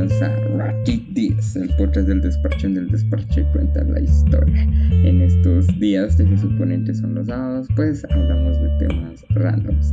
bienvenidos 0.00 0.22
a 0.22 0.56
Ratchet 0.56 1.02
Días, 1.08 1.56
el 1.56 1.68
podcast 1.76 2.08
del 2.08 2.22
despacho 2.22 2.66
en 2.66 2.76
el 2.76 2.88
despacho 2.88 3.42
cuenta 3.52 3.84
la 3.84 4.00
historia. 4.00 4.62
En 5.04 5.20
estos 5.20 5.66
días 5.78 6.16
que 6.16 6.26
se 6.26 6.38
suponen 6.38 6.84
que 6.84 6.94
son 6.94 7.14
los 7.14 7.26
sábados, 7.26 7.68
pues 7.76 8.04
hablamos 8.04 8.58
de 8.62 8.68
temas 8.78 9.24
randoms. 9.30 9.92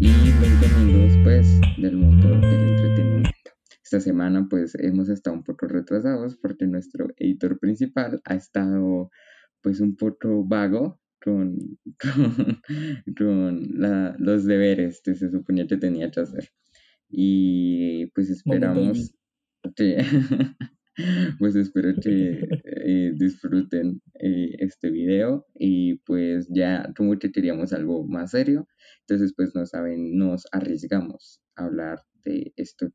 Y 0.00 0.08
los 0.08 0.60
domingos, 0.60 1.12
pues, 1.22 1.60
del 1.78 1.96
mundo 1.96 2.28
del 2.28 2.68
entretenimiento. 2.68 3.30
Esta 3.82 4.00
semana, 4.00 4.46
pues, 4.50 4.74
hemos 4.76 5.08
estado 5.08 5.36
un 5.36 5.44
poco 5.44 5.68
retrasados 5.68 6.36
porque 6.36 6.66
nuestro 6.66 7.08
editor 7.16 7.58
principal 7.60 8.20
ha 8.24 8.34
estado, 8.34 9.10
pues, 9.62 9.80
un 9.80 9.94
poco 9.94 10.44
vago 10.44 11.00
con, 11.22 11.56
con, 13.16 13.68
los 14.18 14.44
deberes 14.46 15.00
que 15.00 15.14
se 15.14 15.30
suponía 15.30 15.66
que 15.66 15.76
tenía 15.76 16.10
que 16.10 16.20
hacer. 16.20 16.50
Y 17.08 18.06
pues 18.06 18.28
esperamos 18.30 19.14
pues 21.38 21.56
espero 21.56 21.94
que 22.00 22.46
eh, 22.64 23.12
disfruten 23.16 24.00
eh, 24.20 24.54
este 24.58 24.90
video 24.90 25.46
y 25.54 25.96
pues 26.06 26.48
ya 26.50 26.92
como 26.96 27.18
que 27.18 27.32
queríamos 27.32 27.72
algo 27.72 28.06
más 28.06 28.32
serio, 28.32 28.68
entonces 29.00 29.32
pues 29.36 29.54
no 29.54 29.66
saben, 29.66 30.16
nos 30.16 30.46
arriesgamos 30.52 31.40
a 31.56 31.64
hablar 31.64 32.00
de 32.24 32.52
esto, 32.56 32.88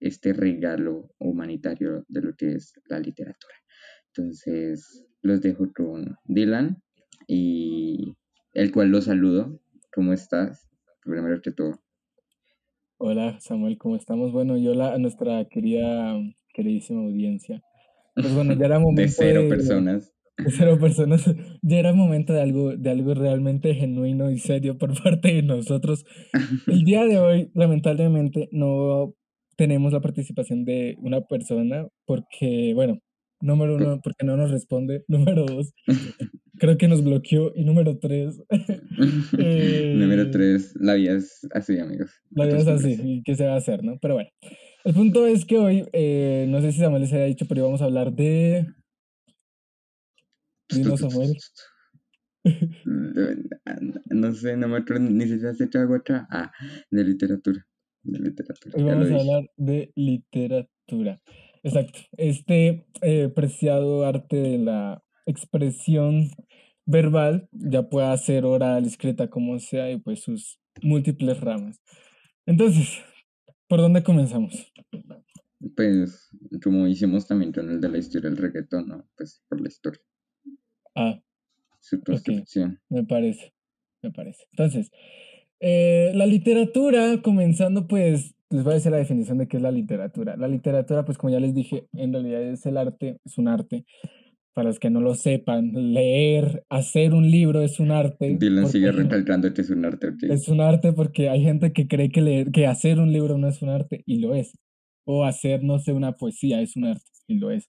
este 0.00 0.32
regalo 0.32 1.10
humanitario 1.18 2.04
de 2.08 2.22
lo 2.22 2.34
que 2.34 2.54
es 2.54 2.72
la 2.86 2.98
literatura. 2.98 3.54
Entonces 4.14 5.04
los 5.22 5.40
dejo 5.40 5.72
con 5.72 6.16
Dylan 6.24 6.82
y 7.28 8.16
el 8.54 8.72
cual 8.72 8.88
los 8.88 9.04
saludo. 9.04 9.60
¿Cómo 9.92 10.12
estás? 10.12 10.68
Primero 11.04 11.40
que 11.42 11.52
todo. 11.52 11.80
Hola 13.02 13.40
Samuel, 13.40 13.78
¿cómo 13.78 13.96
estamos? 13.96 14.30
Bueno, 14.30 14.58
yo 14.58 14.74
la, 14.74 14.92
a 14.92 14.98
nuestra 14.98 15.46
querida, 15.46 16.20
queridísima 16.52 17.00
audiencia. 17.00 17.62
Pues 18.14 18.34
bueno, 18.34 18.52
ya 18.52 18.66
era 18.66 18.78
momento 18.78 19.00
de 19.00 19.08
cero 19.08 19.48
personas. 19.48 20.12
De 20.36 20.50
cero 20.50 20.78
personas. 20.78 21.24
Ya 21.62 21.78
era 21.78 21.94
momento 21.94 22.34
de 22.34 22.42
algo, 22.42 22.76
de 22.76 22.90
algo 22.90 23.14
realmente 23.14 23.74
genuino 23.74 24.30
y 24.30 24.38
serio 24.38 24.76
por 24.76 24.92
parte 25.02 25.32
de 25.32 25.42
nosotros. 25.42 26.04
El 26.66 26.84
día 26.84 27.06
de 27.06 27.18
hoy, 27.18 27.50
lamentablemente, 27.54 28.50
no 28.52 29.14
tenemos 29.56 29.94
la 29.94 30.02
participación 30.02 30.66
de 30.66 30.98
una 30.98 31.22
persona 31.22 31.88
porque, 32.04 32.74
bueno, 32.74 32.98
número 33.40 33.76
uno, 33.76 33.98
porque 34.04 34.26
no 34.26 34.36
nos 34.36 34.50
responde. 34.50 35.04
Número 35.08 35.46
dos, 35.46 35.72
creo 36.60 36.78
que 36.78 36.86
nos 36.86 37.02
bloqueó. 37.02 37.52
Y 37.56 37.64
número 37.64 37.98
tres. 37.98 38.40
eh, 39.38 39.94
número 39.96 40.30
tres, 40.30 40.74
la 40.78 40.94
vida 40.94 41.14
es 41.14 41.48
así, 41.52 41.78
amigos. 41.78 42.12
La 42.30 42.46
vida 42.46 42.58
es 42.58 42.68
así, 42.68 43.00
y 43.02 43.22
qué 43.24 43.34
se 43.34 43.46
va 43.46 43.54
a 43.54 43.58
hacer, 43.58 43.82
¿no? 43.82 43.98
Pero 44.00 44.14
bueno. 44.14 44.30
El 44.84 44.94
punto 44.94 45.26
es 45.26 45.44
que 45.44 45.58
hoy, 45.58 45.86
eh, 45.92 46.46
no 46.48 46.60
sé 46.60 46.72
si 46.72 46.78
Samuel 46.78 47.02
les 47.02 47.12
había 47.12 47.26
dicho, 47.26 47.46
pero 47.48 47.62
íbamos 47.62 47.82
a 47.82 47.86
hablar 47.86 48.12
de. 48.12 48.66
Dino 50.72 50.96
Samuel. 50.96 51.36
No 54.06 54.32
sé, 54.32 54.56
no 54.56 54.68
me 54.68 54.78
acuerdo 54.78 55.10
ni 55.10 55.26
si 55.26 55.38
se 55.38 55.48
ha 55.48 55.50
hecho 55.52 55.78
algo. 55.80 55.96
Ah, 56.08 56.52
de 56.90 57.04
literatura. 57.04 57.66
De 58.02 58.18
literatura. 58.18 58.74
Hoy 58.76 58.84
vamos 58.84 59.10
a 59.10 59.16
hablar 59.16 59.50
de 59.56 59.92
literatura. 59.94 61.20
Exacto. 61.62 61.98
Este 62.16 62.86
eh, 63.02 63.28
preciado 63.28 64.06
arte 64.06 64.36
de 64.36 64.58
la 64.58 65.04
expresión 65.30 66.30
verbal, 66.86 67.48
ya 67.52 67.88
pueda 67.88 68.16
ser 68.16 68.44
oral, 68.44 68.84
escrita, 68.84 69.28
como 69.28 69.58
sea, 69.58 69.90
y 69.90 69.98
pues 69.98 70.20
sus 70.20 70.60
múltiples 70.82 71.40
ramas. 71.40 71.80
Entonces, 72.46 72.98
¿por 73.68 73.80
dónde 73.80 74.02
comenzamos? 74.02 74.72
Pues, 75.76 76.30
como 76.62 76.86
hicimos 76.86 77.26
también 77.26 77.52
con 77.52 77.70
el 77.70 77.80
de 77.80 77.88
la 77.88 77.98
historia 77.98 78.30
del 78.30 78.38
reggaetón, 78.38 78.88
¿no? 78.88 79.06
Pues 79.16 79.42
por 79.48 79.60
la 79.60 79.68
historia. 79.68 80.00
Ah. 80.94 81.20
Su 81.78 82.00
construcción. 82.02 82.80
Me 82.88 83.04
parece, 83.04 83.54
me 84.02 84.10
parece. 84.10 84.44
Entonces, 84.50 84.90
eh, 85.60 86.12
la 86.14 86.26
literatura, 86.26 87.22
comenzando 87.22 87.86
pues, 87.86 88.34
les 88.50 88.64
voy 88.64 88.72
a 88.72 88.74
decir 88.74 88.90
la 88.90 88.98
definición 88.98 89.38
de 89.38 89.46
qué 89.46 89.58
es 89.58 89.62
la 89.62 89.70
literatura. 89.70 90.36
La 90.36 90.48
literatura, 90.48 91.04
pues 91.04 91.16
como 91.16 91.32
ya 91.32 91.40
les 91.40 91.54
dije, 91.54 91.86
en 91.92 92.12
realidad 92.12 92.42
es 92.42 92.66
el 92.66 92.76
arte, 92.76 93.20
es 93.24 93.38
un 93.38 93.48
arte 93.48 93.86
para 94.52 94.68
los 94.68 94.78
que 94.78 94.90
no 94.90 95.00
lo 95.00 95.14
sepan, 95.14 95.72
leer, 95.72 96.64
hacer 96.68 97.14
un 97.14 97.30
libro 97.30 97.62
es 97.62 97.78
un 97.78 97.92
arte. 97.92 98.36
Dylan 98.38 98.68
sigue 98.68 98.90
recalcando 98.90 99.52
que 99.54 99.60
es 99.60 99.70
un 99.70 99.84
arte. 99.84 100.08
Es 100.22 100.48
un 100.48 100.60
arte 100.60 100.92
porque 100.92 101.28
hay 101.28 101.42
gente 101.42 101.72
que 101.72 101.86
cree 101.86 102.10
que, 102.10 102.20
leer, 102.20 102.50
que 102.50 102.66
hacer 102.66 102.98
un 102.98 103.12
libro 103.12 103.38
no 103.38 103.48
es 103.48 103.62
un 103.62 103.68
arte 103.68 104.02
y 104.06 104.18
lo 104.18 104.34
es. 104.34 104.52
O 105.04 105.24
hacer, 105.24 105.62
no 105.62 105.78
sé, 105.78 105.92
una 105.92 106.12
poesía 106.12 106.60
es 106.60 106.76
un 106.76 106.86
arte 106.86 107.04
y 107.28 107.38
lo 107.38 107.50
es. 107.50 107.68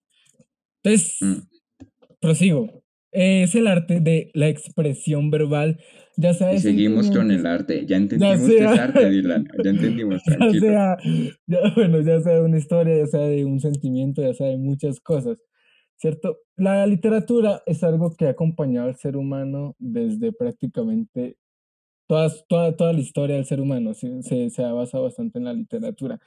Entonces, 0.84 1.18
mm. 1.22 1.88
prosigo. 2.20 2.84
Es 3.14 3.56
el 3.56 3.68
arte 3.68 4.00
de 4.00 4.32
la 4.34 4.48
expresión 4.48 5.32
verbal, 5.32 5.82
ya 6.16 6.34
sea... 6.34 6.54
Y 6.54 6.60
seguimos 6.60 7.12
con 7.12 7.30
el 7.30 7.46
arte, 7.46 7.86
ya 7.86 7.98
entendimos 7.98 8.40
que 8.40 8.58
es 8.58 8.80
arte, 8.80 9.10
Dylan, 9.10 9.48
ya 9.64 9.70
entendimos, 9.70 10.24
tranquilo. 10.24 10.54
Ya 10.54 10.60
sea, 10.60 10.98
ya, 11.46 11.60
bueno, 11.76 12.00
ya 12.00 12.22
sea 12.22 12.36
de 12.36 12.42
una 12.42 12.58
historia, 12.58 12.98
ya 13.00 13.08
sea 13.08 13.22
de 13.28 13.44
un 13.44 13.60
sentimiento, 13.60 14.22
ya 14.22 14.34
sea 14.34 14.48
de 14.48 14.58
muchas 14.58 15.02
cosas. 15.02 15.38
¿Cierto? 16.02 16.40
La 16.56 16.88
literatura 16.88 17.62
es 17.68 17.84
algo 17.84 18.16
que 18.16 18.26
ha 18.26 18.32
acompañado 18.32 18.88
al 18.88 18.96
ser 18.98 19.16
humano 19.16 19.76
desde 19.78 20.34
prácticamente 20.34 21.38
toda, 22.08 22.30
toda, 22.50 22.76
toda 22.76 22.94
la 22.94 23.02
historia 23.02 23.36
del 23.36 23.46
ser 23.46 23.62
humano, 23.62 23.94
se, 23.94 24.22
se 24.24 24.64
ha 24.64 24.74
basado 24.74 25.04
bastante 25.04 25.38
en 25.38 25.46
la 25.46 25.54
literatura. 25.54 26.20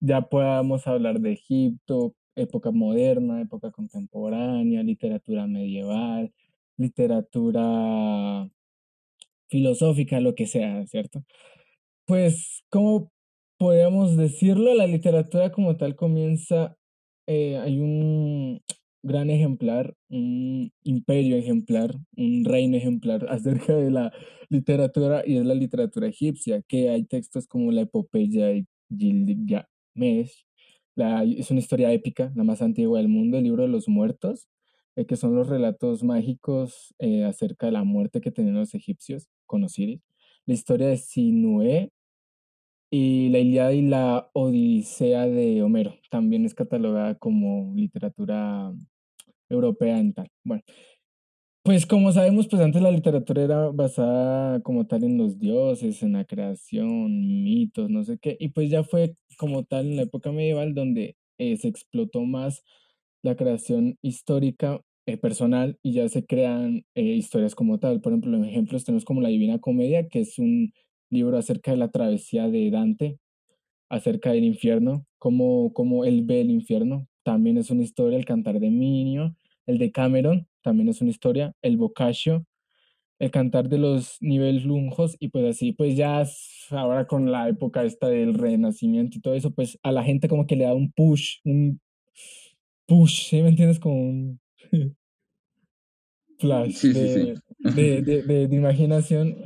Ya 0.00 0.22
podamos 0.22 0.86
hablar 0.86 1.20
de 1.20 1.32
Egipto, 1.32 2.14
época 2.34 2.70
moderna, 2.70 3.42
época 3.42 3.70
contemporánea, 3.70 4.82
literatura 4.82 5.46
medieval, 5.46 6.32
literatura 6.78 8.50
filosófica, 9.48 10.20
lo 10.20 10.34
que 10.34 10.46
sea, 10.46 10.86
¿cierto? 10.86 11.24
Pues, 12.06 12.64
¿cómo 12.70 13.12
podríamos 13.58 14.16
decirlo? 14.16 14.74
La 14.74 14.86
literatura 14.86 15.52
como 15.52 15.76
tal 15.76 15.94
comienza, 15.94 16.76
eh, 17.26 17.58
hay 17.58 17.78
un, 17.80 18.62
gran 19.02 19.30
ejemplar, 19.30 19.94
un 20.08 20.72
imperio 20.82 21.36
ejemplar, 21.36 21.96
un 22.16 22.44
reino 22.44 22.76
ejemplar 22.76 23.26
acerca 23.30 23.74
de 23.74 23.90
la 23.90 24.12
literatura 24.48 25.22
y 25.26 25.36
es 25.36 25.44
la 25.44 25.54
literatura 25.54 26.08
egipcia, 26.08 26.62
que 26.62 26.90
hay 26.90 27.04
textos 27.04 27.46
como 27.46 27.72
la 27.72 27.82
epopeya 27.82 28.46
de 28.46 28.66
Gilgamesh, 28.96 30.44
la, 30.96 31.24
es 31.24 31.50
una 31.50 31.60
historia 31.60 31.92
épica, 31.92 32.32
la 32.34 32.44
más 32.44 32.62
antigua 32.62 32.98
del 32.98 33.08
mundo, 33.08 33.38
el 33.38 33.44
libro 33.44 33.62
de 33.62 33.68
los 33.68 33.88
muertos, 33.88 34.48
eh, 34.96 35.06
que 35.06 35.16
son 35.16 35.34
los 35.34 35.48
relatos 35.48 36.02
mágicos 36.02 36.94
eh, 36.98 37.24
acerca 37.24 37.66
de 37.66 37.72
la 37.72 37.84
muerte 37.84 38.20
que 38.20 38.32
tenían 38.32 38.56
los 38.56 38.74
egipcios 38.74 39.28
con 39.46 39.64
Osiris, 39.64 40.02
la 40.46 40.54
historia 40.54 40.88
de 40.88 40.96
Sinué 40.96 41.92
y 42.90 43.28
la 43.30 43.38
Ilíada 43.38 43.72
y 43.72 43.82
la 43.82 44.30
Odisea 44.34 45.26
de 45.26 45.62
Homero 45.62 45.94
también 46.10 46.44
es 46.44 46.54
catalogada 46.54 47.14
como 47.16 47.72
literatura 47.74 48.72
europea 49.48 49.98
en 49.98 50.12
tal. 50.14 50.28
Bueno, 50.44 50.62
pues 51.62 51.86
como 51.86 52.10
sabemos, 52.12 52.48
pues 52.48 52.62
antes 52.62 52.80
la 52.82 52.90
literatura 52.90 53.42
era 53.42 53.68
basada 53.70 54.60
como 54.62 54.86
tal 54.86 55.04
en 55.04 55.18
los 55.18 55.38
dioses, 55.38 56.02
en 56.02 56.14
la 56.14 56.24
creación, 56.24 57.44
mitos, 57.44 57.90
no 57.90 58.02
sé 58.02 58.18
qué, 58.18 58.36
y 58.40 58.48
pues 58.48 58.70
ya 58.70 58.82
fue 58.82 59.14
como 59.36 59.64
tal 59.64 59.86
en 59.86 59.96
la 59.96 60.02
época 60.02 60.32
medieval 60.32 60.74
donde 60.74 61.16
eh, 61.38 61.56
se 61.58 61.68
explotó 61.68 62.22
más 62.22 62.64
la 63.22 63.36
creación 63.36 63.98
histórica 64.02 64.80
eh, 65.06 65.16
personal 65.18 65.78
y 65.82 65.92
ya 65.94 66.08
se 66.08 66.24
crean 66.26 66.84
eh, 66.94 67.02
historias 67.02 67.54
como 67.54 67.78
tal. 67.78 68.00
Por 68.00 68.12
ejemplo, 68.12 68.36
en 68.36 68.44
ejemplos 68.44 68.84
tenemos 68.84 69.04
como 69.04 69.20
la 69.20 69.28
Divina 69.28 69.58
Comedia, 69.58 70.08
que 70.08 70.20
es 70.20 70.38
un 70.38 70.72
libro 71.10 71.36
acerca 71.36 71.72
de 71.72 71.76
la 71.76 71.90
travesía 71.90 72.48
de 72.48 72.70
Dante, 72.70 73.18
acerca 73.88 74.32
del 74.32 74.44
infierno, 74.44 75.06
cómo, 75.18 75.72
cómo 75.72 76.04
él 76.04 76.22
ve 76.22 76.40
el 76.40 76.50
infierno. 76.50 77.08
También 77.22 77.58
es 77.58 77.70
una 77.70 77.82
historia, 77.82 78.16
el 78.16 78.24
cantar 78.24 78.60
de 78.60 78.70
Minio, 78.70 79.34
el 79.66 79.78
de 79.78 79.92
Cameron, 79.92 80.46
también 80.62 80.88
es 80.88 81.00
una 81.00 81.10
historia, 81.10 81.52
el 81.62 81.76
Boccaccio, 81.76 82.46
el 83.18 83.30
cantar 83.30 83.68
de 83.68 83.78
los 83.78 84.16
niveles 84.20 84.64
lunjos 84.64 85.16
y 85.20 85.28
pues 85.28 85.44
así, 85.44 85.72
pues 85.72 85.94
ya 85.94 86.24
ahora 86.70 87.06
con 87.06 87.30
la 87.30 87.48
época 87.48 87.84
esta 87.84 88.08
del 88.08 88.34
renacimiento 88.34 89.18
y 89.18 89.20
todo 89.20 89.34
eso, 89.34 89.50
pues 89.50 89.78
a 89.82 89.92
la 89.92 90.02
gente 90.02 90.26
como 90.28 90.46
que 90.46 90.56
le 90.56 90.64
da 90.64 90.74
un 90.74 90.90
push, 90.90 91.36
un 91.44 91.80
push, 92.86 93.28
¿sí 93.28 93.42
me 93.42 93.50
entiendes? 93.50 93.78
Como 93.78 94.00
un 94.00 94.40
flash 96.38 96.82
de, 96.82 97.38
De, 97.58 98.02
de, 98.02 98.48
de, 98.48 98.56
imaginación 98.56 99.36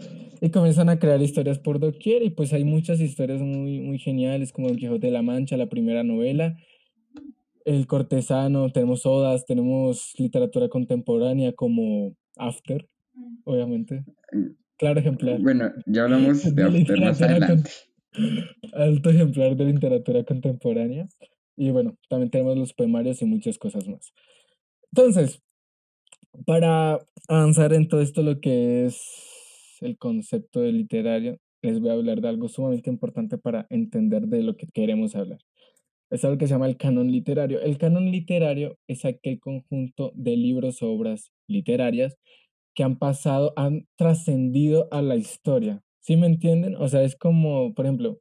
y 0.44 0.50
comienzan 0.50 0.90
a 0.90 0.98
crear 0.98 1.22
historias 1.22 1.58
por 1.58 1.78
doquier 1.78 2.22
y 2.22 2.28
pues 2.28 2.52
hay 2.52 2.64
muchas 2.64 3.00
historias 3.00 3.40
muy, 3.40 3.80
muy 3.80 3.98
geniales 3.98 4.52
como 4.52 4.68
El 4.68 4.76
Quijote 4.76 5.06
de 5.06 5.12
la 5.14 5.22
Mancha, 5.22 5.56
la 5.56 5.70
primera 5.70 6.04
novela, 6.04 6.54
el 7.64 7.86
cortesano, 7.86 8.70
tenemos 8.70 9.06
odas, 9.06 9.46
tenemos 9.46 10.12
literatura 10.18 10.68
contemporánea 10.68 11.54
como 11.54 12.14
After, 12.36 12.86
obviamente. 13.44 14.04
Claro 14.76 15.00
ejemplar. 15.00 15.40
Bueno, 15.40 15.72
ya 15.86 16.02
hablamos 16.02 16.54
de, 16.54 16.62
After 16.62 17.00
más 17.00 17.22
adelante. 17.22 17.70
Alto 18.74 19.08
ejemplar 19.08 19.56
de 19.56 19.64
literatura 19.64 20.24
contemporánea. 20.24 21.08
Y 21.56 21.70
bueno, 21.70 21.96
también 22.10 22.28
tenemos 22.28 22.58
los 22.58 22.74
poemarios 22.74 23.22
y 23.22 23.24
muchas 23.24 23.56
cosas 23.56 23.88
más. 23.88 24.12
Entonces, 24.92 25.40
para 26.44 26.98
avanzar 27.28 27.72
en 27.72 27.88
todo 27.88 28.02
esto, 28.02 28.22
lo 28.22 28.40
que 28.42 28.84
es 28.84 29.33
el 29.82 29.98
concepto 29.98 30.60
de 30.60 30.72
literario, 30.72 31.38
les 31.62 31.80
voy 31.80 31.90
a 31.90 31.94
hablar 31.94 32.20
de 32.20 32.28
algo 32.28 32.48
sumamente 32.48 32.90
importante 32.90 33.38
para 33.38 33.66
entender 33.70 34.26
de 34.28 34.42
lo 34.42 34.56
que 34.56 34.66
queremos 34.66 35.14
hablar. 35.16 35.40
Es 36.10 36.24
algo 36.24 36.38
que 36.38 36.46
se 36.46 36.54
llama 36.54 36.66
el 36.68 36.76
canon 36.76 37.10
literario. 37.10 37.60
El 37.60 37.78
canon 37.78 38.10
literario 38.10 38.78
es 38.86 39.04
aquel 39.04 39.40
conjunto 39.40 40.12
de 40.14 40.36
libros 40.36 40.82
obras 40.82 41.32
literarias 41.48 42.16
que 42.74 42.84
han 42.84 42.98
pasado, 42.98 43.52
han 43.56 43.86
trascendido 43.96 44.88
a 44.90 45.00
la 45.02 45.16
historia. 45.16 45.82
¿Sí 46.00 46.16
me 46.16 46.26
entienden? 46.26 46.76
O 46.76 46.88
sea, 46.88 47.02
es 47.02 47.16
como, 47.16 47.72
por 47.74 47.86
ejemplo, 47.86 48.20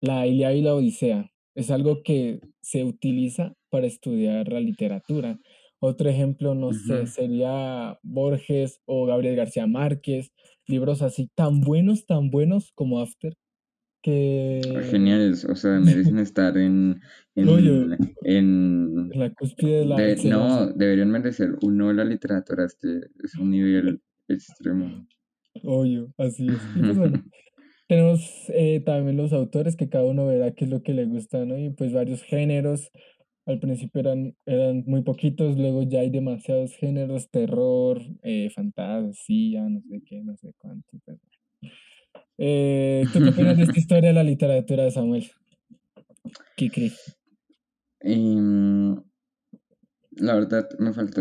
la 0.00 0.26
Ilíada 0.26 0.54
y 0.54 0.62
la 0.62 0.74
Odisea. 0.74 1.30
Es 1.54 1.70
algo 1.70 2.02
que 2.02 2.40
se 2.60 2.84
utiliza 2.84 3.54
para 3.70 3.86
estudiar 3.86 4.52
la 4.52 4.60
literatura. 4.60 5.38
Otro 5.84 6.08
ejemplo, 6.08 6.54
no 6.54 6.72
sé, 6.72 7.08
sería 7.08 7.98
Borges 8.04 8.80
o 8.84 9.04
Gabriel 9.04 9.34
García 9.34 9.66
Márquez, 9.66 10.32
libros 10.68 11.02
así 11.02 11.28
tan 11.34 11.60
buenos, 11.60 12.06
tan 12.06 12.30
buenos 12.30 12.70
como 12.76 13.00
After, 13.00 13.34
que... 14.00 14.60
Geniales, 14.92 15.44
o 15.44 15.56
sea, 15.56 15.80
merecen 15.80 16.18
estar 16.20 16.56
en... 16.56 17.00
en, 17.34 17.98
en 18.22 19.08
la 19.10 19.34
cúspide 19.34 19.80
de 19.80 19.86
la... 19.86 19.96
no, 20.30 20.68
deberían 20.68 21.10
merecer 21.10 21.56
un 21.62 21.78
de 21.78 21.94
la 21.94 22.04
literatura, 22.04 22.64
este 22.64 23.00
es 23.24 23.34
un 23.34 23.50
nivel 23.50 24.00
extremo. 24.28 25.04
Oye, 25.64 26.06
así 26.16 26.46
es. 26.46 26.96
Pues 26.96 27.12
tenemos 27.88 28.20
eh, 28.50 28.80
también 28.86 29.16
los 29.16 29.32
autores 29.32 29.74
que 29.74 29.88
cada 29.88 30.04
uno 30.04 30.26
verá 30.26 30.52
qué 30.52 30.64
es 30.64 30.70
lo 30.70 30.84
que 30.84 30.94
le 30.94 31.06
gusta, 31.06 31.44
¿no? 31.44 31.58
Y 31.58 31.70
pues 31.70 31.92
varios 31.92 32.22
géneros. 32.22 32.92
Al 33.44 33.58
principio 33.58 34.00
eran, 34.00 34.36
eran 34.46 34.84
muy 34.86 35.02
poquitos, 35.02 35.56
luego 35.56 35.82
ya 35.82 36.00
hay 36.00 36.10
demasiados 36.10 36.74
géneros, 36.76 37.28
terror, 37.30 38.00
eh, 38.22 38.50
fantasía, 38.50 39.68
no 39.68 39.80
sé 39.80 40.02
qué, 40.06 40.22
no 40.22 40.36
sé 40.36 40.54
cuánto. 40.58 40.98
Eh, 42.38 43.04
¿Tú 43.12 43.18
qué 43.18 43.28
opinas 43.30 43.56
de 43.56 43.64
esta 43.64 43.78
historia 43.78 44.08
de 44.08 44.14
la 44.14 44.22
literatura, 44.22 44.90
Samuel? 44.90 45.28
¿Qué 46.56 46.70
crees? 46.70 47.16
Em, 48.00 48.94
la 50.12 50.34
verdad, 50.34 50.68
me 50.78 50.92
faltó 50.92 51.20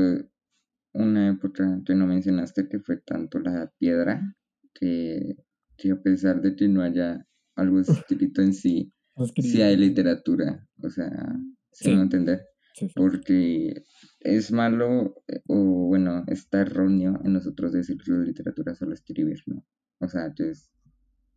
una 0.94 1.30
época 1.30 1.82
que 1.86 1.96
no 1.96 2.06
mencionaste 2.06 2.68
que 2.68 2.80
fue 2.80 2.98
tanto 2.98 3.40
la 3.40 3.72
piedra, 3.78 4.36
que, 4.74 5.38
que 5.78 5.92
a 5.92 6.02
pesar 6.02 6.42
de 6.42 6.56
que 6.56 6.68
no 6.68 6.82
haya 6.82 7.26
algo 7.56 7.80
escrito 7.80 8.42
en 8.42 8.54
sí, 8.54 8.94
sí 9.38 9.62
hay 9.62 9.78
literatura, 9.78 10.68
o 10.82 10.90
sea, 10.90 11.12
no 11.86 12.02
entender. 12.02 12.42
Porque 12.96 13.84
es 14.22 14.52
malo, 14.52 15.24
eh, 15.28 15.42
o 15.48 15.88
bueno, 15.88 16.24
está 16.28 16.62
erróneo 16.62 17.20
en 17.24 17.34
nosotros 17.34 17.74
decir 17.74 17.98
que 18.04 18.12
la 18.12 18.24
literatura 18.24 18.76
solo 18.76 18.94
escribir, 18.94 19.40
¿no? 19.46 19.66
O 20.00 20.08
sea, 20.08 20.34
es 20.38 20.72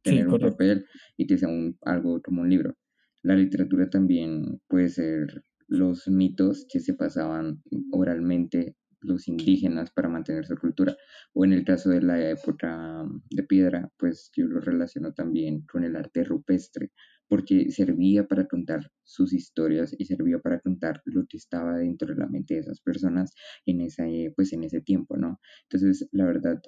tener 0.02 0.28
un 0.28 0.38
papel 0.38 0.86
y 1.16 1.26
que 1.26 1.38
sea 1.38 1.48
un, 1.48 1.76
algo 1.82 2.22
como 2.22 2.42
un 2.42 2.50
libro. 2.50 2.76
La 3.22 3.34
literatura 3.34 3.88
también 3.88 4.60
puede 4.68 4.88
ser 4.88 5.42
los 5.66 6.06
mitos 6.08 6.66
que 6.70 6.80
se 6.80 6.94
pasaban 6.94 7.62
oralmente 7.90 8.76
los 9.04 9.28
indígenas 9.28 9.90
para 9.90 10.08
mantener 10.08 10.46
su 10.46 10.56
cultura. 10.56 10.96
O 11.32 11.44
en 11.44 11.52
el 11.52 11.64
caso 11.64 11.90
de 11.90 12.02
la 12.02 12.30
época 12.30 13.04
de 13.30 13.42
piedra, 13.44 13.90
pues 13.98 14.30
yo 14.34 14.46
lo 14.46 14.60
relaciono 14.60 15.12
también 15.12 15.64
con 15.66 15.84
el 15.84 15.96
arte 15.96 16.24
rupestre, 16.24 16.90
porque 17.28 17.70
servía 17.70 18.26
para 18.26 18.46
contar 18.46 18.90
sus 19.02 19.32
historias 19.32 19.94
y 19.98 20.04
servía 20.04 20.38
para 20.38 20.60
contar 20.60 21.00
lo 21.04 21.24
que 21.28 21.36
estaba 21.36 21.76
dentro 21.78 22.08
de 22.08 22.20
la 22.20 22.28
mente 22.28 22.54
de 22.54 22.60
esas 22.60 22.80
personas 22.80 23.32
en, 23.66 23.80
esa, 23.80 24.04
pues 24.36 24.52
en 24.52 24.64
ese 24.64 24.80
tiempo, 24.80 25.16
¿no? 25.16 25.40
Entonces, 25.68 26.08
la 26.12 26.26
verdad, 26.26 26.60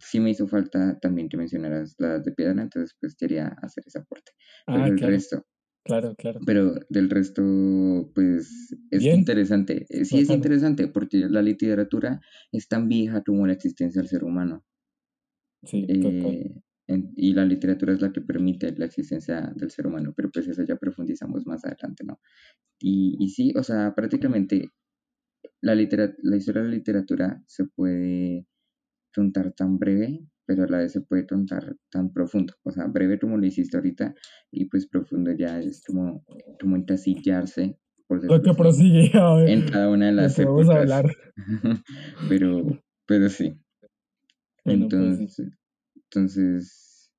sí 0.00 0.20
me 0.20 0.30
hizo 0.30 0.46
falta 0.46 0.98
también 1.00 1.28
que 1.28 1.36
mencionaras 1.36 1.94
la 1.98 2.18
de 2.18 2.32
piedra, 2.32 2.62
entonces 2.62 2.96
pues 3.00 3.14
quería 3.16 3.48
hacer 3.62 3.84
ese 3.86 3.98
aporte. 3.98 4.32
Pero 4.66 4.82
ah, 4.84 4.88
el 4.88 4.98
resto, 4.98 5.44
Claro, 5.86 6.16
claro. 6.16 6.40
Pero 6.44 6.74
del 6.88 7.08
resto, 7.08 7.42
pues 8.12 8.74
es 8.90 9.04
interesante. 9.04 9.86
Eh, 9.88 10.04
sí 10.04 10.18
es 10.18 10.30
interesante 10.30 10.88
porque 10.88 11.28
la 11.28 11.42
literatura 11.42 12.20
es 12.50 12.66
tan 12.66 12.88
vieja 12.88 13.22
como 13.22 13.46
la 13.46 13.52
existencia 13.52 14.02
del 14.02 14.08
ser 14.08 14.24
humano. 14.24 14.64
Sí, 15.62 15.86
eh, 15.88 16.60
y 17.16 17.34
la 17.34 17.44
literatura 17.44 17.92
es 17.92 18.00
la 18.00 18.12
que 18.12 18.20
permite 18.20 18.74
la 18.76 18.86
existencia 18.86 19.52
del 19.54 19.70
ser 19.70 19.86
humano, 19.86 20.12
pero 20.16 20.30
pues 20.30 20.48
eso 20.48 20.64
ya 20.64 20.76
profundizamos 20.76 21.46
más 21.46 21.64
adelante, 21.64 22.04
¿no? 22.04 22.20
Y, 22.80 23.16
y 23.20 23.28
sí, 23.28 23.52
o 23.56 23.62
sea, 23.62 23.94
prácticamente 23.94 24.70
la, 25.60 25.74
la 25.74 26.36
historia 26.36 26.62
de 26.62 26.68
la 26.68 26.74
literatura 26.74 27.42
se 27.46 27.64
puede 27.64 28.46
contar 29.14 29.52
tan 29.52 29.78
breve 29.78 30.26
pero 30.46 30.64
a 30.64 30.68
la 30.68 30.78
vez 30.78 30.92
se 30.92 31.00
puede 31.00 31.26
contar 31.26 31.76
tan 31.90 32.12
profundo. 32.12 32.54
O 32.62 32.70
sea, 32.70 32.86
breve 32.86 33.18
como 33.18 33.36
lo 33.36 33.44
hiciste 33.44 33.76
ahorita 33.76 34.14
y 34.50 34.66
pues 34.66 34.86
profundo 34.86 35.32
ya 35.32 35.60
es 35.60 35.82
como, 35.84 36.24
como 36.60 36.76
entasillarse. 36.76 37.78
Por 38.06 38.24
lo 38.24 38.40
que 38.40 38.54
prosigue 38.54 39.10
en 39.48 39.68
cada 39.68 39.90
una 39.90 40.06
de 40.06 40.12
las 40.12 40.38
épocas. 40.38 40.68
Vamos 40.68 40.76
a 40.76 40.80
hablar. 40.80 41.06
pero, 42.28 42.62
pero 43.04 43.28
sí. 43.28 43.60
Pues 44.62 44.76
entonces, 44.76 45.42
entonces, 45.94 47.12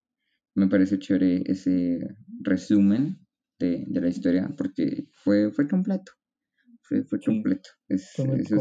me 0.55 0.67
parece 0.67 0.97
chévere 0.97 1.43
ese 1.45 1.99
resumen 2.41 3.19
de, 3.59 3.83
de, 3.87 4.01
la 4.01 4.07
historia 4.07 4.49
porque 4.57 5.07
fue, 5.11 5.51
fue 5.51 5.67
completo. 5.67 6.13
Fue, 6.83 7.03
fue 7.03 7.19
completo. 7.19 7.69
Es, 7.89 8.13
completo. 8.15 8.55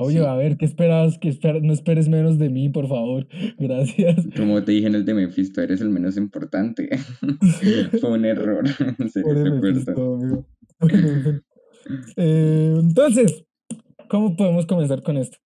Oye, 0.00 0.24
a 0.24 0.34
ver, 0.36 0.56
¿qué 0.56 0.64
esperas? 0.64 1.18
Que 1.18 1.36
no 1.60 1.72
esperes 1.72 2.08
menos 2.08 2.38
de 2.38 2.50
mí, 2.50 2.68
por 2.68 2.86
favor. 2.86 3.26
Gracias. 3.58 4.28
Como 4.36 4.62
te 4.62 4.70
dije 4.70 4.86
en 4.86 4.94
el 4.94 5.04
de 5.04 5.12
Mephisto, 5.12 5.60
eres 5.60 5.80
el 5.80 5.90
menos 5.90 6.16
importante. 6.16 6.88
Fue 8.00 8.10
un 8.10 8.24
error. 8.24 8.64
Eh, 12.16 12.76
entonces, 12.78 13.44
¿cómo 14.08 14.36
podemos 14.36 14.66
comenzar 14.66 15.02
con 15.02 15.16
esto? 15.16 15.38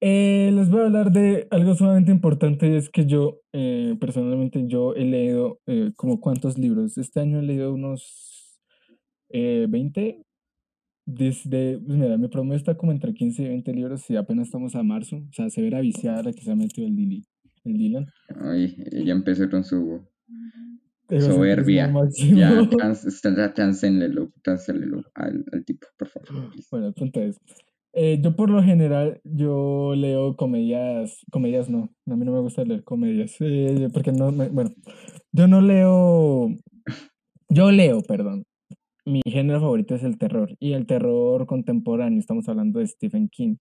Eh, 0.00 0.50
les 0.52 0.68
voy 0.68 0.80
a 0.80 0.86
hablar 0.86 1.12
de 1.12 1.46
algo 1.52 1.76
sumamente 1.76 2.10
importante 2.10 2.66
y 2.66 2.74
es 2.74 2.90
que 2.90 3.06
yo, 3.06 3.40
eh, 3.52 3.94
personalmente, 4.00 4.64
yo 4.66 4.96
he 4.96 5.04
leído 5.04 5.60
como 5.94 6.18
cuántos 6.20 6.58
libros. 6.58 6.98
Este 6.98 7.20
año 7.20 7.38
he 7.38 7.42
leído 7.42 7.72
unos 7.72 8.58
20, 9.30 10.24
desde, 11.04 11.78
pues 11.78 11.98
mira, 11.98 12.16
mi 12.16 12.28
promedio 12.28 12.56
está 12.56 12.76
como 12.76 12.92
entre 12.92 13.12
15 13.12 13.42
y 13.42 13.48
20 13.48 13.72
libros 13.72 14.10
y 14.10 14.16
apenas 14.16 14.46
estamos 14.46 14.74
a 14.74 14.82
marzo. 14.82 15.16
O 15.16 15.32
sea, 15.32 15.50
se 15.50 15.62
verá 15.62 15.80
viciada 15.80 16.22
la 16.22 16.32
que 16.32 16.42
se 16.42 16.50
ha 16.50 16.56
metido 16.56 16.86
el, 16.86 16.96
Dili, 16.96 17.24
el 17.64 17.78
Dylan. 17.78 18.06
Ay, 18.40 18.76
ya 19.04 19.12
empezó 19.12 19.48
con 19.50 19.64
su 19.64 20.00
soberbia. 21.08 21.92
Ya, 22.34 22.68
cancelelo, 23.54 24.32
cancelelo 24.42 25.04
al, 25.14 25.44
al 25.52 25.64
tipo, 25.64 25.86
por 25.98 26.08
favor. 26.08 26.28
Bueno, 26.70 26.86
el 26.88 26.94
punto 26.94 27.20
es, 27.20 27.38
eh, 27.94 28.18
yo 28.22 28.34
por 28.34 28.48
lo 28.48 28.62
general, 28.62 29.20
yo 29.22 29.94
leo 29.94 30.34
comedias, 30.36 31.18
comedias 31.30 31.68
no, 31.68 31.90
a 32.06 32.16
mí 32.16 32.24
no 32.24 32.32
me 32.32 32.40
gusta 32.40 32.64
leer 32.64 32.84
comedias, 32.84 33.36
eh, 33.40 33.88
porque 33.92 34.12
no, 34.12 34.32
me, 34.32 34.48
bueno, 34.48 34.70
yo 35.30 35.46
no 35.46 35.60
leo, 35.60 36.48
yo 37.50 37.70
leo, 37.70 38.00
perdón, 38.02 38.44
mi 39.04 39.20
género 39.26 39.60
favorito 39.60 39.94
es 39.94 40.02
el 40.02 40.18
terror 40.18 40.56
y 40.58 40.72
el 40.72 40.86
terror 40.86 41.46
contemporáneo. 41.46 42.18
Estamos 42.18 42.48
hablando 42.48 42.78
de 42.80 42.86
Stephen 42.86 43.28
King. 43.28 43.56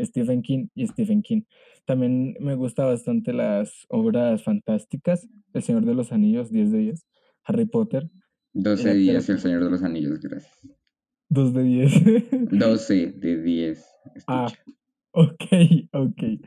Stephen 0.00 0.42
King 0.42 0.68
y 0.74 0.86
Stephen 0.86 1.22
King. 1.22 1.42
También 1.84 2.36
me 2.40 2.54
gusta 2.54 2.84
bastante 2.84 3.32
las 3.32 3.86
obras 3.88 4.42
fantásticas. 4.42 5.28
El 5.52 5.62
Señor 5.62 5.84
de 5.84 5.94
los 5.94 6.12
Anillos, 6.12 6.50
10 6.50 6.72
de 6.72 6.78
10. 6.78 7.06
Harry 7.44 7.66
Potter. 7.66 8.10
12 8.54 8.94
días 8.94 9.28
El 9.28 9.38
Señor 9.38 9.64
de 9.64 9.70
los 9.70 9.82
Anillos, 9.82 10.20
gracias. 10.20 10.56
2 11.28 11.54
de 11.54 11.62
10. 11.62 11.92
12 12.50 13.12
de 13.16 13.42
10. 13.42 13.86
Ah, 14.26 14.46
ok, 15.12 15.44
ok. 15.92 16.22
y 16.22 16.40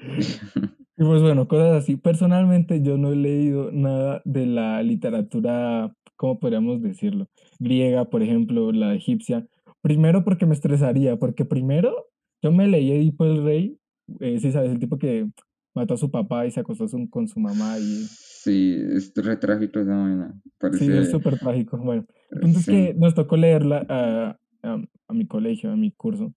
pues 0.98 1.22
bueno, 1.22 1.48
cosas 1.48 1.84
así. 1.84 1.98
Personalmente 1.98 2.82
yo 2.82 2.98
no 2.98 3.12
he 3.12 3.16
leído 3.16 3.72
nada 3.72 4.22
de 4.26 4.46
la 4.46 4.82
literatura 4.84 5.94
¿cómo 6.18 6.40
podríamos 6.40 6.82
decirlo? 6.82 7.28
Griega, 7.60 8.06
por 8.06 8.22
ejemplo, 8.22 8.72
la 8.72 8.94
egipcia. 8.94 9.48
Primero 9.82 10.24
porque 10.26 10.46
me 10.46 10.54
estresaría, 10.54 11.18
porque 11.18 11.46
primero 11.46 12.08
yo 12.42 12.52
me 12.52 12.68
leí 12.68 12.92
Edipo 12.92 13.26
el 13.26 13.44
Rey, 13.44 13.80
eh, 14.20 14.40
sí, 14.40 14.52
sabes, 14.52 14.72
el 14.72 14.80
tipo 14.80 14.98
que 14.98 15.28
mató 15.74 15.94
a 15.94 15.98
su 15.98 16.12
papá 16.12 16.46
y 16.46 16.52
se 16.52 16.60
acostó 16.60 16.86
con 17.10 17.28
su 17.28 17.40
mamá 17.40 17.78
y... 17.80 18.06
Sí, 18.08 18.78
es 18.94 19.14
re 19.16 19.36
trágico 19.38 19.80
esa 19.80 19.96
vaina. 19.96 20.40
Sí, 20.78 20.92
es 20.92 21.12
súper 21.12 21.38
trágico. 21.38 21.78
Bueno, 21.78 22.06
el 22.32 22.40
punto 22.40 22.60
es 22.60 22.66
que 22.66 22.94
nos 22.98 23.14
tocó 23.14 23.36
leerla 23.36 23.86
a, 23.90 24.38
a, 24.64 24.82
a, 25.08 25.14
mi 25.14 25.28
colegio, 25.28 25.72
a 25.72 25.76
mi 25.76 25.92
curso. 25.92 26.34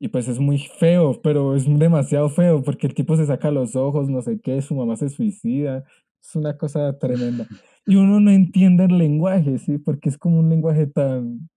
Y 0.00 0.08
pues 0.08 0.28
es 0.28 0.40
muy 0.40 0.58
feo, 0.58 1.20
pero 1.22 1.54
es 1.54 1.66
demasiado 1.78 2.28
feo 2.28 2.62
porque 2.62 2.86
el 2.86 2.94
tipo 2.94 3.16
se 3.16 3.26
saca 3.26 3.50
los 3.50 3.76
ojos, 3.76 4.08
no 4.08 4.22
sé 4.22 4.40
qué, 4.40 4.60
su 4.62 4.74
mamá 4.74 4.96
se 4.96 5.10
suicida. 5.10 5.84
Es 6.22 6.36
una 6.36 6.56
cosa 6.56 6.98
tremenda. 6.98 7.46
Y 7.84 7.96
uno 7.96 8.20
no 8.20 8.30
entiende 8.30 8.84
el 8.84 8.96
lenguaje, 8.96 9.58
¿sí? 9.58 9.78
Porque 9.78 10.08
es 10.08 10.16
como 10.16 10.38
un 10.38 10.48
lenguaje 10.48 10.86
tan, 10.86 11.50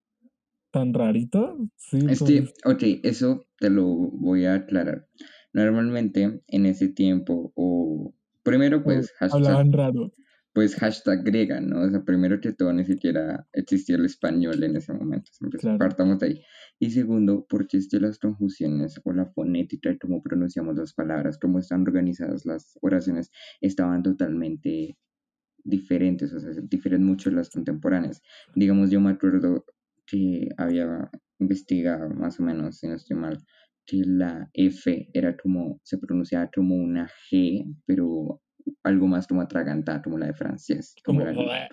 tan 0.72 0.94
rarito. 0.94 1.58
Sí, 1.76 2.00
este, 2.10 2.52
ok, 2.66 2.84
eso 3.04 3.46
te 3.60 3.70
lo 3.70 3.86
voy 3.86 4.46
a 4.46 4.56
aclarar. 4.56 5.08
Normalmente 5.54 6.42
en 6.48 6.66
ese 6.66 6.90
tiempo, 6.90 7.54
o 7.56 8.14
primero 8.44 8.84
pues 8.84 9.12
hashtag, 9.14 9.72
raro. 9.72 10.12
Pues 10.56 10.74
hashtag 10.76 11.26
griega, 11.26 11.60
¿no? 11.60 11.82
O 11.82 11.90
sea, 11.90 12.02
primero 12.06 12.40
que 12.40 12.54
todo 12.54 12.72
ni 12.72 12.86
siquiera 12.86 13.46
existía 13.52 13.98
el 13.98 14.06
español 14.06 14.64
en 14.64 14.78
ese 14.78 14.94
momento. 14.94 15.30
Partamos 15.78 16.20
de 16.20 16.28
ahí. 16.28 16.42
Y 16.80 16.92
segundo, 16.92 17.46
porque 17.50 17.76
este, 17.76 18.00
las 18.00 18.20
conjunciones 18.20 19.02
o 19.04 19.12
la 19.12 19.26
fonética 19.26 19.92
y 19.92 19.98
cómo 19.98 20.24
pronunciamos 20.24 20.78
las 20.78 20.94
palabras, 20.94 21.38
cómo 21.38 21.60
están 21.60 21.82
organizadas 21.82 22.46
las 22.46 22.80
oraciones, 22.82 23.32
estaban 23.60 24.02
totalmente 24.02 24.98
diferentes, 25.66 26.32
o 26.32 26.40
sea, 26.40 26.52
difieren 26.64 27.04
mucho 27.04 27.30
las 27.32 27.50
contemporáneas. 27.50 28.22
Digamos, 28.56 28.92
yo 28.92 29.02
me 29.02 29.12
acuerdo 29.12 29.66
que 30.08 30.48
había 30.56 31.12
investigado 31.40 32.10
más 32.12 32.40
o 32.40 32.44
menos, 32.44 32.78
si 32.78 32.88
no 32.88 32.96
estoy 32.96 33.18
mal, 33.18 33.44
que 33.86 34.04
la 34.06 34.50
F 34.54 35.10
era 35.14 35.36
como, 35.36 35.82
se 35.84 35.98
pronunciaba 35.98 36.50
como 36.50 36.78
una 36.78 37.10
G, 37.30 37.76
pero 37.86 38.42
algo 38.84 39.08
más 39.08 39.28
como 39.28 39.42
atragantada, 39.42 40.02
como 40.02 40.18
la 40.18 40.28
de 40.28 40.34
francés. 40.34 40.96
Como, 41.04 41.22
la, 41.22 41.68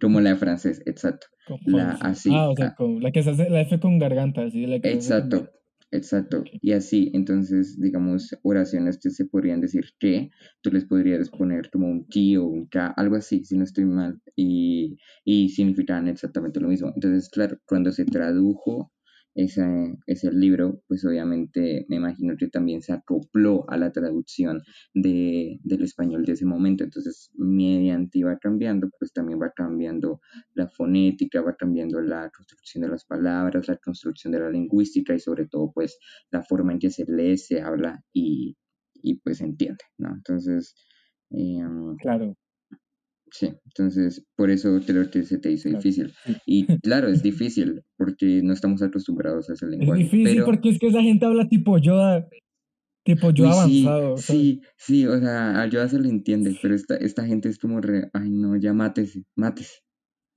como, 0.00 0.20
la 0.20 0.30
de 0.30 0.36
francés, 0.36 0.82
exacto. 0.86 1.26
La 1.64 1.92
así. 1.92 2.30
Ah, 2.32 2.50
o 2.50 2.56
sea, 2.56 2.74
ah. 2.78 2.84
la 3.00 3.10
que 3.10 3.22
se 3.22 3.30
hace, 3.30 3.48
la 3.48 3.62
F 3.62 3.80
con 3.80 3.98
garganta, 3.98 4.42
así. 4.42 4.66
La 4.66 4.80
que 4.80 4.92
exacto. 4.92 5.48
Exacto. 5.90 6.44
Y 6.60 6.72
así, 6.72 7.10
entonces, 7.14 7.80
digamos, 7.80 8.36
oraciones 8.42 8.98
que 8.98 9.10
se 9.10 9.24
podrían 9.24 9.60
decir 9.60 9.86
que 9.98 10.30
tú 10.60 10.70
les 10.70 10.84
podrías 10.84 11.30
poner 11.30 11.70
como 11.70 11.88
un 11.88 12.06
ki 12.06 12.36
o 12.36 12.44
un 12.44 12.66
ka, 12.66 12.88
algo 12.88 13.16
así, 13.16 13.44
si 13.44 13.56
no 13.56 13.64
estoy 13.64 13.86
mal, 13.86 14.20
y, 14.36 14.98
y 15.24 15.48
significaban 15.48 16.08
exactamente 16.08 16.60
lo 16.60 16.68
mismo. 16.68 16.92
Entonces, 16.94 17.30
claro, 17.30 17.58
cuando 17.66 17.90
se 17.92 18.04
tradujo 18.04 18.92
ese, 19.34 19.96
ese 20.06 20.32
libro, 20.32 20.82
pues 20.88 21.04
obviamente 21.04 21.86
me 21.88 21.96
imagino 21.96 22.36
que 22.36 22.48
también 22.48 22.82
se 22.82 22.92
acopló 22.92 23.64
a 23.68 23.76
la 23.76 23.92
traducción 23.92 24.62
de, 24.94 25.60
del 25.62 25.84
español 25.84 26.24
de 26.24 26.32
ese 26.32 26.44
momento. 26.46 26.84
Entonces, 26.84 27.30
mediante 27.34 28.18
iba 28.18 28.36
cambiando, 28.38 28.88
pues 28.98 29.12
también 29.12 29.40
va 29.40 29.52
cambiando 29.54 30.20
la 30.54 30.68
fonética, 30.68 31.40
va 31.42 31.54
cambiando 31.56 32.00
la 32.00 32.30
construcción 32.30 32.82
de 32.82 32.88
las 32.88 33.04
palabras, 33.04 33.68
la 33.68 33.76
construcción 33.76 34.32
de 34.32 34.40
la 34.40 34.50
lingüística 34.50 35.14
y 35.14 35.20
sobre 35.20 35.46
todo, 35.46 35.70
pues, 35.72 35.98
la 36.30 36.42
forma 36.42 36.72
en 36.72 36.78
que 36.80 36.90
se 36.90 37.04
lee, 37.06 37.36
se 37.38 37.60
habla 37.60 38.02
y, 38.12 38.56
y 38.94 39.16
pues 39.20 39.40
entiende, 39.40 39.84
¿no? 39.98 40.10
Entonces, 40.14 40.74
em, 41.30 41.96
claro. 41.96 42.34
Sí, 43.30 43.50
entonces 43.66 44.24
por 44.36 44.50
eso 44.50 44.80
que 45.12 45.22
se 45.22 45.38
te 45.38 45.50
hizo 45.50 45.68
difícil. 45.68 46.12
Y 46.46 46.66
claro, 46.80 47.08
es 47.08 47.22
difícil 47.22 47.82
porque 47.96 48.40
no 48.42 48.52
estamos 48.52 48.82
acostumbrados 48.82 49.50
a 49.50 49.54
ese 49.54 49.66
lenguaje. 49.66 50.02
Es 50.02 50.10
difícil 50.10 50.42
porque 50.44 50.70
es 50.70 50.78
que 50.78 50.88
esa 50.88 51.02
gente 51.02 51.26
habla 51.26 51.48
tipo 51.48 51.78
Yoda, 51.78 52.28
tipo 53.04 53.30
yo 53.30 53.48
avanzado. 53.48 54.16
Sí, 54.16 54.62
sí, 54.76 55.06
o 55.06 55.18
sea, 55.18 55.60
a 55.60 55.66
Yoda 55.66 55.88
se 55.88 56.00
le 56.00 56.08
entiende, 56.08 56.56
pero 56.60 56.74
esta, 56.74 56.96
esta 56.96 57.26
gente 57.26 57.48
es 57.48 57.58
como 57.58 57.80
re, 57.80 58.10
ay 58.12 58.30
no, 58.30 58.56
ya 58.56 58.72
mátese, 58.72 59.24
mátese. 59.36 59.80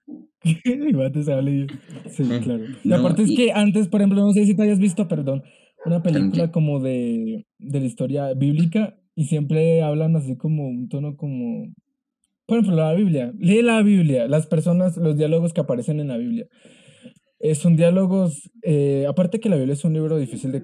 mátese, 0.93 1.33
hable 1.33 1.67
Sí, 2.09 2.23
claro. 2.43 2.65
Y 2.83 2.93
aparte 2.93 3.23
es 3.23 3.31
que 3.35 3.51
antes, 3.51 3.87
por 3.87 4.01
ejemplo, 4.01 4.21
no 4.21 4.33
sé 4.33 4.45
si 4.45 4.55
te 4.55 4.63
hayas 4.63 4.79
visto, 4.79 5.07
perdón, 5.07 5.43
una 5.85 6.03
película 6.03 6.51
como 6.51 6.79
de, 6.79 7.45
de 7.59 7.79
la 7.79 7.85
historia 7.85 8.33
bíblica 8.33 8.97
y 9.15 9.25
siempre 9.25 9.81
hablan 9.81 10.15
así 10.15 10.37
como 10.37 10.67
un 10.67 10.89
tono 10.89 11.15
como 11.17 11.73
por 12.45 12.57
ejemplo, 12.57 12.75
la 12.75 12.93
Biblia. 12.93 13.33
Lee 13.37 13.61
la 13.61 13.81
Biblia, 13.81 14.27
las 14.27 14.47
personas, 14.47 14.97
los 14.97 15.17
diálogos 15.17 15.53
que 15.53 15.61
aparecen 15.61 15.99
en 15.99 16.09
la 16.09 16.17
Biblia. 16.17 16.47
Eh, 17.43 17.55
son 17.55 17.75
diálogos, 17.75 18.51
eh, 18.61 19.07
aparte 19.09 19.39
que 19.39 19.49
la 19.49 19.55
Biblia 19.55 19.73
es 19.73 19.83
un 19.83 19.93
libro 19.93 20.19
difícil 20.19 20.51
de, 20.51 20.61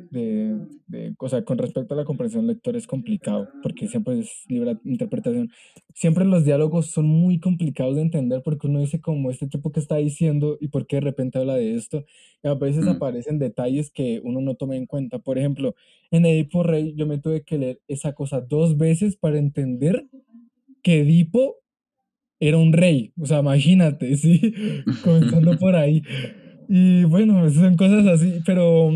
de, 0.85 1.15
o 1.17 1.27
sea, 1.27 1.43
con 1.43 1.57
respecto 1.57 1.95
a 1.95 1.97
la 1.97 2.05
comprensión 2.05 2.45
lector 2.45 2.75
es 2.75 2.85
complicado, 2.85 3.49
porque 3.63 3.87
siempre 3.87 4.19
es 4.19 4.43
libre 4.47 4.77
interpretación. 4.85 5.49
Siempre 5.95 6.23
los 6.23 6.45
diálogos 6.45 6.91
son 6.91 7.07
muy 7.07 7.39
complicados 7.39 7.95
de 7.95 8.03
entender 8.03 8.43
porque 8.45 8.67
uno 8.67 8.79
dice 8.79 9.01
como 9.01 9.31
este 9.31 9.47
tipo 9.47 9.71
que 9.71 9.79
está 9.79 9.95
diciendo 9.95 10.59
y 10.61 10.67
por 10.67 10.85
qué 10.85 10.97
de 10.97 11.01
repente 11.01 11.39
habla 11.39 11.55
de 11.55 11.73
esto. 11.73 12.05
Y 12.43 12.47
a 12.47 12.53
veces 12.53 12.85
mm. 12.85 12.89
aparecen 12.89 13.39
detalles 13.39 13.89
que 13.89 14.21
uno 14.23 14.39
no 14.41 14.53
toma 14.53 14.75
en 14.75 14.85
cuenta. 14.85 15.17
Por 15.17 15.39
ejemplo, 15.39 15.73
en 16.11 16.27
Edipo 16.27 16.61
Rey 16.61 16.93
yo 16.95 17.07
me 17.07 17.17
tuve 17.17 17.41
que 17.41 17.57
leer 17.57 17.81
esa 17.87 18.13
cosa 18.13 18.39
dos 18.39 18.77
veces 18.77 19.17
para 19.17 19.39
entender 19.39 20.05
que 20.83 20.99
Edipo 20.99 21.55
era 22.39 22.57
un 22.57 22.73
rey, 22.73 23.13
o 23.19 23.25
sea, 23.25 23.39
imagínate, 23.39 24.15
¿sí? 24.17 24.53
Comenzando 25.03 25.57
por 25.57 25.75
ahí. 25.75 26.03
Y 26.69 27.05
bueno, 27.05 27.49
son 27.49 27.75
cosas 27.77 28.05
así, 28.07 28.41
pero 28.45 28.91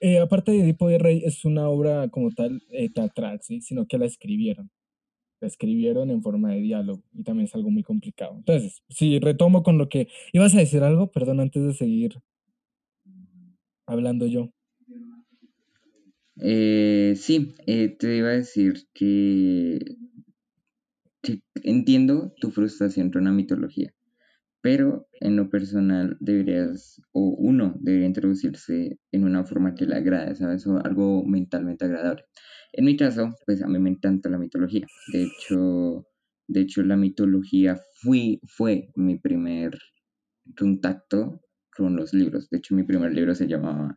eh, 0.00 0.18
aparte 0.18 0.52
de 0.52 0.60
Edipo 0.60 0.88
de 0.88 0.98
Rey, 0.98 1.22
es 1.24 1.44
una 1.44 1.68
obra 1.68 2.08
como 2.08 2.30
tal 2.30 2.62
eh, 2.70 2.90
teatral, 2.90 3.40
¿sí? 3.42 3.60
Sino 3.60 3.86
que 3.86 3.98
la 3.98 4.06
escribieron. 4.06 4.70
La 5.40 5.48
escribieron 5.48 6.10
en 6.10 6.22
forma 6.22 6.52
de 6.52 6.60
diálogo 6.60 7.02
y 7.12 7.22
también 7.22 7.46
es 7.46 7.54
algo 7.54 7.70
muy 7.70 7.82
complicado. 7.82 8.34
Entonces, 8.36 8.82
sí, 8.88 9.18
retomo 9.18 9.62
con 9.62 9.78
lo 9.78 9.88
que... 9.88 10.08
¿Ibas 10.32 10.54
a 10.54 10.58
decir 10.58 10.82
algo? 10.82 11.10
Perdón, 11.10 11.40
antes 11.40 11.62
de 11.62 11.74
seguir 11.74 12.18
hablando 13.86 14.26
yo. 14.26 14.50
Eh, 16.40 17.14
sí, 17.16 17.54
te 17.64 18.16
iba 18.16 18.28
a 18.28 18.32
decir 18.32 18.86
que 18.92 19.78
entiendo 21.62 22.32
tu 22.40 22.50
frustración 22.50 23.10
con 23.10 23.24
la 23.24 23.32
mitología, 23.32 23.92
pero 24.60 25.06
en 25.20 25.36
lo 25.36 25.50
personal 25.50 26.16
deberías, 26.20 27.00
o 27.12 27.36
uno 27.38 27.74
debería 27.80 28.06
introducirse 28.06 28.98
en 29.12 29.24
una 29.24 29.44
forma 29.44 29.74
que 29.74 29.86
le 29.86 29.96
agrade, 29.96 30.34
¿sabes? 30.36 30.66
O 30.66 30.78
algo 30.84 31.24
mentalmente 31.24 31.84
agradable. 31.84 32.24
En 32.72 32.86
mi 32.86 32.96
caso, 32.96 33.34
pues 33.46 33.62
a 33.62 33.68
mí 33.68 33.78
me 33.78 33.90
encanta 33.90 34.28
la 34.28 34.38
mitología. 34.38 34.86
De 35.12 35.24
hecho, 35.24 36.06
de 36.48 36.60
hecho 36.62 36.82
la 36.82 36.96
mitología 36.96 37.78
fui, 38.00 38.40
fue 38.46 38.88
mi 38.96 39.18
primer 39.18 39.78
contacto 40.56 41.40
con 41.76 41.96
los 41.96 42.12
libros. 42.14 42.48
De 42.50 42.58
hecho, 42.58 42.74
mi 42.74 42.84
primer 42.84 43.12
libro 43.12 43.34
se 43.34 43.46
llamaba 43.46 43.94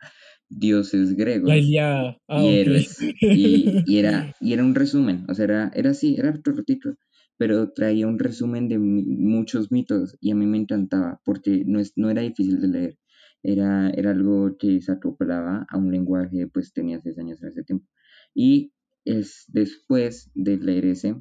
Dioses 0.49 1.15
griegos 1.15 1.51
y 1.55 1.77
ah, 1.77 2.17
héroes. 2.29 2.99
Y, 3.21 3.97
era, 3.97 4.35
y 4.41 4.53
era 4.53 4.63
un 4.63 4.75
resumen, 4.75 5.25
o 5.29 5.33
sea, 5.33 5.45
era, 5.45 5.71
era 5.73 5.91
así, 5.91 6.15
era 6.17 6.33
cortito 6.41 6.95
pero 7.37 7.71
traía 7.71 8.07
un 8.07 8.19
resumen 8.19 8.67
de 8.67 8.79
muchos 8.79 9.71
mitos 9.71 10.17
y 10.19 10.31
a 10.31 10.35
mí 10.35 10.45
me 10.45 10.57
encantaba 10.57 11.21
porque 11.23 11.63
no, 11.65 11.79
es, 11.79 11.93
no 11.95 12.09
era 12.09 12.21
difícil 12.21 12.59
de 12.61 12.67
leer. 12.67 12.99
Era, 13.43 13.89
era 13.91 14.11
algo 14.11 14.57
que 14.57 14.81
se 14.81 14.91
acoplaba 14.91 15.65
a 15.69 15.77
un 15.77 15.91
lenguaje, 15.91 16.47
pues 16.47 16.73
tenía 16.73 16.99
seis 17.01 17.17
años 17.19 17.41
en 17.41 17.49
ese 17.49 17.63
tiempo. 17.63 17.85
Y 18.33 18.73
es 19.05 19.45
después 19.47 20.31
de 20.33 20.57
leer 20.57 20.85
ese, 20.87 21.15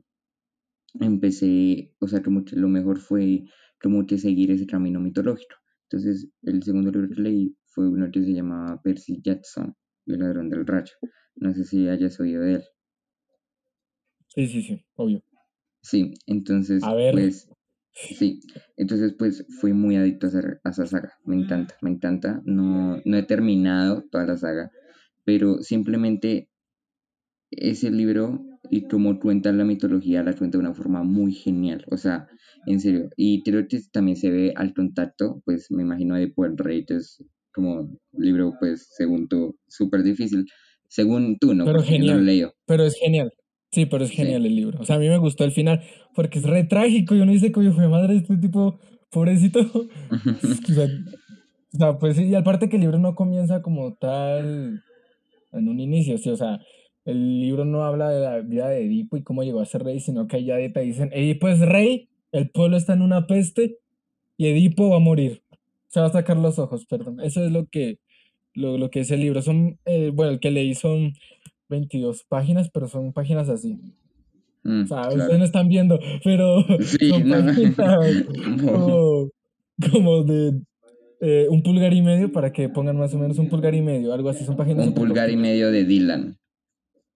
empecé, 1.00 1.94
o 2.00 2.08
sea, 2.08 2.23
lo 2.25 2.68
mejor 2.68 2.99
fue 3.00 3.44
como 3.80 4.06
que 4.06 4.18
seguir 4.18 4.50
ese 4.50 4.66
camino 4.66 5.00
mitológico. 5.00 5.56
Entonces, 5.88 6.28
el 6.42 6.62
segundo 6.62 6.90
libro 6.90 7.08
que 7.14 7.20
leí 7.20 7.56
fue 7.66 7.88
uno 7.88 8.11
que 8.11 8.25
se 8.25 8.32
llamaba 8.32 8.80
Percy 8.82 9.20
Jackson, 9.23 9.76
el 10.06 10.18
ladrón 10.18 10.49
del 10.49 10.66
rayo. 10.66 10.92
No 11.37 11.54
sé 11.54 11.64
si 11.64 11.88
hayas 11.88 12.18
oído 12.18 12.42
de 12.42 12.54
él. 12.54 12.64
Sí, 14.28 14.46
sí, 14.49 14.62
sí, 14.62 14.85
obvio. 14.96 15.23
Sí, 15.87 16.14
entonces, 16.26 16.83
pues, 17.12 17.49
sí, 17.93 18.40
entonces, 18.76 19.14
pues, 19.16 19.47
fui 19.61 19.73
muy 19.73 19.95
adicto 19.95 20.26
a 20.26 20.69
esa, 20.69 20.85
saga, 20.85 21.12
me 21.25 21.37
encanta, 21.37 21.76
me 21.81 21.90
encanta, 21.90 22.43
no, 22.45 23.00
no 23.05 23.16
he 23.16 23.23
terminado 23.23 24.02
toda 24.11 24.26
la 24.26 24.37
saga, 24.37 24.73
pero 25.25 25.62
simplemente 25.62 26.49
ese 27.52 27.93
libro 27.93 28.45
y 28.69 28.88
como 28.88 29.21
cuenta 29.21 29.52
la 29.52 29.64
mitología, 29.64 30.25
la 30.25 30.35
cuenta 30.35 30.59
de 30.59 30.64
una 30.64 30.75
forma 30.75 31.05
muy 31.05 31.33
genial, 31.33 31.85
o 31.88 31.97
sea, 31.97 32.26
en 32.66 32.81
serio, 32.81 33.09
y 33.16 33.45
creo 33.45 33.69
que 33.69 33.78
también 33.93 34.16
se 34.16 34.31
ve 34.31 34.55
al 34.57 34.75
contacto, 34.75 35.40
pues, 35.45 35.71
me 35.71 35.85
imagino 35.85 36.16
de 36.16 36.26
Puerto 36.26 36.64
Rey, 36.64 36.85
es 36.88 37.23
como 37.52 37.97
libro, 38.11 38.55
pues, 38.59 38.88
según 38.97 39.28
tú, 39.28 39.57
súper 39.69 40.02
difícil, 40.02 40.47
según 40.88 41.38
tú, 41.38 41.55
¿no? 41.55 41.64
Pero 41.64 41.81
genial, 41.81 42.52
pero 42.66 42.83
es 42.83 42.97
genial. 42.97 43.31
Sí, 43.73 43.87
pero 43.87 44.04
es 44.04 44.11
genial 44.11 44.46
el 44.46 44.56
libro. 44.56 44.80
O 44.80 44.85
sea, 44.85 44.96
a 44.96 44.99
mí 44.99 45.08
me 45.08 45.18
gustó 45.18 45.44
el 45.44 45.52
final 45.52 45.82
porque 46.14 46.38
es 46.38 46.44
re 46.44 46.64
trágico. 46.64 47.14
Yo 47.14 47.26
no 47.26 47.32
dice 47.32 47.52
que 47.52 47.73
fue 47.73 47.88
madre, 47.88 48.16
este 48.16 48.37
tipo, 48.37 48.78
pobrecito. 49.11 49.61
o, 49.70 49.88
sea, 51.76 51.99
pues 51.99 52.16
sí, 52.16 52.25
y 52.25 52.35
aparte 52.35 52.68
que 52.68 52.76
el 52.76 52.82
libro 52.82 52.99
no 52.99 53.14
comienza 53.14 53.62
como 53.62 53.94
tal 53.94 54.82
en 55.52 55.68
un 55.68 55.80
inicio, 55.80 56.18
sí, 56.18 56.30
o 56.30 56.37
sea, 56.37 56.61
el 57.04 57.40
libro 57.40 57.64
no 57.64 57.85
habla 57.85 58.11
de 58.11 58.20
la 58.20 58.40
vida 58.40 58.68
de 58.68 58.85
Edipo 58.85 59.16
y 59.16 59.23
cómo 59.23 59.42
llegó 59.42 59.61
a 59.61 59.64
ser 59.64 59.85
rey, 59.85 60.00
sino 60.00 60.26
que 60.26 60.37
ahí 60.37 60.46
ya 60.46 60.56
te 60.73 60.80
dicen, 60.80 61.11
Edipo 61.12 61.49
es 61.49 61.61
rey, 61.61 62.08
el 62.32 62.50
pueblo 62.50 62.76
está 62.76 62.94
en 62.94 63.02
una 63.02 63.26
peste 63.26 63.78
y 64.37 64.49
Edipo 64.49 64.90
va 64.90 64.96
a 64.96 65.00
morir. 65.00 65.42
Se 65.88 66.00
va 66.00 66.06
a 66.06 66.12
sacar 66.12 66.37
los 66.37 66.58
ojos, 66.58 66.85
perdón. 66.87 67.20
Eso 67.20 67.44
es 67.44 67.52
lo 67.52 67.66
que, 67.66 68.00
lo, 68.54 68.76
lo 68.76 68.90
que 68.90 69.00
es 69.00 69.11
el 69.11 69.20
libro. 69.20 69.40
Son, 69.40 69.78
eh, 69.87 70.11
bueno, 70.12 70.32
el 70.32 70.40
que 70.40 70.50
leí 70.50 70.75
son 70.75 71.14
22 71.68 72.25
páginas, 72.28 72.70
pero 72.73 72.88
son 72.88 73.12
páginas 73.12 73.49
así. 73.49 73.78
Mm, 74.62 74.85
o 74.85 74.87
sea, 74.87 75.08
ustedes 75.08 75.38
no 75.38 75.44
están 75.44 75.68
viendo, 75.68 75.99
pero 76.25 76.62
son 76.62 77.28
páginas 77.28 77.76
como, 79.92 80.25
de 80.25 80.61
eh, 81.20 81.46
un 81.50 81.62
pulgar 81.62 81.92
y 81.92 82.02
medio 82.02 82.32
para 82.32 82.52
que 82.52 82.68
pongan 82.68 82.96
más 82.96 83.14
o 83.14 83.18
menos 83.18 83.38
un 83.38 83.49
pulgar 83.49 83.75
y 83.75 83.82
medio, 83.82 84.12
algo 84.12 84.28
así. 84.28 84.44
Son 84.44 84.56
páginas. 84.56 84.88
Un 84.88 84.94
pulgar 84.94 85.30
y 85.30 85.37
medio 85.37 85.70
de 85.70 85.85
Dylan. 85.85 86.37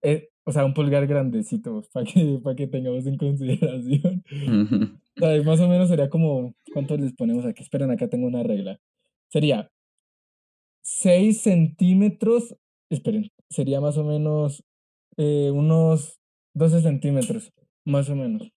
Eh, 0.01 0.29
o 0.43 0.51
sea, 0.51 0.65
un 0.65 0.73
pulgar 0.73 1.05
grandecito, 1.07 1.83
para 1.93 2.05
que, 2.05 2.39
para 2.43 2.55
que 2.55 2.67
tengamos 2.67 3.05
en 3.05 3.17
consideración. 3.17 4.23
o 5.17 5.19
sea, 5.19 5.43
más 5.43 5.59
o 5.59 5.67
menos 5.67 5.89
sería 5.89 6.09
como, 6.09 6.55
¿cuántos 6.73 6.99
les 6.99 7.13
ponemos 7.13 7.45
aquí? 7.45 7.63
Esperen, 7.63 7.91
acá 7.91 8.07
tengo 8.07 8.27
una 8.27 8.43
regla. 8.43 8.79
Sería 9.29 9.69
6 10.81 11.41
centímetros, 11.41 12.55
esperen, 12.95 13.31
sería 13.49 13.81
más 13.81 13.97
o 13.97 14.03
menos 14.03 14.63
eh, 15.17 15.51
unos 15.53 16.19
12 16.53 16.81
centímetros, 16.81 17.51
más 17.85 18.09
o 18.09 18.15
menos. 18.15 18.51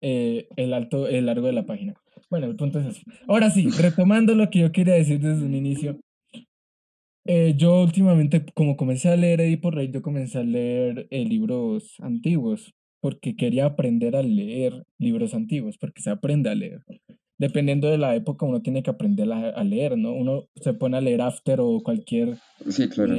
Eh, 0.00 0.48
el 0.56 0.74
alto, 0.74 1.08
el 1.08 1.26
largo 1.26 1.46
de 1.46 1.52
la 1.52 1.66
página. 1.66 1.94
Bueno, 2.30 2.46
el 2.46 2.56
punto 2.56 2.80
es 2.80 2.86
eso. 2.86 3.02
Ahora 3.28 3.50
sí, 3.50 3.68
retomando 3.70 4.34
lo 4.34 4.50
que 4.50 4.60
yo 4.60 4.72
quería 4.72 4.94
decir 4.94 5.20
desde 5.20 5.44
un 5.44 5.54
inicio. 5.54 5.98
Eh, 7.24 7.54
yo 7.56 7.82
últimamente, 7.82 8.44
como 8.54 8.76
comencé 8.76 9.08
a 9.08 9.16
leer 9.16 9.40
Edipo 9.40 9.70
Rey, 9.70 9.90
yo 9.90 10.02
comencé 10.02 10.38
a 10.38 10.44
leer 10.44 11.08
libros 11.10 11.96
antiguos, 12.00 12.74
porque 13.00 13.36
quería 13.36 13.66
aprender 13.66 14.16
a 14.16 14.22
leer 14.22 14.84
libros 14.98 15.34
antiguos, 15.34 15.76
porque 15.78 16.02
se 16.02 16.10
aprende 16.10 16.50
a 16.50 16.54
leer. 16.54 16.82
Dependiendo 17.38 17.88
de 17.88 17.98
la 17.98 18.14
época, 18.14 18.46
uno 18.46 18.62
tiene 18.62 18.82
que 18.82 18.90
aprender 18.90 19.30
a, 19.30 19.62
leer, 19.62 19.98
¿no? 19.98 20.12
Uno 20.12 20.44
se 20.54 20.72
pone 20.72 20.96
a 20.96 21.00
leer 21.00 21.20
After 21.20 21.60
o 21.60 21.82
cualquier, 21.82 22.38
sí, 22.68 22.88
claro. 22.88 23.14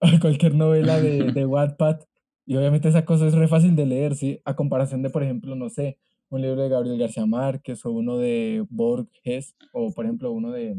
cualquier 0.20 0.54
novela 0.54 1.00
de, 1.00 1.32
de 1.32 1.46
Wattpad 1.46 2.00
y 2.46 2.56
obviamente 2.56 2.88
esa 2.88 3.04
cosa 3.04 3.26
es 3.26 3.34
re 3.34 3.48
fácil 3.48 3.74
de 3.74 3.86
leer, 3.86 4.14
¿sí? 4.14 4.40
A 4.44 4.54
comparación 4.54 5.02
de, 5.02 5.10
por 5.10 5.24
ejemplo, 5.24 5.56
no 5.56 5.68
sé, 5.68 5.98
un 6.28 6.42
libro 6.42 6.62
de 6.62 6.68
Gabriel 6.68 6.98
García 6.98 7.26
Márquez 7.26 7.84
o 7.84 7.90
uno 7.90 8.18
de 8.18 8.64
Borges 8.70 9.56
o, 9.72 9.92
por 9.92 10.04
ejemplo, 10.04 10.30
uno 10.30 10.52
de, 10.52 10.76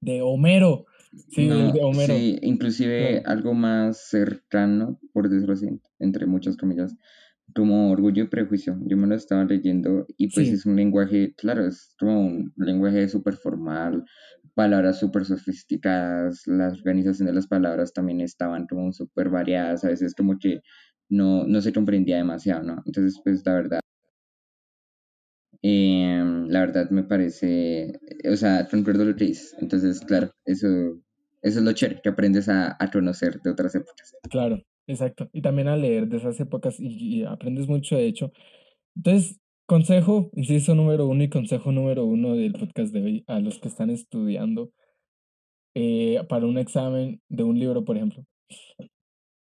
de 0.00 0.22
Homero. 0.22 0.86
Sí, 1.30 1.48
de 1.48 1.82
Homero. 1.82 2.14
Sí, 2.14 2.38
inclusive 2.42 3.22
algo 3.26 3.52
más 3.52 4.08
cercano, 4.08 5.00
por 5.12 5.28
decirlo 5.28 5.54
así, 5.54 5.68
entre 5.98 6.26
muchas 6.26 6.56
comillas, 6.56 6.96
como 7.54 7.90
Orgullo 7.90 8.24
y 8.24 8.28
Prejuicio. 8.28 8.76
Yo 8.86 8.96
me 8.96 9.06
lo 9.06 9.14
estaba 9.14 9.44
leyendo 9.44 10.06
y 10.16 10.28
pues 10.28 10.48
es 10.48 10.66
un 10.66 10.76
lenguaje, 10.76 11.34
claro, 11.36 11.66
es 11.66 11.94
como 11.98 12.26
un 12.26 12.52
lenguaje 12.56 13.08
súper 13.08 13.34
formal, 13.36 14.04
palabras 14.54 14.98
súper 14.98 15.24
sofisticadas, 15.24 16.46
la 16.46 16.68
organización 16.68 17.26
de 17.26 17.34
las 17.34 17.46
palabras 17.46 17.92
también 17.92 18.20
estaban 18.20 18.66
como 18.66 18.92
súper 18.92 19.30
variadas, 19.30 19.84
a 19.84 19.88
veces 19.88 20.14
como 20.14 20.38
que 20.38 20.60
no, 21.08 21.46
no 21.46 21.60
se 21.60 21.72
comprendía 21.72 22.16
demasiado, 22.16 22.62
¿no? 22.62 22.82
Entonces, 22.86 23.20
pues 23.22 23.42
la 23.46 23.54
verdad, 23.54 23.80
em, 25.62 26.48
la 26.48 26.60
verdad 26.60 26.90
me 26.90 27.04
parece, 27.04 27.98
o 28.30 28.36
sea, 28.36 28.68
concuerdo 28.68 29.04
lo 29.04 29.16
que 29.16 29.26
dices. 29.26 29.54
Entonces, 29.60 30.00
claro, 30.00 30.30
eso, 30.44 30.68
eso 31.42 31.58
es 31.58 31.64
lo 31.64 31.72
chévere, 31.72 32.00
que 32.02 32.08
aprendes 32.10 32.48
a, 32.48 32.76
a 32.78 32.90
conocer 32.90 33.40
de 33.42 33.50
otras 33.50 33.74
épocas. 33.74 34.14
Claro, 34.30 34.62
exacto. 34.86 35.28
Y 35.32 35.42
también 35.42 35.68
a 35.68 35.76
leer 35.76 36.08
de 36.08 36.18
esas 36.18 36.38
épocas 36.40 36.76
y 36.78 37.24
aprendes 37.24 37.68
mucho, 37.68 37.96
de 37.96 38.06
hecho. 38.06 38.32
Entonces, 38.96 39.40
Consejo, 39.66 40.30
inciso 40.34 40.74
número 40.74 41.06
uno 41.06 41.22
y 41.22 41.30
consejo 41.30 41.72
número 41.72 42.04
uno 42.04 42.34
del 42.34 42.52
podcast 42.52 42.92
de 42.92 43.00
hoy 43.00 43.24
a 43.26 43.40
los 43.40 43.58
que 43.58 43.68
están 43.68 43.88
estudiando 43.88 44.72
eh, 45.74 46.20
para 46.28 46.44
un 46.44 46.58
examen 46.58 47.22
de 47.30 47.44
un 47.44 47.58
libro, 47.58 47.82
por 47.82 47.96
ejemplo. 47.96 48.26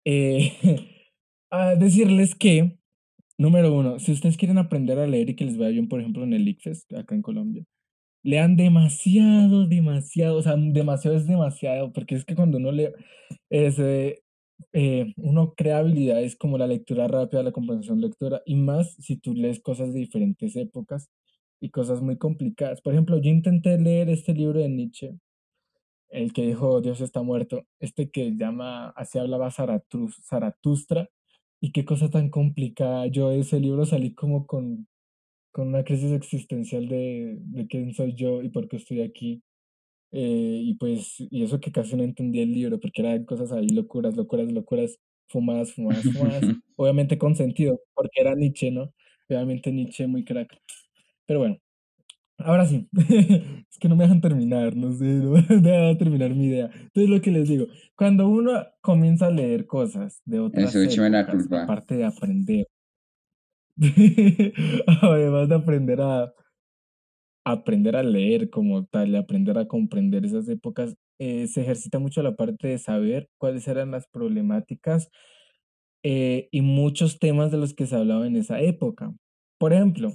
Eh, 0.05 0.53
a 1.51 1.75
decirles 1.75 2.36
que, 2.36 2.80
número 3.38 3.73
uno, 3.73 3.99
si 3.99 4.13
ustedes 4.13 4.38
quieren 4.38 4.60
aprender 4.60 4.97
a 4.97 5.08
leer 5.08 5.32
y 5.32 5.36
que 5.36 5.43
les 5.43 5.58
vaya 5.58 5.71
bien, 5.71 5.89
por 5.89 5.99
ejemplo, 5.99 6.23
en 6.23 6.32
el 6.32 6.47
ICFES, 6.47 6.86
acá 6.97 7.13
en 7.13 7.21
Colombia, 7.21 7.65
lean 8.23 8.56
demasiado, 8.56 9.67
demasiado, 9.67 10.38
o 10.38 10.41
sea, 10.41 10.56
demasiado 10.56 11.17
es 11.17 11.28
demasiado, 11.28 11.91
porque 11.91 12.15
es 12.15 12.23
que 12.23 12.36
cuando 12.36 12.60
uno 12.60 12.71
lee, 12.71 12.91
eh, 13.49 14.21
uno 15.17 15.54
crea 15.56 15.80
habilidades 15.80 16.36
como 16.36 16.58
la 16.58 16.67
lectura 16.67 17.08
rápida, 17.08 17.43
la 17.43 17.52
comprensión 17.52 18.02
lectora, 18.02 18.41
y 18.46 18.56
más 18.56 18.96
si 19.00 19.17
tú 19.17 19.34
lees 19.34 19.60
cosas 19.62 19.93
de 19.93 20.00
diferentes 20.00 20.56
épocas 20.56 21.10
y 21.60 21.70
cosas 21.70 22.02
muy 22.02 22.17
complicadas. 22.17 22.82
Por 22.82 22.93
ejemplo, 22.93 23.17
yo 23.17 23.30
intenté 23.30 23.78
leer 23.80 24.10
este 24.10 24.34
libro 24.34 24.60
de 24.60 24.70
Nietzsche, 24.70 25.15
el 26.10 26.34
que 26.34 26.46
dijo 26.48 26.82
Dios 26.82 27.02
está 27.02 27.22
muerto, 27.22 27.65
este 27.80 28.10
que 28.10 28.36
llama, 28.36 28.89
así 28.89 29.20
hablaba 29.20 29.52
Zaratustra, 29.52 31.10
y 31.60 31.72
qué 31.72 31.86
cosa 31.86 32.10
tan 32.10 32.30
complicada. 32.30 33.08
Yo 33.08 33.30
de 33.30 33.39
ese 33.39 33.60
libro 33.60 33.86
salí 33.86 34.13
como 34.13 34.46
con, 34.48 34.88
con 35.52 35.70
una 35.70 35.84
crisis 35.84 36.12
existencial 36.12 36.88
de, 36.88 37.38
de 37.39 37.67
quién 37.67 37.93
soy 37.93 38.13
yo 38.13 38.43
y 38.43 38.50
por 38.50 38.67
qué 38.67 38.78
estoy 38.78 39.02
aquí. 39.02 39.43
Eh, 40.12 40.62
y 40.63 40.76
pues, 40.76 41.15
y 41.20 41.43
eso 41.43 41.60
que 41.60 41.72
casi 41.72 41.96
no 41.96 42.04
entendía 42.04 42.43
el 42.43 42.54
libro, 42.54 42.80
porque 42.80 43.02
eran 43.02 43.26
cosas 43.26 43.52
ahí, 43.52 43.67
locuras, 43.70 44.15
locuras, 44.15 44.52
locuras, 44.52 45.00
fumadas, 45.28 45.74
fumadas, 45.74 46.04
fumadas. 46.04 46.41
Obviamente 46.76 47.17
con 47.17 47.36
sentido, 47.36 47.82
porque 47.93 48.22
era 48.22 48.36
Nietzsche, 48.36 48.72
¿no? 48.72 48.93
Obviamente 49.30 49.72
Nietzsche 49.72 50.08
muy 50.08 50.24
crack. 50.24 50.58
Pero 51.26 51.39
bueno, 51.39 51.58
ahora 52.38 52.65
sí, 52.65 52.88
es 52.93 53.78
que 53.80 53.89
no 53.89 53.96
me 53.96 54.06
dejan 54.06 54.22
terminar, 54.22 54.76
no 54.76 54.93
sé, 54.93 55.06
no 55.06 55.32
me 55.50 55.62
dejan 55.62 55.98
terminar 55.98 56.34
mi 56.34 56.46
idea. 56.48 56.70
Entonces 56.74 57.10
lo 57.10 57.22
que 57.22 57.32
les 57.32 57.50
digo, 57.50 57.67
cuando 57.96 58.28
uno 58.28 58.65
comienza 58.82 59.28
a 59.28 59.32
leer 59.32 59.65
cosas 59.65 60.22
de 60.26 60.39
otras 60.39 60.74
Eso, 60.76 61.02
épocas, 61.04 61.52
aparte 61.52 61.96
de 61.96 62.06
aprender, 62.06 62.67
además 65.02 65.50
de 65.50 65.56
aprender 65.56 66.02
a 66.02 66.34
aprender 67.51 67.95
a 67.95 68.03
leer 68.03 68.49
como 68.49 68.86
tal, 68.86 69.15
aprender 69.15 69.57
a 69.57 69.67
comprender 69.67 70.25
esas 70.25 70.49
épocas, 70.49 70.95
eh, 71.19 71.47
se 71.47 71.62
ejercita 71.62 71.97
mucho 71.97 72.21
la 72.21 72.36
parte 72.36 72.67
de 72.67 72.77
saber 72.77 73.29
cuáles 73.38 73.67
eran 73.67 73.91
las 73.91 74.07
problemáticas 74.07 75.10
eh, 76.03 76.49
y 76.51 76.62
muchos 76.62 77.19
temas 77.19 77.51
de 77.51 77.57
los 77.57 77.73
que 77.73 77.86
se 77.88 77.95
hablaba 77.95 78.27
en 78.27 78.36
esa 78.36 78.60
época. 78.60 79.13
Por 79.57 79.71
ejemplo, 79.71 80.12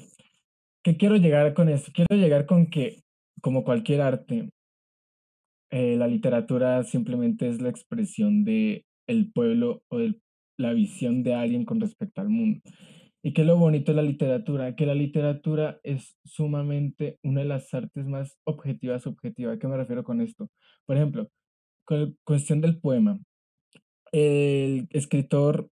¿qué 0.84 0.96
quiero 0.98 1.16
llegar 1.16 1.54
con 1.54 1.70
esto? 1.70 1.90
Quiero 1.94 2.16
llegar 2.16 2.44
con 2.44 2.66
que, 2.66 3.02
como 3.40 3.64
cualquier 3.64 4.02
arte, 4.02 4.50
eh, 5.70 5.96
la 5.96 6.08
literatura 6.08 6.84
simplemente 6.84 7.48
es 7.48 7.62
la 7.62 7.70
expresión 7.70 8.44
de 8.44 8.84
el 9.06 9.32
pueblo 9.32 9.82
o 9.88 9.98
de 9.98 10.20
la 10.58 10.74
visión 10.74 11.22
de 11.22 11.34
alguien 11.34 11.64
con 11.64 11.80
respecto 11.80 12.20
al 12.20 12.28
mundo. 12.28 12.60
Y 13.22 13.32
qué 13.32 13.42
es 13.42 13.46
lo 13.46 13.56
bonito 13.56 13.92
de 13.92 13.96
la 13.96 14.02
literatura, 14.02 14.74
que 14.74 14.84
la 14.84 14.94
literatura 14.94 15.78
es 15.84 16.16
sumamente 16.24 17.18
una 17.22 17.42
de 17.42 17.46
las 17.46 17.72
artes 17.72 18.04
más 18.06 18.36
objetivas, 18.44 19.06
objetiva. 19.06 19.52
¿A 19.52 19.58
qué 19.58 19.68
me 19.68 19.76
refiero 19.76 20.02
con 20.02 20.20
esto? 20.20 20.50
Por 20.86 20.96
ejemplo, 20.96 21.30
con 21.84 22.16
cuestión 22.24 22.60
del 22.60 22.80
poema. 22.80 23.20
El 24.10 24.88
escritor, 24.90 25.70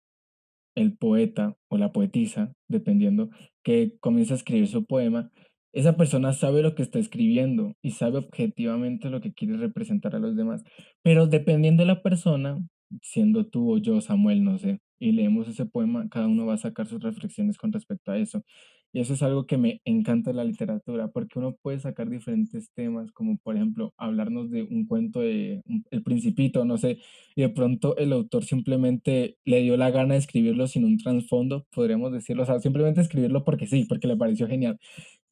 el 0.75 0.95
poeta 0.95 1.55
o 1.69 1.77
la 1.77 1.91
poetisa, 1.91 2.53
dependiendo, 2.67 3.29
que 3.63 3.97
comienza 3.99 4.35
a 4.35 4.37
escribir 4.37 4.67
su 4.67 4.85
poema, 4.85 5.31
esa 5.73 5.97
persona 5.97 6.33
sabe 6.33 6.61
lo 6.61 6.75
que 6.75 6.83
está 6.83 6.99
escribiendo 6.99 7.73
y 7.81 7.91
sabe 7.91 8.19
objetivamente 8.19 9.09
lo 9.09 9.21
que 9.21 9.33
quiere 9.33 9.57
representar 9.57 10.15
a 10.15 10.19
los 10.19 10.35
demás. 10.35 10.63
Pero 11.03 11.27
dependiendo 11.27 11.83
de 11.83 11.87
la 11.87 12.01
persona, 12.01 12.59
siendo 13.01 13.47
tú 13.47 13.73
o 13.73 13.77
yo, 13.77 14.01
Samuel, 14.01 14.43
no 14.43 14.57
sé, 14.57 14.79
y 14.99 15.11
leemos 15.13 15.47
ese 15.47 15.65
poema, 15.65 16.07
cada 16.09 16.27
uno 16.27 16.45
va 16.45 16.55
a 16.55 16.57
sacar 16.57 16.87
sus 16.87 17.01
reflexiones 17.01 17.57
con 17.57 17.71
respecto 17.71 18.11
a 18.11 18.17
eso. 18.17 18.43
Y 18.91 19.01
eso 19.01 19.13
es 19.13 19.21
algo 19.21 19.45
que 19.45 19.57
me 19.57 19.81
encanta 19.85 20.31
de 20.31 20.35
la 20.37 20.43
literatura, 20.43 21.09
porque 21.09 21.37
uno 21.37 21.55
puede 21.61 21.79
sacar 21.79 22.09
diferentes 22.09 22.71
temas, 22.73 23.11
como 23.11 23.37
por 23.37 23.55
ejemplo 23.55 23.93
hablarnos 23.97 24.49
de 24.49 24.63
un 24.63 24.87
cuento 24.87 25.19
de 25.19 25.61
El 25.91 26.01
Principito, 26.03 26.65
no 26.65 26.77
sé, 26.79 26.97
y 27.35 27.41
de 27.43 27.49
pronto 27.49 27.95
el 27.97 28.11
autor 28.13 28.45
simplemente 28.45 29.37
le 29.45 29.61
dio 29.61 29.77
la 29.77 29.91
gana 29.91 30.15
de 30.15 30.19
escribirlo 30.19 30.67
sin 30.67 30.85
un 30.85 30.97
trasfondo, 30.97 31.67
podríamos 31.71 32.11
decirlo, 32.11 32.43
o 32.43 32.45
sea, 32.47 32.59
simplemente 32.59 33.01
escribirlo 33.01 33.43
porque 33.43 33.67
sí, 33.67 33.85
porque 33.87 34.07
le 34.07 34.17
pareció 34.17 34.47
genial. 34.47 34.79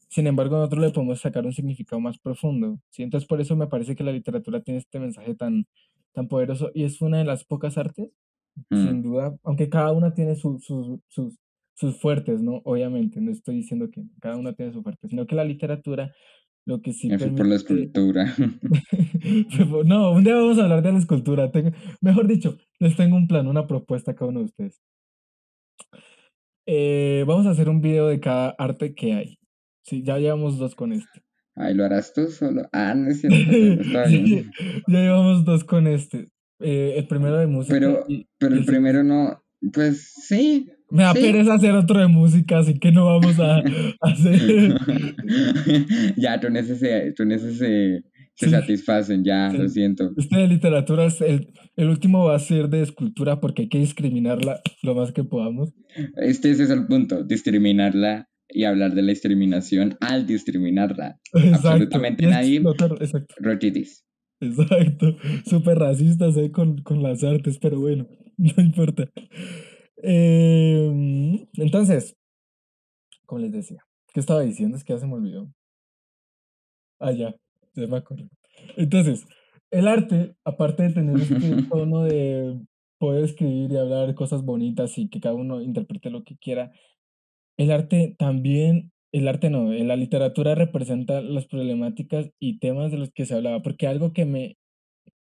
Sin 0.10 0.28
embargo, 0.28 0.58
nosotros 0.58 0.82
le 0.82 0.92
podemos 0.92 1.20
sacar 1.20 1.46
un 1.46 1.54
significado 1.54 2.00
más 2.00 2.20
profundo, 2.20 2.80
¿sí? 2.92 3.04
Entonces 3.04 3.28
por 3.28 3.42
eso 3.42 3.56
me 3.56 3.68
parece 3.68 3.96
que 3.96 4.04
la 4.04 4.12
literatura 4.12 4.62
tiene 4.62 4.80
este 4.80 5.00
mensaje 5.00 5.36
tan, 5.36 5.66
tan 6.14 6.28
poderoso 6.28 6.72
y 6.76 6.84
es 6.84 7.02
una 7.02 7.18
de 7.20 7.26
las 7.26 7.44
pocas 7.44 7.78
artes, 7.78 8.12
sin 8.70 9.00
mm. 9.00 9.02
duda, 9.02 9.38
aunque 9.44 9.70
cada 9.70 9.92
una 9.92 10.14
tiene 10.14 10.36
sus, 10.36 10.66
sus, 10.66 11.38
sus 11.74 12.00
fuertes, 12.00 12.42
¿no? 12.42 12.62
Obviamente, 12.66 13.22
no 13.22 13.32
estoy 13.32 13.56
diciendo 13.56 13.90
que 13.92 14.04
cada 14.20 14.38
una 14.38 14.54
tiene 14.54 14.74
su 14.74 14.84
fuerte, 14.84 15.08
sino 15.08 15.26
que 15.28 15.36
la 15.36 15.46
literatura 15.46 16.12
lo 16.68 16.82
que 16.82 16.92
sí 16.92 17.08
permite... 17.08 17.38
por 17.38 17.48
la 17.48 17.56
escultura. 17.56 18.36
no, 19.86 20.12
un 20.12 20.24
día 20.24 20.36
vamos 20.36 20.60
a 20.60 20.64
hablar 20.64 20.84
de 20.84 20.92
la 20.92 21.00
escultura. 21.00 21.50
Tengo... 21.52 21.72
Mejor 22.02 22.28
dicho, 22.28 22.58
les 22.80 22.96
tengo 22.98 23.16
un 23.16 23.28
plan, 23.28 23.48
una 23.48 23.68
propuesta 23.68 24.12
a 24.12 24.16
cada 24.16 24.30
uno 24.30 24.40
de 24.40 24.46
ustedes. 24.46 24.82
Eh, 26.66 27.24
vamos 27.26 27.46
a 27.46 27.52
hacer 27.52 27.70
un 27.70 27.82
video 27.82 28.08
de 28.08 28.20
cada 28.20 28.50
arte 28.58 28.94
que 28.94 29.14
hay. 29.14 29.40
Sí, 29.84 30.04
ya 30.04 30.18
llevamos 30.18 30.58
dos 30.58 30.76
con 30.76 30.92
este. 30.92 31.22
Ay, 31.56 31.74
¿lo 31.74 31.86
harás 31.86 32.14
tú 32.14 32.28
solo? 32.28 32.68
Ah, 32.74 32.94
no 32.94 33.10
es 33.10 33.22
cierto. 33.22 33.38
Está 33.82 34.06
bien. 34.08 34.52
ya 34.88 35.00
llevamos 35.00 35.46
dos 35.46 35.64
con 35.64 35.88
este. 35.88 36.28
Eh, 36.60 36.96
el 36.98 37.08
primero 37.08 37.38
de 37.38 37.48
música. 37.48 37.74
Pero, 37.74 38.06
pero 38.38 38.56
el 38.56 38.66
primero 38.66 39.04
no, 39.04 39.42
Pues 39.74 40.14
sí. 40.28 40.68
Me 40.90 41.04
da 41.04 41.14
sí. 41.14 41.22
pereza 41.22 41.56
hacer 41.56 41.76
otro 41.76 42.00
de 42.00 42.08
música, 42.08 42.60
así 42.60 42.80
que 42.80 42.92
no 42.92 43.06
vamos 43.06 43.40
a, 43.40 43.58
a 43.58 43.62
hacer. 44.02 44.76
ya, 46.18 46.40
tú 46.40 46.50
necesidades, 46.50 47.14
tú 47.16 47.24
se 47.30 48.04
Sí, 48.40 48.52
satisfacen, 48.52 49.24
ya, 49.24 49.50
sí. 49.50 49.58
lo 49.58 49.68
siento. 49.68 50.12
Este 50.16 50.38
de 50.38 50.48
literatura, 50.48 51.06
es 51.06 51.22
el, 51.22 51.52
el 51.76 51.90
último 51.90 52.24
va 52.26 52.36
a 52.36 52.40
ser 52.40 52.70
de 52.70 52.84
escultura 52.84 53.40
porque 53.40 53.64
hay 53.64 53.70
que 53.70 53.80
discriminarla 53.80 54.62
lo 54.84 54.94
más 54.94 55.12
que 55.12 55.24
podamos. 55.24 55.74
Este 56.18 56.52
ese 56.52 56.64
es 56.64 56.70
el 56.70 56.86
punto, 56.86 57.24
discriminarla 57.24 58.30
y 58.48 58.66
hablar 58.66 58.94
de 58.94 59.02
la 59.02 59.10
discriminación 59.10 59.98
al 60.02 60.28
discriminarla. 60.28 61.20
Exacto. 61.34 61.68
Absolutamente 61.70 62.28
nadie. 62.28 62.62
exacto. 63.00 63.34
Rotitis. 63.40 64.06
Exacto. 64.42 65.16
Súper 65.46 65.80
racistas 65.80 66.38
eh, 66.38 66.52
con, 66.52 66.82
con 66.82 67.02
las 67.02 67.24
artes, 67.24 67.58
pero 67.60 67.80
bueno, 67.80 68.08
no 68.38 68.64
importa. 68.64 69.10
Eh, 70.04 71.48
entonces, 71.54 72.16
como 73.26 73.42
les 73.42 73.52
decía, 73.52 73.86
¿qué 74.14 74.20
estaba 74.20 74.42
diciendo? 74.42 74.78
Es 74.78 74.84
que 74.84 74.94
ya 74.94 75.00
se 75.00 75.08
me 75.08 75.14
olvidó. 75.14 75.52
Ah, 77.00 77.12
ya, 77.12 77.36
ya 77.76 77.88
me 77.88 77.98
acuerdo. 77.98 78.28
Entonces, 78.76 79.26
el 79.72 79.88
arte, 79.88 80.36
aparte 80.44 80.84
de 80.84 80.94
tener 80.94 81.20
este 81.20 81.36
tono 81.70 82.04
de 82.04 82.60
poder 82.98 83.24
escribir 83.26 83.72
y 83.72 83.78
hablar 83.78 84.16
cosas 84.16 84.44
bonitas 84.44 84.98
y 84.98 85.10
que 85.10 85.20
cada 85.20 85.36
uno 85.36 85.62
interprete 85.62 86.10
lo 86.10 86.24
que 86.24 86.38
quiera, 86.38 86.72
el 87.58 87.72
arte 87.72 88.16
también, 88.18 88.92
el 89.12 89.28
arte 89.28 89.50
no, 89.50 89.72
la 89.72 89.96
literatura 89.96 90.56
representa 90.56 91.22
las 91.22 91.46
problemáticas 91.48 92.30
y 92.40 92.60
temas 92.60 92.92
de 92.92 92.98
los 92.98 93.12
que 93.12 93.26
se 93.26 93.36
hablaba, 93.36 93.62
porque 93.62 93.88
algo 93.88 94.14
que 94.14 94.26
me 94.26 94.58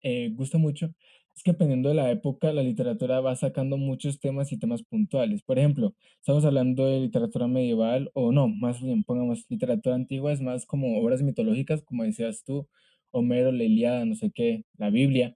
eh, 0.04 0.32
gusta 0.36 0.58
mucho 0.58 0.94
es 1.36 1.44
que 1.44 1.52
dependiendo 1.52 1.90
de 1.90 1.96
la 1.96 2.10
época, 2.12 2.52
la 2.52 2.64
literatura 2.64 3.22
va 3.22 3.36
sacando 3.36 3.78
muchos 3.78 4.20
temas 4.20 4.52
y 4.52 4.58
temas 4.58 4.84
puntuales. 4.84 5.44
Por 5.44 5.60
ejemplo, 5.60 5.96
estamos 6.20 6.44
hablando 6.46 6.88
de 6.88 7.00
literatura 7.00 7.48
medieval, 7.48 8.10
o 8.14 8.32
no, 8.32 8.48
más 8.48 8.82
bien, 8.82 9.04
pongamos 9.04 9.46
literatura 9.50 9.96
antigua, 9.96 10.34
es 10.34 10.42
más 10.42 10.66
como 10.66 11.00
obras 11.00 11.22
mitológicas, 11.22 11.84
como 11.84 12.04
decías 12.04 12.44
tú, 12.44 12.68
Homero, 13.12 13.52
la 13.52 13.64
Ilíada, 13.64 14.06
no 14.06 14.16
sé 14.16 14.32
qué, 14.32 14.64
la 14.78 14.90
Biblia. 14.90 15.36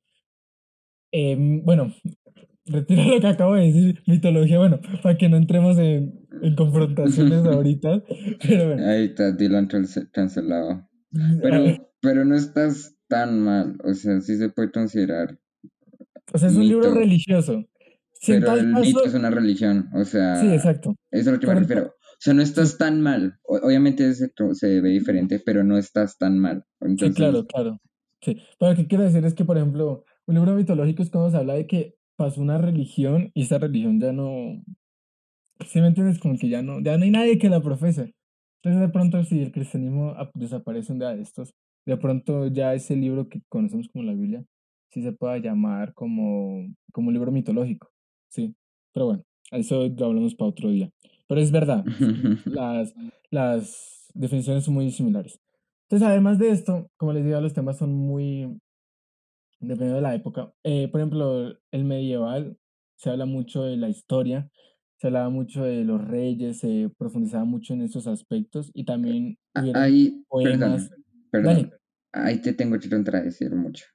Em, 1.11 1.63
bueno, 1.63 1.93
retiro 2.71 3.03
lo 3.03 3.19
que 3.19 3.27
acabo 3.27 3.55
de 3.55 3.67
decir, 3.67 4.03
mitología, 4.07 4.57
bueno, 4.59 4.79
para 5.03 5.17
que 5.17 5.29
no 5.29 5.37
entremos 5.37 5.77
en, 5.77 6.27
en 6.41 6.55
confrontaciones 6.55 7.45
ahorita, 7.45 8.03
pero 8.41 8.67
bueno. 8.67 8.85
Ahí 8.87 9.05
está 9.05 9.31
Dylan 9.31 9.67
cancelado. 10.11 10.87
Pero, 11.41 11.91
pero 11.99 12.23
no 12.23 12.35
estás 12.35 12.95
tan 13.09 13.41
mal. 13.41 13.77
O 13.83 13.93
sea, 13.93 14.21
sí 14.21 14.37
se 14.37 14.47
puede 14.49 14.71
considerar. 14.71 15.37
o 16.33 16.37
sea, 16.37 16.47
es 16.47 16.55
un 16.55 16.65
libro 16.67 16.93
religioso. 16.93 17.65
Si 18.13 18.31
Pero 18.31 18.53
el 18.55 18.67
mito 18.67 19.03
es 19.03 19.13
una 19.13 19.29
religión. 19.29 19.89
O 19.93 20.05
sea, 20.05 20.37
Sí, 20.37 20.47
exacto. 20.53 20.95
eso 21.11 21.21
es 21.21 21.27
a 21.27 21.31
lo 21.33 21.39
que 21.39 21.47
me 21.47 21.55
refiero. 21.55 21.87
O 21.87 22.17
sea, 22.23 22.33
no 22.33 22.41
estás 22.41 22.77
tan 22.77 23.01
mal. 23.01 23.39
O- 23.43 23.57
obviamente 23.57 24.13
se, 24.13 24.31
se 24.53 24.79
ve 24.79 24.89
diferente, 24.89 25.41
pero 25.45 25.65
no 25.65 25.77
estás 25.77 26.17
tan 26.17 26.37
mal. 26.39 26.63
Sí, 26.97 27.11
claro, 27.11 27.45
claro. 27.45 27.81
Sí. 28.21 28.37
Pero 28.57 28.71
lo 28.71 28.77
que 28.77 28.87
quiero 28.87 29.03
decir 29.03 29.25
es 29.25 29.33
que, 29.33 29.43
por 29.43 29.57
ejemplo, 29.57 30.05
un 30.27 30.35
libro 30.35 30.53
mitológico 30.55 31.03
es 31.03 31.09
cuando 31.09 31.29
se 31.31 31.37
habla 31.37 31.55
de 31.55 31.67
que 31.67 31.95
pasó 32.23 32.41
una 32.41 32.57
religión 32.57 33.31
y 33.33 33.43
esa 33.43 33.57
religión 33.57 33.99
ya 33.99 34.11
no. 34.13 34.61
¿Sí 35.67 35.79
me 35.79 35.87
entiendes? 35.87 36.19
Como 36.19 36.37
que 36.37 36.49
ya 36.49 36.61
no, 36.61 36.79
ya 36.81 36.97
no 36.97 37.03
hay 37.03 37.11
nadie 37.11 37.37
que 37.37 37.49
la 37.49 37.61
profese. 37.61 38.13
Entonces, 38.63 38.81
de 38.81 38.89
pronto, 38.89 39.23
si 39.23 39.41
el 39.41 39.51
cristianismo 39.51 40.09
ap- 40.11 40.31
desaparece 40.35 40.91
un 40.91 40.99
día 40.99 41.15
de 41.15 41.21
estos, 41.21 41.53
de 41.85 41.97
pronto 41.97 42.47
ya 42.47 42.73
ese 42.73 42.95
libro 42.95 43.27
que 43.27 43.41
conocemos 43.49 43.87
como 43.89 44.03
la 44.05 44.13
Biblia, 44.13 44.43
sí 44.91 45.01
se 45.01 45.11
pueda 45.11 45.37
llamar 45.37 45.93
como, 45.93 46.67
como 46.91 47.07
un 47.07 47.13
libro 47.13 47.31
mitológico. 47.31 47.89
Sí. 48.29 48.55
Pero 48.93 49.05
bueno, 49.07 49.23
eso 49.51 49.87
lo 49.87 50.05
hablamos 50.05 50.35
para 50.35 50.49
otro 50.49 50.69
día. 50.69 50.89
Pero 51.27 51.41
es 51.41 51.51
verdad, 51.51 51.83
las, 52.45 52.93
las 53.31 54.11
definiciones 54.13 54.63
son 54.63 54.73
muy 54.75 54.91
similares. 54.91 55.39
Entonces, 55.89 56.07
además 56.07 56.37
de 56.39 56.49
esto, 56.51 56.87
como 56.97 57.13
les 57.13 57.25
digo, 57.25 57.39
los 57.41 57.53
temas 57.53 57.77
son 57.77 57.93
muy, 57.93 58.59
dependiendo 59.61 59.95
de 59.95 60.01
la 60.01 60.15
época. 60.15 60.53
Eh, 60.63 60.87
por 60.89 60.99
ejemplo, 61.01 61.57
el 61.71 61.83
medieval 61.85 62.57
se 62.95 63.09
habla 63.09 63.25
mucho 63.25 63.63
de 63.63 63.77
la 63.77 63.89
historia, 63.89 64.49
se 64.97 65.07
hablaba 65.07 65.29
mucho 65.29 65.63
de 65.63 65.83
los 65.83 66.05
reyes, 66.05 66.59
se 66.59 66.91
profundizaba 66.97 67.45
mucho 67.45 67.73
en 67.73 67.81
esos 67.81 68.05
aspectos 68.07 68.69
y 68.73 68.85
también 68.85 69.37
a- 69.53 69.61
hubieron 69.61 69.81
ahí, 69.81 70.23
poemas. 70.29 70.89
perdón, 70.89 71.05
perdón. 71.31 71.55
Dale. 71.55 71.71
Ahí 72.13 72.41
te 72.41 72.53
tengo 72.53 72.77
que 72.77 72.89
contradecir 72.89 73.55
mucho. 73.55 73.85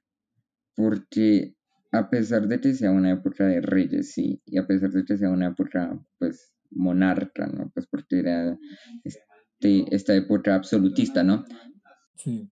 Porque 0.75 1.55
a 1.91 2.09
pesar 2.09 2.47
de 2.47 2.59
que 2.59 2.73
sea 2.73 2.91
una 2.91 3.11
época 3.11 3.45
de 3.45 3.61
reyes, 3.61 4.11
sí, 4.13 4.41
y 4.45 4.57
a 4.57 4.67
pesar 4.67 4.89
de 4.91 5.05
que 5.05 5.17
sea 5.17 5.29
una 5.29 5.47
época, 5.47 5.99
pues, 6.19 6.53
monarca, 6.71 7.47
¿no? 7.47 7.69
Pues 7.73 7.87
porque 7.87 8.19
era 8.19 8.57
este, 9.03 9.85
esta 9.95 10.13
época 10.15 10.55
absolutista, 10.55 11.23
¿no? 11.23 11.45
Sí. 12.15 12.49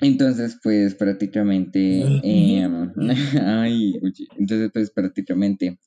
Entonces, 0.00 0.58
pues 0.62 0.94
prácticamente, 0.94 2.02
em, 2.22 2.92
ay, 3.40 3.94
entonces, 4.38 4.70
pues 4.72 4.90
prácticamente, 4.90 5.78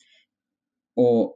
o 0.96 1.36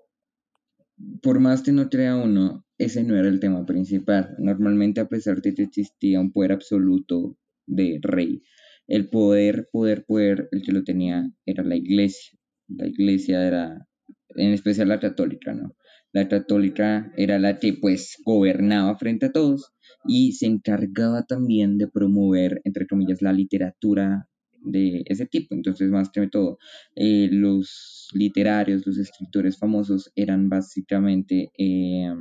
por 1.22 1.40
más 1.40 1.62
que 1.62 1.72
no 1.72 1.90
crea 1.90 2.16
uno, 2.16 2.66
ese 2.78 3.04
no 3.04 3.18
era 3.18 3.28
el 3.28 3.40
tema 3.40 3.66
principal. 3.66 4.36
Normalmente, 4.40 5.02
a 5.02 5.10
pesar 5.10 5.42
de 5.42 5.54
que 5.54 5.64
existía 5.64 6.20
un 6.20 6.32
poder 6.32 6.54
absoluto 6.54 7.38
de 7.68 8.00
rey, 8.02 8.44
el 8.88 9.10
poder, 9.10 9.70
poder, 9.72 10.06
poder, 10.06 10.50
el 10.52 10.64
que 10.64 10.72
lo 10.72 10.84
tenía 10.84 11.32
era 11.46 11.64
la 11.64 11.76
iglesia. 11.76 12.38
La 12.68 12.88
iglesia 12.88 13.46
era, 13.46 13.88
en 14.36 14.54
especial 14.54 14.88
la 14.88 15.00
católica, 15.00 15.54
¿no? 15.54 15.76
La 16.14 16.28
católica 16.28 17.12
era 17.16 17.40
la 17.40 17.60
que 17.60 17.74
pues 17.74 18.18
gobernaba 18.26 18.98
frente 18.98 19.28
a 19.28 19.32
todos 19.32 19.74
y 20.06 20.34
se 20.34 20.48
encargaba 20.48 21.24
también 21.24 21.78
de 21.78 21.88
promover, 21.88 22.62
entre 22.64 22.88
comillas, 22.88 23.22
la 23.22 23.34
literatura 23.34 24.28
de 24.64 25.04
ese 25.06 25.26
tipo. 25.26 25.56
Entonces, 25.56 25.90
más 25.90 26.10
que 26.10 26.28
todo, 26.28 26.58
eh, 26.96 27.30
los 27.32 28.10
literarios, 28.14 28.86
los 28.86 28.98
escritores 28.98 29.58
famosos 29.58 30.12
eran 30.16 30.50
básicamente, 30.50 31.52
eh, 31.58 32.14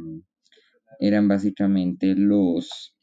eran 0.98 1.28
básicamente 1.28 2.14
los, 2.14 2.94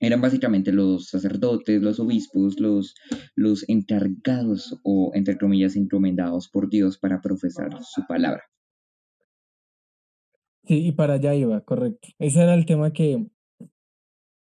eran 0.00 0.20
básicamente 0.20 0.72
los 0.72 1.08
sacerdotes, 1.08 1.82
los 1.82 2.00
obispos, 2.00 2.58
los, 2.58 2.94
los 3.34 3.68
encargados 3.68 4.78
o, 4.82 5.12
entre 5.14 5.36
comillas, 5.36 5.76
encomendados 5.76 6.48
por 6.48 6.70
Dios 6.70 6.98
para 6.98 7.20
profesar 7.20 7.70
su 7.82 8.06
palabra. 8.06 8.42
Sí, 10.64 10.86
y 10.86 10.92
para 10.92 11.14
allá 11.14 11.34
iba, 11.34 11.60
correcto. 11.62 12.08
Ese 12.18 12.42
era 12.42 12.54
el 12.54 12.64
tema 12.64 12.92
que, 12.92 13.26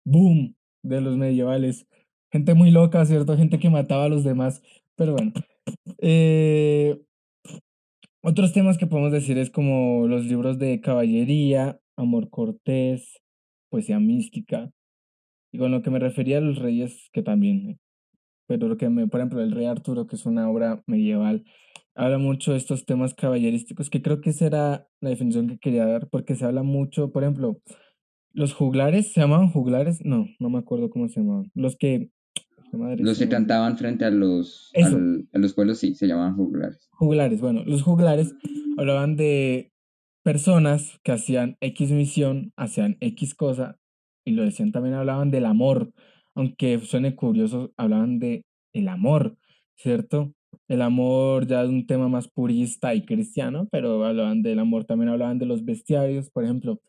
boom, 0.04 0.56
de 0.82 1.00
los 1.00 1.16
medievales. 1.16 1.86
Gente 2.30 2.54
muy 2.54 2.70
loca, 2.70 3.04
¿cierto? 3.04 3.36
Gente 3.36 3.58
que 3.58 3.70
mataba 3.70 4.04
a 4.04 4.08
los 4.08 4.24
demás. 4.24 4.62
Pero 4.96 5.14
bueno. 5.14 5.32
Eh, 5.98 7.00
otros 8.22 8.52
temas 8.52 8.78
que 8.78 8.86
podemos 8.86 9.12
decir 9.12 9.38
es 9.38 9.50
como 9.50 10.06
los 10.08 10.24
libros 10.24 10.58
de 10.58 10.80
caballería, 10.80 11.80
amor 11.96 12.30
cortés, 12.30 13.20
poesía 13.68 14.00
mística. 14.00 14.70
Y 15.52 15.58
con 15.58 15.70
lo 15.70 15.82
que 15.82 15.90
me 15.90 15.98
refería 15.98 16.38
a 16.38 16.40
los 16.40 16.58
reyes, 16.58 17.10
que 17.12 17.22
también. 17.22 17.78
Pero 18.46 18.68
lo 18.68 18.76
que 18.76 18.88
me, 18.88 19.06
por 19.08 19.20
ejemplo, 19.20 19.42
el 19.42 19.52
Rey 19.52 19.66
Arturo, 19.66 20.06
que 20.06 20.16
es 20.16 20.26
una 20.26 20.48
obra 20.48 20.82
medieval, 20.86 21.44
habla 21.94 22.18
mucho 22.18 22.52
de 22.52 22.58
estos 22.58 22.86
temas 22.86 23.14
caballerísticos, 23.14 23.90
que 23.90 24.02
creo 24.02 24.20
que 24.20 24.30
esa 24.30 24.46
era 24.46 24.88
la 25.00 25.10
definición 25.10 25.48
que 25.48 25.58
quería 25.58 25.86
dar, 25.86 26.08
porque 26.08 26.34
se 26.34 26.44
habla 26.44 26.62
mucho, 26.62 27.12
por 27.12 27.22
ejemplo, 27.22 27.60
los 28.34 28.54
juglares, 28.54 29.12
¿se 29.12 29.20
llamaban 29.20 29.48
juglares? 29.50 30.04
No, 30.04 30.26
no 30.38 30.50
me 30.50 30.58
acuerdo 30.58 30.90
cómo 30.90 31.08
se 31.08 31.20
llamaban. 31.20 31.50
Los 31.54 31.76
que... 31.76 32.10
madre, 32.72 33.02
Los 33.02 33.18
que 33.18 33.28
cantaban 33.28 33.76
frente 33.76 34.04
a 34.04 34.10
los, 34.10 34.70
al- 34.74 35.28
a 35.32 35.38
los 35.38 35.54
pueblos, 35.54 35.78
sí, 35.78 35.94
se 35.94 36.06
llamaban 36.06 36.36
juglares. 36.36 36.88
Juglares, 36.92 37.40
bueno, 37.40 37.62
los 37.64 37.82
juglares 37.82 38.34
hablaban 38.78 39.16
de 39.16 39.72
personas 40.22 41.00
que 41.02 41.12
hacían 41.12 41.56
X 41.60 41.90
misión, 41.90 42.52
hacían 42.56 42.96
X 43.00 43.34
cosa, 43.34 43.78
y 44.24 44.32
lo 44.32 44.44
decían 44.44 44.72
también 44.72 44.94
hablaban 44.94 45.30
del 45.30 45.46
amor, 45.46 45.92
aunque 46.34 46.78
suene 46.78 47.14
curioso, 47.16 47.72
hablaban 47.76 48.18
de 48.18 48.44
el 48.72 48.88
amor, 48.88 49.36
¿cierto? 49.76 50.32
El 50.68 50.80
amor 50.80 51.46
ya 51.46 51.62
es 51.62 51.68
un 51.68 51.86
tema 51.86 52.08
más 52.08 52.28
purista 52.28 52.94
y 52.94 53.04
cristiano, 53.04 53.68
pero 53.70 54.04
hablaban 54.04 54.42
del 54.42 54.60
amor, 54.60 54.84
también 54.84 55.08
hablaban 55.10 55.38
de 55.38 55.46
los 55.46 55.64
bestiarios, 55.64 56.30
por 56.30 56.44
ejemplo, 56.44 56.80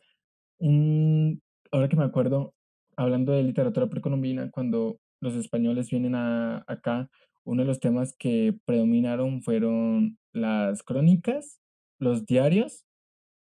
un, 0.63 1.41
ahora 1.71 1.89
que 1.89 1.97
me 1.97 2.05
acuerdo, 2.05 2.53
hablando 2.95 3.33
de 3.33 3.43
literatura 3.43 3.87
precolombina, 3.87 4.49
cuando 4.49 4.97
los 5.19 5.35
españoles 5.35 5.89
vienen 5.89 6.15
a, 6.15 6.63
acá, 6.67 7.09
uno 7.43 7.63
de 7.63 7.67
los 7.67 7.79
temas 7.79 8.15
que 8.17 8.57
predominaron 8.65 9.41
fueron 9.43 10.17
las 10.31 10.81
crónicas, 10.83 11.59
los 11.99 12.25
diarios 12.25 12.85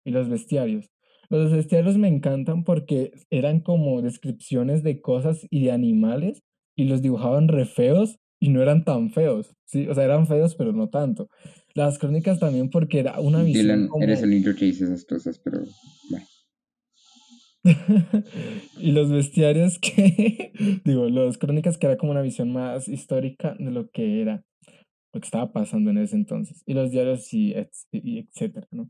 y 0.06 0.12
los 0.12 0.30
bestiarios. 0.30 0.90
Los 1.30 1.52
bestiarios 1.52 1.98
me 1.98 2.08
encantan 2.08 2.64
porque 2.64 3.12
eran 3.30 3.60
como 3.60 4.02
descripciones 4.02 4.84
de 4.84 5.02
cosas 5.02 5.46
y 5.50 5.66
de 5.66 5.72
animales 5.72 6.42
y 6.76 6.86
los 6.86 7.02
dibujaban 7.02 7.48
re 7.48 7.66
feos 7.66 8.18
y 8.40 8.50
no 8.50 8.62
eran 8.62 8.84
tan 8.84 9.12
feos, 9.12 9.56
¿sí? 9.66 9.88
O 9.88 9.94
sea, 9.94 10.04
eran 10.04 10.28
feos, 10.28 10.56
pero 10.56 10.74
no 10.74 10.90
tanto. 10.90 11.30
Las 11.74 11.98
crónicas 11.98 12.40
también 12.40 12.70
porque 12.70 13.00
era 13.00 13.20
una 13.20 13.42
visión 13.42 13.64
Dylan, 13.64 13.88
como... 13.88 14.04
eres 14.04 14.22
el 14.22 14.30
niño 14.30 14.54
que 14.56 14.66
dice 14.66 14.86
esas 14.86 15.06
cosas, 15.06 15.40
pero 15.40 15.60
bueno. 16.10 16.26
y 18.78 18.92
los 18.92 19.10
bestiarios 19.10 19.80
que, 19.80 20.52
digo, 20.86 21.08
las 21.10 21.38
crónicas 21.38 21.78
que 21.78 21.88
era 21.88 21.98
como 21.98 22.12
una 22.12 22.22
visión 22.22 22.52
más 22.52 22.88
histórica 22.88 23.56
de 23.58 23.72
lo 23.72 23.90
que 23.90 24.22
era, 24.22 24.44
lo 25.14 25.22
que 25.22 25.26
estaba 25.26 25.52
pasando 25.52 25.92
en 25.92 26.00
ese 26.00 26.16
entonces. 26.16 26.62
Y 26.66 26.74
los 26.74 26.92
diarios 26.92 27.34
y, 27.34 27.56
y 27.92 28.20
etcétera, 28.20 28.68
¿no? 28.72 28.90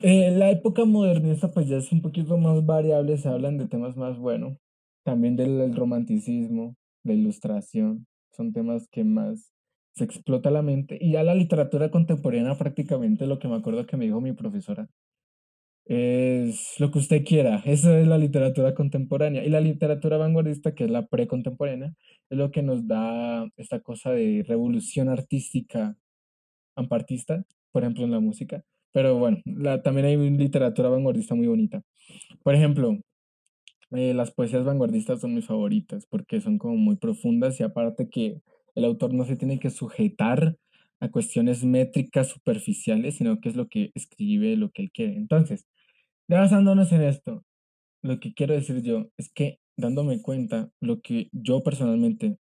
Eh, 0.00 0.30
la 0.30 0.50
época 0.50 0.84
modernista 0.84 1.50
pues 1.50 1.68
ya 1.68 1.78
es 1.78 1.90
un 1.90 2.02
poquito 2.02 2.36
más 2.36 2.64
variable, 2.66 3.16
se 3.16 3.28
hablan 3.28 3.56
de 3.56 3.66
temas 3.66 3.96
más, 3.96 4.18
bueno, 4.18 4.58
también 5.04 5.36
del 5.36 5.74
romanticismo, 5.74 6.76
la 7.02 7.14
ilustración, 7.14 8.06
son 8.32 8.52
temas 8.52 8.88
que 8.88 9.04
más 9.04 9.52
se 9.94 10.04
explota 10.04 10.50
la 10.50 10.62
mente. 10.62 10.98
Y 11.00 11.12
ya 11.12 11.22
la 11.22 11.34
literatura 11.34 11.90
contemporánea 11.90 12.58
prácticamente 12.58 13.26
lo 13.26 13.38
que 13.38 13.48
me 13.48 13.56
acuerdo 13.56 13.86
que 13.86 13.96
me 13.96 14.04
dijo 14.04 14.20
mi 14.20 14.32
profesora 14.32 14.88
es 15.86 16.74
lo 16.78 16.90
que 16.90 16.98
usted 16.98 17.24
quiera, 17.24 17.62
esa 17.64 17.98
es 17.98 18.06
la 18.06 18.18
literatura 18.18 18.74
contemporánea. 18.74 19.44
Y 19.44 19.50
la 19.50 19.60
literatura 19.60 20.16
vanguardista, 20.18 20.74
que 20.74 20.84
es 20.84 20.90
la 20.90 21.06
precontemporánea, 21.06 21.94
es 22.30 22.38
lo 22.38 22.50
que 22.50 22.62
nos 22.62 22.86
da 22.88 23.48
esta 23.56 23.80
cosa 23.80 24.10
de 24.12 24.44
revolución 24.46 25.08
artística 25.08 25.96
ampartista, 26.76 27.44
por 27.72 27.82
ejemplo 27.82 28.04
en 28.04 28.10
la 28.12 28.20
música 28.20 28.64
pero 28.96 29.18
bueno, 29.18 29.42
la, 29.44 29.82
también 29.82 30.06
hay 30.06 30.16
literatura 30.30 30.88
vanguardista 30.88 31.34
muy 31.34 31.46
bonita. 31.46 31.82
Por 32.42 32.54
ejemplo, 32.54 32.98
eh, 33.90 34.14
las 34.14 34.30
poesías 34.30 34.64
vanguardistas 34.64 35.20
son 35.20 35.34
mis 35.34 35.44
favoritas 35.44 36.06
porque 36.06 36.40
son 36.40 36.56
como 36.56 36.76
muy 36.76 36.96
profundas 36.96 37.60
y 37.60 37.62
aparte 37.62 38.08
que 38.08 38.40
el 38.74 38.86
autor 38.86 39.12
no 39.12 39.26
se 39.26 39.36
tiene 39.36 39.58
que 39.58 39.68
sujetar 39.68 40.56
a 40.98 41.10
cuestiones 41.10 41.62
métricas 41.62 42.28
superficiales, 42.28 43.16
sino 43.16 43.38
que 43.38 43.50
es 43.50 43.56
lo 43.56 43.68
que 43.68 43.90
escribe, 43.94 44.56
lo 44.56 44.70
que 44.70 44.80
él 44.84 44.90
quiere. 44.90 45.16
Entonces, 45.16 45.66
basándonos 46.28 46.92
en 46.92 47.02
esto, 47.02 47.44
lo 48.02 48.20
que 48.20 48.34
quiero 48.34 48.54
decir 48.54 48.82
yo 48.82 49.08
es 49.16 49.30
que 49.32 49.58
dándome 49.76 50.20
cuenta, 50.22 50.70
lo 50.80 51.00
que 51.00 51.28
yo 51.32 51.62
personalmente, 51.62 52.38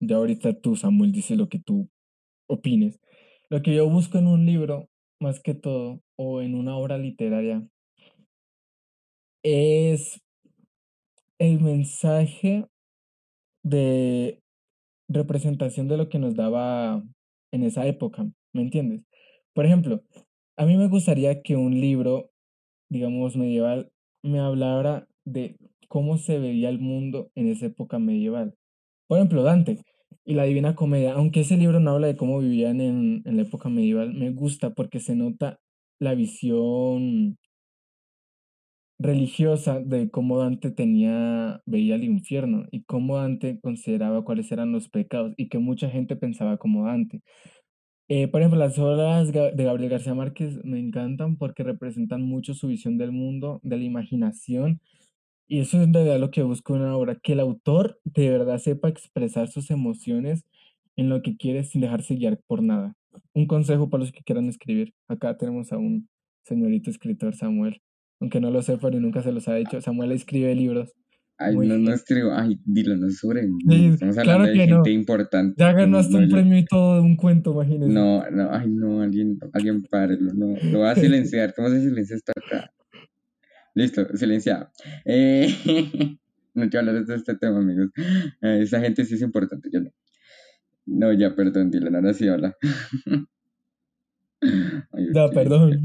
ya 0.00 0.16
ahorita 0.16 0.60
tú, 0.60 0.76
Samuel, 0.76 1.12
dices 1.12 1.38
lo 1.38 1.48
que 1.48 1.58
tú 1.58 1.88
opines, 2.48 3.00
lo 3.48 3.62
que 3.62 3.74
yo 3.74 3.88
busco 3.88 4.18
en 4.18 4.26
un 4.26 4.46
libro 4.46 4.88
más 5.20 5.40
que 5.40 5.54
todo, 5.54 6.00
o 6.18 6.42
en 6.42 6.54
una 6.54 6.76
obra 6.76 6.98
literaria, 6.98 7.66
es 9.42 10.20
el 11.38 11.60
mensaje 11.60 12.66
de 13.64 14.40
representación 15.08 15.88
de 15.88 15.96
lo 15.96 16.08
que 16.08 16.18
nos 16.18 16.34
daba 16.34 17.02
en 17.52 17.62
esa 17.62 17.86
época, 17.86 18.26
¿me 18.52 18.62
entiendes? 18.62 19.02
Por 19.54 19.66
ejemplo, 19.66 20.02
a 20.58 20.66
mí 20.66 20.76
me 20.76 20.88
gustaría 20.88 21.42
que 21.42 21.56
un 21.56 21.80
libro, 21.80 22.30
digamos, 22.88 23.36
medieval, 23.36 23.90
me 24.22 24.40
hablara 24.40 25.06
de 25.24 25.56
cómo 25.88 26.18
se 26.18 26.38
veía 26.38 26.68
el 26.68 26.78
mundo 26.80 27.30
en 27.34 27.48
esa 27.48 27.66
época 27.66 27.98
medieval. 27.98 28.54
Por 29.08 29.18
ejemplo, 29.18 29.42
Dante 29.42 29.82
y 30.24 30.34
la 30.34 30.44
Divina 30.44 30.74
Comedia, 30.74 31.14
aunque 31.14 31.40
ese 31.40 31.56
libro 31.56 31.80
no 31.80 31.92
habla 31.92 32.08
de 32.08 32.16
cómo 32.16 32.40
vivían 32.40 32.80
en, 32.80 33.22
en 33.24 33.36
la 33.36 33.42
época 33.42 33.68
medieval, 33.68 34.14
me 34.14 34.30
gusta 34.32 34.70
porque 34.74 35.00
se 35.00 35.14
nota 35.16 35.60
la 36.00 36.14
visión 36.14 37.38
religiosa 38.98 39.80
de 39.80 40.10
cómo 40.10 40.38
Dante 40.38 40.70
tenía, 40.70 41.60
veía 41.66 41.96
el 41.96 42.04
infierno 42.04 42.64
y 42.70 42.82
cómo 42.84 43.16
Dante 43.16 43.60
consideraba 43.60 44.24
cuáles 44.24 44.50
eran 44.52 44.72
los 44.72 44.88
pecados 44.88 45.34
y 45.36 45.48
que 45.48 45.58
mucha 45.58 45.90
gente 45.90 46.16
pensaba 46.16 46.56
como 46.56 46.86
Dante. 46.86 47.22
Eh, 48.08 48.28
por 48.28 48.40
ejemplo, 48.40 48.58
las 48.58 48.78
obras 48.78 49.32
de 49.32 49.64
Gabriel 49.64 49.90
García 49.90 50.14
Márquez 50.14 50.64
me 50.64 50.78
encantan 50.78 51.36
porque 51.36 51.64
representan 51.64 52.22
mucho 52.22 52.54
su 52.54 52.68
visión 52.68 52.98
del 52.98 53.12
mundo, 53.12 53.60
de 53.64 53.76
la 53.78 53.84
imaginación 53.84 54.80
y 55.48 55.60
eso 55.60 55.76
es 55.78 55.84
en 55.84 55.94
realidad 55.94 56.18
lo 56.18 56.30
que 56.30 56.42
busco 56.42 56.74
en 56.74 56.82
una 56.82 56.96
obra, 56.96 57.16
que 57.16 57.32
el 57.32 57.40
autor 57.40 58.00
de 58.04 58.30
verdad 58.30 58.58
sepa 58.58 58.88
expresar 58.88 59.48
sus 59.48 59.70
emociones 59.70 60.44
en 60.96 61.08
lo 61.08 61.22
que 61.22 61.36
quiere 61.36 61.62
sin 61.62 61.82
dejarse 61.82 62.16
guiar 62.16 62.40
por 62.46 62.62
nada. 62.62 62.94
Un 63.32 63.46
consejo 63.46 63.88
para 63.88 64.02
los 64.02 64.12
que 64.12 64.22
quieran 64.24 64.48
escribir. 64.48 64.94
Acá 65.08 65.36
tenemos 65.36 65.72
a 65.72 65.78
un 65.78 66.08
señorito 66.44 66.90
escritor, 66.90 67.34
Samuel. 67.36 67.80
Aunque 68.20 68.40
no 68.40 68.50
lo 68.50 68.62
sepan 68.62 68.94
y 68.94 68.98
nunca 68.98 69.22
se 69.22 69.30
los 69.30 69.46
ha 69.48 69.54
dicho, 69.54 69.80
Samuel 69.80 70.12
escribe 70.12 70.54
libros. 70.54 70.94
Ay, 71.38 71.54
no, 71.54 71.76
no 71.76 71.92
escribo, 71.92 72.32
ay, 72.32 72.58
dilo, 72.64 72.96
no 72.96 73.10
sobre 73.10 73.42
mí. 73.46 73.58
Estamos 73.92 74.16
hablando 74.16 74.44
claro 74.44 74.52
de 74.52 74.66
gente 74.66 74.90
no. 74.90 74.96
importante. 75.00 75.54
Ya 75.58 75.72
ganaste 75.72 76.12
No, 76.14 76.18
un 76.20 76.28
premio 76.30 76.58
y 76.58 76.64
todo 76.64 76.94
de 76.94 77.00
un 77.02 77.16
cuento, 77.16 77.52
imagínese. 77.52 77.92
No, 77.92 78.28
no, 78.30 78.48
ay, 78.50 78.70
no, 78.70 79.02
alguien, 79.02 79.38
alguien 79.52 79.82
párelo, 79.82 80.32
no, 80.32 80.54
lo 80.72 80.80
va 80.80 80.92
a 80.92 80.94
silenciar. 80.96 81.52
¿Cómo 81.54 81.68
se 81.68 81.82
silencia 81.82 82.16
esto 82.16 82.32
acá? 82.34 82.72
Listo, 83.74 84.06
silenciado. 84.16 84.70
Eh, 85.04 85.46
no 86.54 86.70
quiero 86.70 86.88
hablar 86.88 87.04
de 87.04 87.14
este 87.14 87.34
tema, 87.36 87.58
amigos. 87.58 87.90
Eh, 88.40 88.60
esa 88.62 88.80
gente 88.80 89.04
sí 89.04 89.14
es 89.16 89.22
importante, 89.22 89.68
yo 89.70 89.80
no. 89.80 89.90
No, 90.86 91.12
ya, 91.12 91.34
perdón, 91.34 91.70
Dylan, 91.70 91.96
ahora 91.96 92.14
sí 92.14 92.28
habla. 92.28 92.56
Ay, 94.40 95.08
Ya, 95.14 95.28
perdón. 95.28 95.82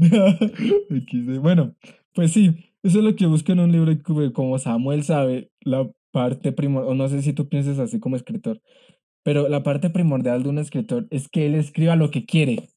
Bueno, 1.42 1.76
pues 2.14 2.32
sí, 2.32 2.71
eso 2.82 2.98
es 2.98 3.04
lo 3.04 3.14
que 3.16 3.26
busco 3.26 3.52
en 3.52 3.60
un 3.60 3.72
libro 3.72 3.92
como- 4.02 4.32
como 4.32 4.58
Samuel 4.58 5.04
sabe, 5.04 5.50
la 5.60 5.90
parte 6.12 6.52
primordial, 6.52 6.92
o 6.92 6.94
no 6.94 7.08
sé 7.08 7.22
si 7.22 7.32
tú 7.32 7.48
piensas 7.48 7.78
así 7.78 8.00
como 8.00 8.16
escritor, 8.16 8.60
pero 9.24 9.48
la 9.48 9.62
parte 9.62 9.90
primordial 9.90 10.42
de 10.42 10.48
un 10.50 10.58
escritor 10.58 11.06
es 11.10 11.28
que 11.28 11.46
él 11.46 11.54
escriba 11.54 11.96
lo 11.96 12.10
que 12.10 12.26
quiere. 12.26 12.68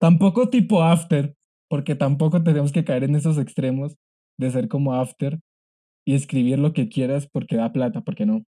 Tampoco 0.00 0.48
tipo 0.48 0.82
after, 0.82 1.34
porque 1.68 1.94
tampoco 1.94 2.42
tenemos 2.42 2.72
que 2.72 2.84
caer 2.84 3.04
en 3.04 3.14
esos 3.14 3.38
extremos 3.38 3.96
de 4.38 4.50
ser 4.50 4.68
como 4.68 4.94
after 4.94 5.38
y 6.04 6.14
escribir 6.14 6.58
lo 6.58 6.72
que 6.72 6.88
quieras 6.88 7.28
porque 7.30 7.56
da 7.56 7.72
plata, 7.72 8.00
porque 8.00 8.26
no. 8.26 8.44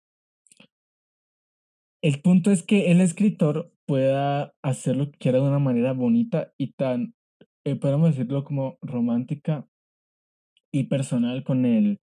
El 2.03 2.23
punto 2.23 2.51
es 2.51 2.63
que 2.63 2.91
el 2.91 3.01
escritor 3.01 3.73
pueda 3.87 4.55
hacer 4.63 4.97
lo 4.97 5.11
que 5.11 5.19
quiera 5.19 5.39
de 5.39 5.49
una 5.49 5.59
manera 5.59 5.93
bonita 5.93 6.53
y 6.57 6.73
tan, 6.73 7.15
eh, 7.65 7.77
podemos 7.77 8.11
decirlo 8.11 8.45
como 8.45 8.79
romántica 8.81 9.67
y 10.73 10.85
personal 10.85 11.45
con 11.45 11.65
el, 11.65 11.99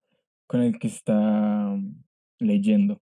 con 0.46 0.62
el 0.62 0.79
que 0.79 0.88
está 0.88 1.74
mm, 1.77 2.05
leyendo. 2.40 3.00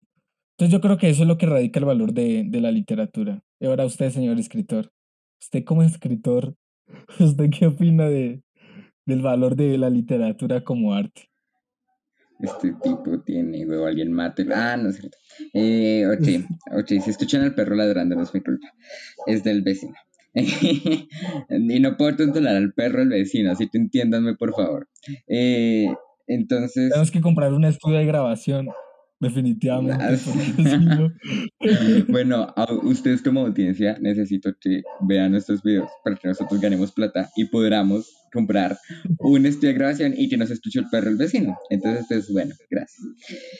Entonces 0.51 0.73
yo 0.73 0.81
creo 0.81 0.97
que 0.97 1.09
eso 1.09 1.23
es 1.23 1.27
lo 1.27 1.37
que 1.37 1.45
radica 1.45 1.79
el 1.79 1.85
valor 1.85 2.13
de, 2.13 2.43
de 2.45 2.61
la 2.61 2.71
literatura. 2.71 3.41
Y 3.59 3.65
ahora 3.65 3.85
usted, 3.85 4.09
señor 4.09 4.39
escritor, 4.39 4.91
usted 5.41 5.63
como 5.63 5.83
escritor, 5.83 6.55
¿usted 7.19 7.49
qué 7.49 7.67
opina 7.67 8.07
de, 8.07 8.41
del 9.05 9.21
valor 9.21 9.55
de 9.55 9.77
la 9.77 9.89
literatura 9.89 10.63
como 10.63 10.93
arte? 10.93 11.29
Este 12.39 12.73
tipo 12.81 13.19
tiene 13.21 13.65
huevo, 13.65 13.85
alguien 13.85 14.13
mate. 14.13 14.47
Ah, 14.53 14.77
no 14.77 14.89
es 14.89 14.95
cierto. 14.95 15.17
Eh, 15.53 16.05
ok, 16.07 16.87
si 16.87 17.09
escuchan 17.09 17.41
al 17.41 17.53
perro 17.53 17.75
ladrando, 17.75 18.15
no 18.15 18.23
es 18.23 18.33
mi 18.33 18.39
culpa. 18.39 18.67
Es 19.27 19.43
del 19.43 19.61
vecino. 19.61 19.95
y 21.49 21.79
no 21.79 21.97
puedo 21.97 22.15
controlar 22.17 22.55
al 22.55 22.73
perro 22.73 22.99
del 22.99 23.09
vecino, 23.09 23.51
así 23.51 23.67
que 23.69 23.77
entiéndanme, 23.77 24.35
por 24.35 24.53
favor. 24.53 24.87
Eh, 25.27 25.87
entonces, 26.27 26.89
Tenemos 26.89 27.11
que 27.11 27.21
comprar 27.21 27.53
un 27.53 27.65
estudio 27.65 27.97
de 27.97 28.05
grabación, 28.05 28.69
definitivamente, 29.19 30.17
bueno, 32.07 32.53
a 32.55 32.71
ustedes 32.83 33.21
como 33.21 33.41
audiencia 33.41 33.97
necesito 33.99 34.51
que 34.61 34.83
vean 35.01 35.31
nuestros 35.31 35.61
videos 35.63 35.89
para 36.03 36.15
que 36.15 36.27
nosotros 36.27 36.61
ganemos 36.61 36.91
plata 36.91 37.29
y 37.35 37.45
podamos 37.45 38.13
comprar 38.31 38.77
un 39.19 39.45
estudio 39.45 39.69
de 39.69 39.79
grabación 39.79 40.13
y 40.15 40.29
que 40.29 40.37
nos 40.37 40.51
escuche 40.51 40.79
el 40.79 40.85
perro 40.89 41.07
del 41.07 41.17
vecino. 41.17 41.57
Entonces, 41.69 42.05
pues 42.07 42.31
bueno, 42.31 42.53
gracias. 42.69 43.01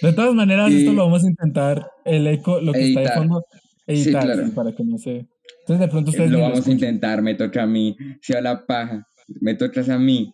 De 0.01 0.13
todas 0.13 0.33
maneras, 0.33 0.71
esto 0.71 0.91
Y- 0.91 0.95
lo 0.95 1.05
vamos 1.05 1.23
a 1.23 1.27
intentar, 1.27 1.91
el 2.05 2.27
eco, 2.27 2.61
lo 2.61 2.71
que 2.71 2.89
está 2.89 3.01
de 3.01 3.09
fondo, 3.09 3.43
editar, 3.87 4.23
claro. 4.23 4.45
sí, 4.45 4.51
para 4.51 4.71
que 4.73 4.83
no 4.83 4.97
se... 4.97 5.27
Entonces 5.61 5.79
de 5.79 5.87
pronto 5.87 6.11
ustedes 6.11 6.31
Lo 6.31 6.41
vamos 6.41 6.67
a 6.67 6.71
intentar, 6.71 7.21
me 7.21 7.35
toca 7.35 7.63
a 7.63 7.67
mí. 7.67 7.95
Si 8.21 8.33
a 8.33 8.41
la 8.41 8.65
paja, 8.65 9.07
me 9.41 9.55
tocas 9.55 9.89
a 9.89 9.97
mí. 9.97 10.33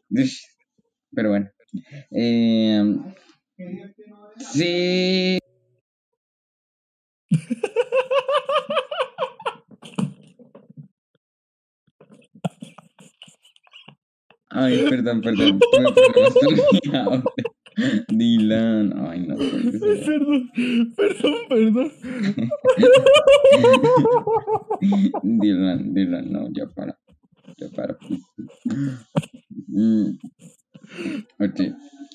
Pero 1.14 1.30
bueno. 1.30 1.50
Eh, 2.12 2.96
sí. 4.54 5.40
Ay, 14.50 14.86
perdón, 14.90 15.22
perdón. 15.22 15.60
Dylan. 18.10 18.94
Ay, 19.08 19.26
no. 19.28 19.36
Perdón, 20.06 20.52
perdón, 20.96 21.36
perdón. 21.50 21.92
Dylan, 25.42 25.94
Dylan, 25.94 26.32
no, 26.32 26.48
ya 26.54 26.68
para. 26.68 26.98
Ya 27.58 27.68
para. 27.76 27.98
Mm. 29.68 30.18
Ok. 31.40 31.60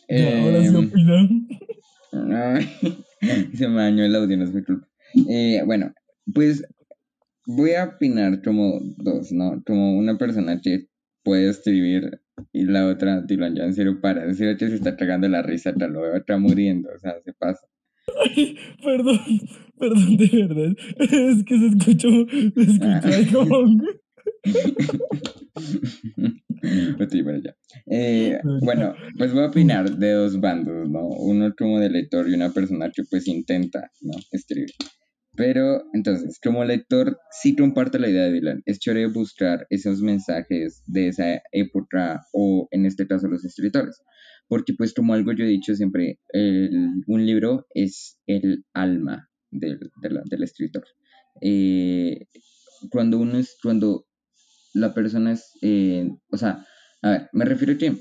Ya, 0.08 0.42
ahora 0.42 0.60
sí 0.62 0.68
Em, 0.68 0.76
opinan. 0.76 1.48
Se 3.54 3.68
me 3.68 3.76
dañó 3.82 4.04
el 4.04 4.16
audio, 4.16 4.36
no 4.36 4.44
es 4.44 4.52
mi 4.54 4.62
culpa. 4.64 4.86
Eh, 5.28 5.62
bueno, 5.66 5.92
Pues 6.34 6.64
voy 7.46 7.72
a 7.72 7.84
opinar 7.84 8.42
como 8.42 8.80
dos, 8.96 9.32
¿no? 9.32 9.62
Como 9.66 9.98
una 9.98 10.16
persona 10.18 10.60
que 10.60 10.86
puede 11.22 11.50
escribir 11.50 12.20
y 12.52 12.64
la 12.64 12.86
otra, 12.86 13.22
Dylan, 13.22 13.54
ya 13.54 13.64
en 13.64 13.74
serio, 13.74 14.00
para. 14.00 14.24
En 14.24 14.34
serio, 14.34 14.56
que 14.56 14.68
se 14.68 14.76
está 14.76 14.96
tragando 14.96 15.28
la 15.28 15.42
risa, 15.42 15.74
tal 15.74 15.92
lo 15.92 16.16
está 16.16 16.38
muriendo, 16.38 16.88
o 16.94 16.98
sea, 16.98 17.20
se 17.24 17.32
pasa. 17.32 17.66
Ay, 18.24 18.56
perdón, 18.82 19.20
perdón, 19.78 20.16
de 20.16 20.30
verdad. 20.32 20.72
Es 20.98 21.44
que 21.44 21.58
se 21.58 21.66
escuchó, 21.66 22.08
se 22.54 22.62
escuchó 22.62 23.38
como... 23.38 23.66
Eh, 27.86 28.38
bueno, 28.62 28.94
pues 29.16 29.32
voy 29.32 29.44
a 29.44 29.46
opinar 29.46 29.96
de 29.96 30.12
dos 30.12 30.38
bandos, 30.40 30.88
¿no? 30.88 31.08
Uno 31.08 31.54
como 31.56 31.80
de 31.80 31.90
lector 31.90 32.28
y 32.28 32.34
una 32.34 32.50
persona 32.50 32.90
que 32.94 33.02
pues 33.08 33.26
intenta, 33.28 33.90
¿no? 34.02 34.12
Escribir. 34.30 34.70
Pero 35.40 35.84
entonces, 35.94 36.38
como 36.38 36.66
lector, 36.66 37.18
sí 37.30 37.56
comparto 37.56 37.98
la 37.98 38.10
idea 38.10 38.24
de 38.24 38.32
Dylan. 38.32 38.62
Es 38.66 38.78
chévere 38.78 39.06
buscar 39.06 39.66
esos 39.70 40.02
mensajes 40.02 40.82
de 40.84 41.08
esa 41.08 41.40
época 41.52 42.26
o 42.34 42.68
en 42.72 42.84
este 42.84 43.06
caso 43.06 43.26
los 43.26 43.42
escritores. 43.42 44.02
Porque 44.48 44.74
pues 44.76 44.92
como 44.92 45.14
algo 45.14 45.32
yo 45.32 45.44
he 45.44 45.48
dicho 45.48 45.74
siempre, 45.74 46.20
un 47.06 47.24
libro 47.24 47.66
es 47.72 48.18
el 48.26 48.66
alma 48.74 49.30
del, 49.50 49.78
del 50.02 50.42
escritor. 50.42 50.84
Eh, 51.40 52.26
cuando 52.90 53.16
uno 53.16 53.38
es, 53.38 53.56
cuando 53.62 54.04
la 54.74 54.92
persona 54.92 55.32
es, 55.32 55.52
eh, 55.62 56.06
o 56.30 56.36
sea, 56.36 56.66
a 57.00 57.10
ver, 57.12 57.30
me 57.32 57.46
refiero 57.46 57.72
a 57.72 57.78
que 57.78 57.96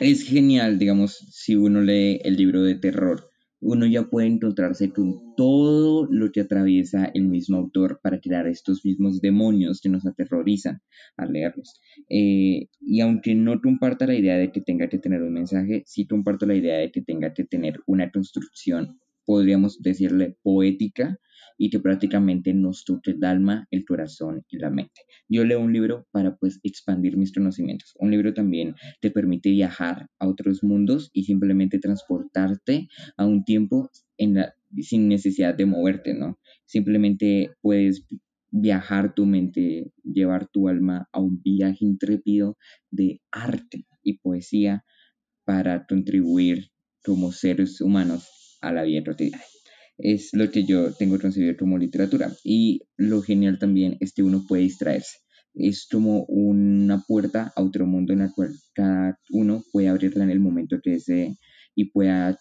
es 0.00 0.24
genial, 0.24 0.80
digamos, 0.80 1.16
si 1.30 1.54
uno 1.54 1.80
lee 1.80 2.20
el 2.24 2.34
libro 2.34 2.64
de 2.64 2.74
terror, 2.74 3.29
uno 3.60 3.86
ya 3.86 4.08
puede 4.08 4.26
encontrarse 4.26 4.90
con 4.90 5.34
todo 5.36 6.06
lo 6.10 6.32
que 6.32 6.40
atraviesa 6.40 7.10
el 7.14 7.28
mismo 7.28 7.58
autor 7.58 8.00
para 8.02 8.20
crear 8.20 8.46
estos 8.46 8.84
mismos 8.84 9.20
demonios 9.20 9.80
que 9.80 9.88
nos 9.88 10.06
aterrorizan 10.06 10.80
al 11.16 11.32
leerlos. 11.32 11.80
Eh, 12.08 12.68
y 12.80 13.00
aunque 13.00 13.34
no 13.34 13.60
comparta 13.60 14.06
la 14.06 14.14
idea 14.14 14.36
de 14.36 14.50
que 14.50 14.60
tenga 14.60 14.88
que 14.88 14.98
tener 14.98 15.22
un 15.22 15.34
mensaje, 15.34 15.82
sí 15.86 16.06
comparto 16.06 16.46
la 16.46 16.54
idea 16.54 16.78
de 16.78 16.90
que 16.90 17.02
tenga 17.02 17.34
que 17.34 17.44
tener 17.44 17.80
una 17.86 18.10
construcción, 18.10 18.98
podríamos 19.26 19.80
decirle 19.82 20.36
poética, 20.42 21.18
y 21.60 21.68
que 21.68 21.78
prácticamente 21.78 22.54
nos 22.54 22.86
toque 22.86 23.10
el 23.10 23.22
alma, 23.22 23.68
el 23.70 23.84
corazón 23.84 24.46
y 24.48 24.56
la 24.56 24.70
mente. 24.70 25.02
Yo 25.28 25.44
leo 25.44 25.60
un 25.60 25.74
libro 25.74 26.06
para 26.10 26.34
pues 26.36 26.58
expandir 26.62 27.18
mis 27.18 27.34
conocimientos. 27.34 27.94
Un 27.98 28.10
libro 28.10 28.32
también 28.32 28.74
te 29.02 29.10
permite 29.10 29.50
viajar 29.50 30.08
a 30.18 30.26
otros 30.26 30.64
mundos 30.64 31.10
y 31.12 31.24
simplemente 31.24 31.78
transportarte 31.78 32.88
a 33.18 33.26
un 33.26 33.44
tiempo 33.44 33.90
en 34.16 34.36
la, 34.36 34.54
sin 34.78 35.06
necesidad 35.08 35.54
de 35.54 35.66
moverte, 35.66 36.14
¿no? 36.14 36.38
Simplemente 36.64 37.50
puedes 37.60 38.06
viajar 38.50 39.14
tu 39.14 39.26
mente, 39.26 39.92
llevar 40.02 40.48
tu 40.48 40.66
alma 40.66 41.10
a 41.12 41.20
un 41.20 41.42
viaje 41.42 41.84
intrépido 41.84 42.56
de 42.90 43.20
arte 43.30 43.84
y 44.02 44.16
poesía 44.16 44.82
para 45.44 45.84
contribuir 45.84 46.70
como 47.04 47.32
seres 47.32 47.82
humanos 47.82 48.56
a 48.62 48.72
la 48.72 48.84
vida 48.84 49.04
cotidiana 49.04 49.42
es 50.02 50.30
lo 50.32 50.50
que 50.50 50.64
yo 50.64 50.92
tengo 50.94 51.18
concebido 51.18 51.56
como 51.56 51.78
literatura. 51.78 52.32
Y 52.44 52.82
lo 52.96 53.22
genial 53.22 53.58
también 53.58 53.96
es 54.00 54.12
que 54.12 54.22
uno 54.22 54.44
puede 54.46 54.62
distraerse. 54.62 55.18
Es 55.54 55.86
como 55.90 56.24
una 56.24 57.02
puerta 57.06 57.52
a 57.56 57.62
otro 57.62 57.86
mundo 57.86 58.12
en 58.12 58.20
la 58.20 58.30
cual 58.32 58.54
cada 58.74 59.18
uno 59.30 59.64
puede 59.72 59.88
abrirla 59.88 60.24
en 60.24 60.30
el 60.30 60.40
momento 60.40 60.78
que 60.82 60.92
desee 60.92 61.36
y 61.74 61.90
pueda 61.90 62.38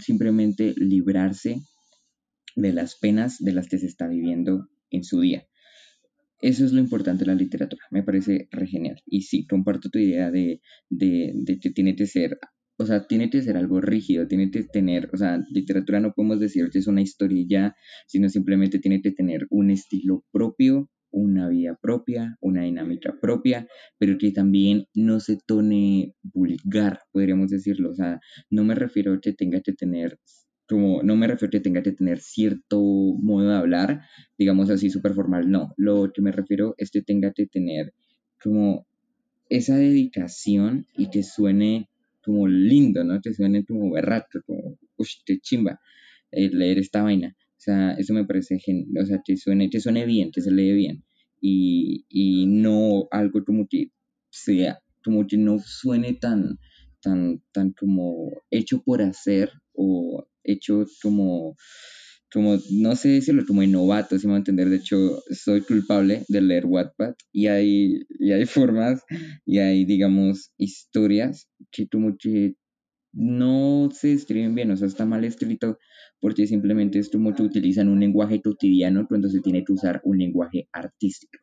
simplemente 0.00 0.74
librarse 0.76 1.60
de 2.56 2.72
las 2.72 2.96
penas 2.96 3.36
de 3.38 3.52
las 3.52 3.68
que 3.68 3.78
se 3.78 3.86
está 3.86 4.08
viviendo 4.08 4.68
en 4.90 5.04
su 5.04 5.20
día. 5.20 5.46
Eso 6.40 6.64
es 6.64 6.72
lo 6.72 6.80
importante 6.80 7.24
de 7.24 7.30
la 7.30 7.34
literatura, 7.34 7.82
me 7.90 8.02
parece 8.02 8.48
re 8.50 8.66
genial. 8.66 9.00
Y 9.06 9.22
sí, 9.22 9.46
comparto 9.46 9.88
tu 9.88 9.98
idea 9.98 10.30
de, 10.30 10.60
de, 10.90 11.32
de 11.34 11.58
que 11.58 11.70
tiene 11.70 11.96
que 11.96 12.06
ser 12.06 12.38
o 12.78 12.86
sea, 12.86 13.06
tiene 13.06 13.30
que 13.30 13.42
ser 13.42 13.56
algo 13.56 13.80
rígido, 13.80 14.26
tiene 14.26 14.50
que 14.50 14.62
tener, 14.64 15.10
o 15.12 15.16
sea, 15.16 15.40
literatura 15.50 16.00
no 16.00 16.12
podemos 16.12 16.40
decir 16.40 16.68
que 16.70 16.78
es 16.78 16.86
una 16.86 17.02
historia 17.02 17.74
sino 18.06 18.28
simplemente 18.28 18.78
tiene 18.78 19.00
que 19.00 19.12
tener 19.12 19.46
un 19.50 19.70
estilo 19.70 20.24
propio, 20.32 20.90
una 21.10 21.48
vida 21.48 21.78
propia, 21.80 22.36
una 22.40 22.62
dinámica 22.62 23.14
propia, 23.20 23.66
pero 23.98 24.18
que 24.18 24.32
también 24.32 24.86
no 24.94 25.20
se 25.20 25.38
tone 25.46 26.14
vulgar, 26.22 27.00
podríamos 27.12 27.50
decirlo, 27.50 27.90
o 27.90 27.94
sea, 27.94 28.20
no 28.50 28.64
me 28.64 28.74
refiero 28.74 29.14
a 29.14 29.20
que 29.20 29.32
tenga 29.32 29.60
que 29.60 29.72
tener 29.72 30.18
como 30.68 31.02
no 31.04 31.14
me 31.14 31.28
refiero 31.28 31.48
a 31.48 31.52
que 31.52 31.60
tenga 31.60 31.82
que 31.82 31.92
tener 31.92 32.18
cierto 32.18 32.80
modo 32.80 33.48
de 33.48 33.54
hablar, 33.56 34.00
digamos 34.36 34.68
así 34.68 34.90
súper 34.90 35.14
formal, 35.14 35.48
no, 35.50 35.72
lo 35.76 36.10
que 36.12 36.22
me 36.22 36.32
refiero 36.32 36.74
es 36.76 36.90
que 36.90 37.02
tenga 37.02 37.32
que 37.32 37.46
tener 37.46 37.94
como 38.42 38.86
esa 39.48 39.76
dedicación 39.76 40.86
y 40.96 41.10
que 41.10 41.22
suene 41.22 41.88
como 42.26 42.48
lindo, 42.48 43.04
¿no? 43.04 43.20
Te 43.20 43.32
suene 43.32 43.64
como 43.64 43.92
berrato, 43.92 44.40
como, 44.46 44.78
uff, 44.96 45.08
qué 45.24 45.38
chimba 45.38 45.80
eh, 46.32 46.50
leer 46.50 46.78
esta 46.78 47.02
vaina. 47.02 47.36
O 47.38 47.58
sea, 47.58 47.92
eso 47.92 48.12
me 48.12 48.24
parece, 48.26 48.58
genial, 48.58 49.04
o 49.04 49.06
sea, 49.06 49.22
te 49.24 49.36
suene, 49.36 49.68
te 49.68 49.80
suene 49.80 50.04
bien, 50.04 50.32
te 50.32 50.40
se 50.42 50.50
lee 50.50 50.72
bien. 50.72 51.04
Y, 51.40 52.04
y 52.08 52.46
no 52.46 53.08
algo 53.12 53.44
como 53.44 53.66
que 53.68 53.90
sea, 54.30 54.80
como 55.04 55.26
que 55.26 55.36
no 55.38 55.58
suene 55.60 56.14
tan, 56.14 56.58
tan, 57.00 57.42
tan 57.52 57.72
como 57.72 58.32
hecho 58.50 58.82
por 58.82 59.00
hacer 59.02 59.52
o 59.72 60.26
hecho 60.44 60.84
como 61.02 61.56
como, 62.32 62.58
no 62.70 62.96
sé 62.96 63.08
decirlo, 63.10 63.44
como 63.46 63.62
en 63.62 63.72
novato, 63.72 64.18
si 64.18 64.26
me 64.26 64.32
va 64.32 64.36
a 64.36 64.40
entender. 64.40 64.68
De 64.68 64.76
hecho, 64.76 65.22
soy 65.30 65.62
culpable 65.62 66.24
de 66.28 66.40
leer 66.40 66.66
Wattpad 66.66 67.14
y 67.32 67.46
hay, 67.46 68.04
y 68.18 68.32
hay 68.32 68.46
formas 68.46 69.02
y 69.44 69.58
hay, 69.58 69.84
digamos, 69.84 70.52
historias 70.58 71.48
que 71.70 71.88
como 71.88 72.16
que 72.18 72.54
no 73.12 73.88
se 73.92 74.12
escriben 74.12 74.54
bien, 74.54 74.70
o 74.70 74.76
sea, 74.76 74.86
está 74.86 75.06
mal 75.06 75.24
escrito 75.24 75.78
porque 76.20 76.46
simplemente 76.46 76.98
es 76.98 77.08
como 77.08 77.34
que 77.34 77.42
utilizan 77.42 77.88
un 77.88 78.00
lenguaje 78.00 78.42
cotidiano 78.42 79.06
cuando 79.08 79.28
se 79.30 79.40
tiene 79.40 79.64
que 79.64 79.72
usar 79.72 80.00
un 80.04 80.18
lenguaje 80.18 80.68
artístico. 80.72 81.38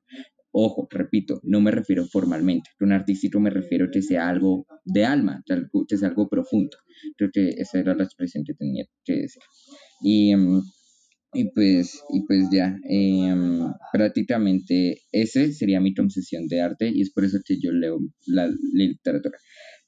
Ojo, 0.56 0.88
repito, 0.92 1.40
no 1.44 1.62
me 1.62 1.72
refiero 1.72 2.06
formalmente. 2.06 2.70
Con 2.78 2.92
artístico 2.92 3.40
me 3.40 3.50
refiero 3.50 3.90
que 3.92 4.04
sea 4.04 4.30
algo 4.30 4.68
de 4.86 5.04
alma, 5.04 5.44
que 5.88 5.98
sea 5.98 6.10
algo 6.10 6.30
profundo. 6.30 6.78
Creo 7.18 7.32
que 7.34 7.50
esa 7.58 7.80
era 7.80 7.96
la 7.96 8.04
expresión 8.04 8.44
que 8.44 8.54
tenía 8.54 8.86
que 9.04 9.14
decir. 9.14 9.42
Y, 10.04 10.36
mm, 10.36 10.62
y 11.34 11.46
pues, 11.52 12.04
y 12.10 12.26
pues 12.28 12.50
ya, 12.52 12.78
em, 12.90 13.74
prácticamente 13.92 15.02
ese 15.12 15.52
sería 15.54 15.80
mi 15.82 15.94
concesión 15.96 16.48
de 16.48 16.62
arte 16.62 16.92
y 16.94 17.02
es 17.02 17.12
por 17.12 17.26
eso 17.26 17.40
que 17.46 17.60
yo 17.60 17.72
leo 17.72 18.00
la 18.28 18.50
literatura. 18.74 19.38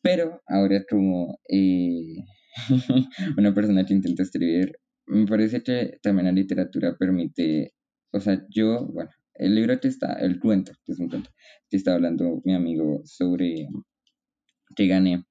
Pero 0.02 0.42
ahora 0.48 0.84
como 0.90 1.40
eh, 1.50 2.16
una 3.38 3.54
persona 3.54 3.86
que 3.86 3.94
intenta 3.94 4.24
escribir, 4.24 4.74
me 5.08 5.26
parece 5.28 5.62
que 5.64 6.00
también 6.02 6.26
la 6.28 6.32
literatura 6.32 6.96
permite, 6.98 7.74
o 8.12 8.20
sea, 8.20 8.44
yo, 8.50 8.88
bueno, 8.88 9.12
el 9.36 9.56
libro 9.56 9.80
que 9.80 9.88
está, 9.90 10.14
el 10.14 10.40
cuento, 10.40 10.72
que 10.86 10.94
es 10.94 11.00
un 11.00 11.10
cuento, 11.10 11.30
que 11.70 11.78
está 11.78 11.94
hablando 11.94 12.42
mi 12.46 12.54
amigo 12.56 13.02
sobre 13.06 13.68
que 14.76 14.88
gané, 14.88 15.26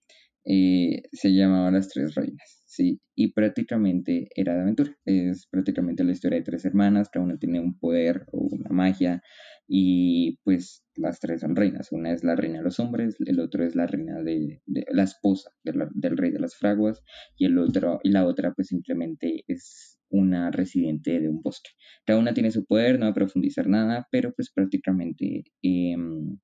eh, 0.44 1.02
se 1.12 1.32
llamaba 1.32 1.70
Las 1.70 1.88
Tres 1.88 2.14
Reinas. 2.14 2.63
Sí, 2.74 3.00
y 3.14 3.32
prácticamente 3.32 4.28
era 4.34 4.56
de 4.56 4.62
aventura. 4.62 4.96
Es 5.04 5.46
prácticamente 5.46 6.02
la 6.02 6.10
historia 6.10 6.38
de 6.38 6.44
tres 6.44 6.64
hermanas, 6.64 7.08
cada 7.08 7.24
una 7.24 7.38
tiene 7.38 7.60
un 7.60 7.78
poder 7.78 8.26
o 8.32 8.48
una 8.50 8.70
magia, 8.70 9.22
y 9.68 10.38
pues 10.42 10.84
las 10.96 11.20
tres 11.20 11.42
son 11.42 11.54
reinas. 11.54 11.92
Una 11.92 12.12
es 12.12 12.24
la 12.24 12.34
reina 12.34 12.58
de 12.58 12.64
los 12.64 12.80
hombres, 12.80 13.14
el 13.24 13.38
otro 13.38 13.64
es 13.64 13.76
la 13.76 13.86
reina 13.86 14.20
de, 14.24 14.60
la 14.66 15.04
esposa 15.04 15.50
del 15.62 16.16
rey 16.16 16.32
de 16.32 16.40
las 16.40 16.56
fraguas, 16.56 17.00
y 17.36 17.44
el 17.46 17.58
otro, 17.58 18.00
y 18.02 18.10
la 18.10 18.26
otra 18.26 18.52
pues 18.54 18.66
simplemente 18.68 19.44
es 19.46 20.00
una 20.08 20.50
residente 20.50 21.20
de 21.20 21.28
un 21.28 21.42
bosque. 21.42 21.70
Cada 22.04 22.18
una 22.18 22.34
tiene 22.34 22.50
su 22.50 22.64
poder, 22.64 22.98
no 22.98 23.06
va 23.06 23.12
a 23.12 23.14
profundizar 23.14 23.68
nada, 23.68 24.08
pero 24.10 24.32
pues 24.34 24.50
prácticamente 24.52 25.44
em, 25.62 26.38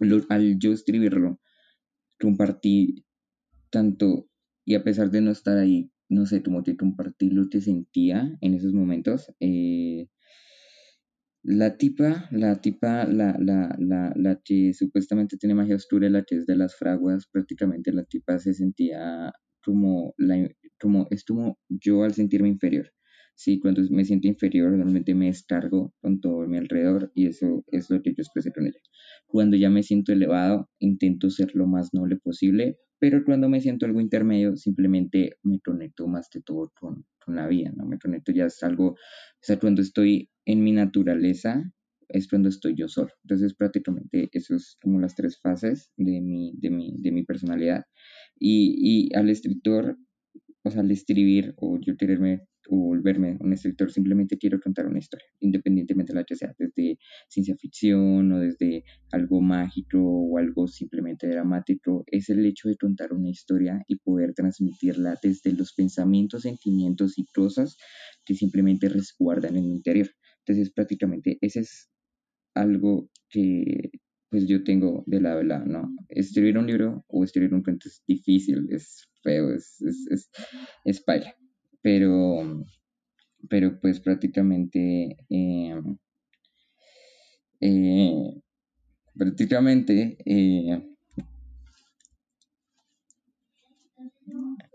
al 0.00 0.58
yo 0.58 0.72
escribirlo, 0.72 1.40
compartí 2.18 3.04
tanto 3.70 4.29
y 4.70 4.76
a 4.76 4.84
pesar 4.84 5.10
de 5.10 5.20
no 5.20 5.32
estar 5.32 5.58
ahí, 5.58 5.90
no 6.08 6.26
sé, 6.26 6.44
como 6.44 6.62
que 6.62 6.76
compartir 6.76 7.32
lo 7.32 7.48
que 7.48 7.60
sentía 7.60 8.38
en 8.40 8.54
esos 8.54 8.72
momentos. 8.72 9.32
Eh, 9.40 10.06
la 11.42 11.76
tipa, 11.76 12.28
la 12.30 12.60
tipa, 12.60 13.04
la, 13.06 13.36
la, 13.40 13.74
la, 13.80 14.12
la 14.14 14.40
que 14.44 14.72
supuestamente 14.72 15.36
tiene 15.38 15.56
magia 15.56 15.74
oscura, 15.74 16.08
la 16.08 16.22
que 16.22 16.36
es 16.36 16.46
de 16.46 16.54
las 16.54 16.76
fraguas, 16.76 17.26
prácticamente 17.32 17.92
la 17.92 18.04
tipa 18.04 18.38
se 18.38 18.54
sentía 18.54 19.32
como, 19.64 20.14
la, 20.18 20.48
como, 20.78 21.08
es 21.10 21.24
como 21.24 21.58
yo 21.68 22.04
al 22.04 22.14
sentirme 22.14 22.48
inferior. 22.48 22.92
Sí, 23.42 23.58
cuando 23.58 23.80
me 23.90 24.04
siento 24.04 24.28
inferior, 24.28 24.70
normalmente 24.72 25.14
me 25.14 25.24
descargo 25.28 25.94
con 26.02 26.20
todo 26.20 26.46
mi 26.46 26.58
alrededor 26.58 27.10
y 27.14 27.26
eso 27.26 27.64
es 27.68 27.88
lo 27.88 28.02
que 28.02 28.10
yo 28.10 28.16
expresé 28.20 28.52
con 28.52 28.66
ella. 28.66 28.78
Cuando 29.26 29.56
ya 29.56 29.70
me 29.70 29.82
siento 29.82 30.12
elevado, 30.12 30.68
intento 30.78 31.30
ser 31.30 31.54
lo 31.54 31.66
más 31.66 31.94
noble 31.94 32.16
posible, 32.18 32.76
pero 32.98 33.24
cuando 33.24 33.48
me 33.48 33.62
siento 33.62 33.86
algo 33.86 34.02
intermedio, 34.02 34.56
simplemente 34.56 35.38
me 35.42 35.58
conecto 35.60 36.06
más 36.06 36.28
que 36.28 36.42
todo 36.42 36.70
con, 36.78 37.06
con 37.24 37.34
la 37.34 37.48
vida, 37.48 37.72
¿no? 37.74 37.86
Me 37.86 37.98
conecto 37.98 38.30
ya 38.30 38.44
es 38.44 38.62
algo, 38.62 38.88
o 38.90 38.96
sea, 39.40 39.58
cuando 39.58 39.80
estoy 39.80 40.28
en 40.44 40.62
mi 40.62 40.72
naturaleza, 40.72 41.64
es 42.10 42.28
cuando 42.28 42.50
estoy 42.50 42.74
yo 42.74 42.88
solo. 42.88 43.08
Entonces, 43.24 43.54
prácticamente 43.54 44.28
eso 44.32 44.54
es 44.54 44.76
como 44.82 45.00
las 45.00 45.14
tres 45.14 45.40
fases 45.40 45.90
de 45.96 46.20
mi, 46.20 46.52
de 46.58 46.68
mi, 46.68 46.94
de 46.98 47.10
mi 47.10 47.22
personalidad. 47.24 47.84
Y, 48.38 49.08
y 49.08 49.14
al 49.16 49.30
escritor, 49.30 49.96
o 50.62 50.70
sea, 50.70 50.82
al 50.82 50.90
escribir 50.90 51.54
o 51.56 51.78
yo 51.80 51.96
quererme 51.96 52.42
o 52.70 52.76
volverme 52.76 53.36
un 53.40 53.52
escritor, 53.52 53.90
simplemente 53.90 54.38
quiero 54.38 54.60
contar 54.60 54.86
una 54.86 55.00
historia, 55.00 55.26
independientemente 55.40 56.12
de 56.12 56.20
la 56.20 56.24
que 56.24 56.36
sea, 56.36 56.54
desde 56.56 56.98
ciencia 57.28 57.56
ficción 57.56 58.30
o 58.32 58.38
desde 58.38 58.84
algo 59.10 59.40
mágico 59.40 59.98
o 60.00 60.38
algo 60.38 60.68
simplemente 60.68 61.26
dramático, 61.26 62.04
es 62.06 62.28
el 62.30 62.46
hecho 62.46 62.68
de 62.68 62.76
contar 62.76 63.12
una 63.12 63.28
historia 63.28 63.82
y 63.88 63.96
poder 63.96 64.34
transmitirla 64.34 65.18
desde 65.20 65.52
los 65.52 65.74
pensamientos, 65.74 66.42
sentimientos 66.42 67.18
y 67.18 67.26
cosas 67.34 67.76
que 68.24 68.34
simplemente 68.34 68.88
resguardan 68.88 69.56
en 69.56 69.64
mi 69.64 69.72
interior. 69.72 70.08
Entonces, 70.46 70.72
prácticamente 70.72 71.38
ese 71.40 71.60
es 71.60 71.90
algo 72.54 73.10
que 73.28 73.90
pues 74.30 74.46
yo 74.46 74.62
tengo 74.62 75.02
de 75.08 75.20
lado 75.20 75.40
a 75.40 75.44
lado, 75.44 75.66
¿no? 75.66 75.92
Escribir 76.08 76.56
un 76.56 76.68
libro 76.68 77.04
o 77.08 77.24
escribir 77.24 77.52
un 77.52 77.64
cuento 77.64 77.88
es 77.88 78.04
difícil, 78.06 78.68
es 78.70 79.08
feo, 79.24 79.52
es, 79.52 79.80
es, 79.80 80.06
es, 80.08 80.30
es 80.84 81.02
pero, 81.82 82.64
pero 83.48 83.80
pues 83.80 84.00
prácticamente, 84.00 85.16
eh, 85.28 85.80
eh, 87.60 88.42
prácticamente, 89.14 90.16
eh, 90.24 90.82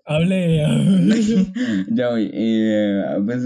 Hable. 0.05 0.61
ya 1.91 2.09
voy. 2.09 2.29
Eh, 2.31 3.03
pues, 3.25 3.43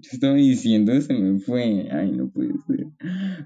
estoy 0.00 0.48
diciendo? 0.48 0.98
Se 1.00 1.14
me 1.14 1.38
fue. 1.40 1.88
Ay, 1.90 2.12
no 2.12 2.28
puede 2.30 2.52
ser. 2.66 2.86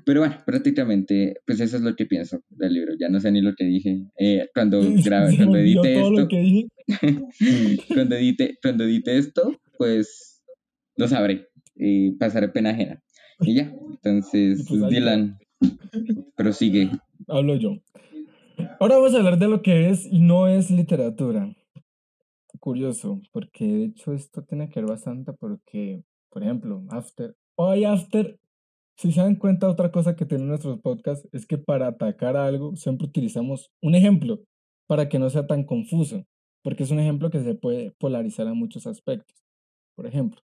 Pero 0.05 0.21
bueno, 0.21 0.37
prácticamente, 0.45 1.35
pues 1.47 1.61
eso 1.61 1.77
es 1.77 1.83
lo 1.83 1.95
que 1.97 2.07
pienso 2.07 2.43
del 2.51 2.75
libro. 2.75 2.95
Ya 2.99 3.09
no 3.09 3.21
sé 3.21 3.31
ni 3.31 3.41
lo 3.41 3.55
que 3.55 3.65
dije. 3.65 4.03
Eh, 4.19 4.49
cuando 4.55 4.81
grabé, 5.05 5.37
cuando 5.37 5.59
edité 5.59 6.01
esto. 6.01 6.29
cuando, 7.95 8.17
edite, 8.17 8.59
cuando 8.63 8.85
edite 8.85 9.19
esto, 9.19 9.61
pues 9.79 10.43
lo 10.97 11.09
sabré. 11.09 11.49
Y 11.75 12.13
pasaré 12.13 12.49
pena 12.49 12.71
ajena. 12.71 13.03
Y 13.41 13.55
ya. 13.55 13.73
Entonces, 13.91 14.65
pues, 14.69 14.89
Dylan, 14.89 15.39
prosigue. 16.37 16.91
Hablo 17.29 17.57
yo. 17.57 17.77
Ahora 18.79 18.97
vamos 18.97 19.15
a 19.15 19.19
hablar 19.19 19.39
de 19.39 19.49
lo 19.49 19.63
que 19.63 19.89
es 19.89 20.07
y 20.07 20.21
no 20.21 20.47
es 20.47 20.71
literatura 20.71 21.55
curioso, 22.61 23.21
porque 23.33 23.65
de 23.65 23.85
hecho 23.87 24.13
esto 24.13 24.45
tiene 24.45 24.69
que 24.69 24.81
ver 24.81 24.91
bastante 24.91 25.33
porque, 25.33 26.05
por 26.31 26.43
ejemplo, 26.43 26.83
After, 26.91 27.35
hoy 27.57 27.85
After, 27.85 28.39
si 28.97 29.13
se 29.13 29.21
dan 29.21 29.37
cuenta, 29.37 29.69
otra 29.69 29.91
cosa 29.91 30.17
que 30.17 30.27
tienen 30.27 30.49
nuestros 30.49 30.81
podcasts 30.81 31.29
es 31.33 31.47
que 31.47 31.59
para 31.59 31.89
atacar 31.89 32.37
algo 32.37 32.77
siempre 32.77 33.07
utilizamos 33.07 33.71
un 33.83 33.95
ejemplo 33.95 34.41
para 34.87 35.09
que 35.09 35.19
no 35.19 35.31
sea 35.31 35.47
tan 35.47 35.65
confuso, 35.65 36.27
porque 36.63 36.83
es 36.83 36.91
un 36.91 37.01
ejemplo 37.01 37.31
que 37.31 37.43
se 37.43 37.55
puede 37.55 37.93
polarizar 37.99 38.47
a 38.49 38.55
muchos 38.55 38.87
aspectos. 38.87 39.37
Por 39.97 40.07
ejemplo, 40.07 40.41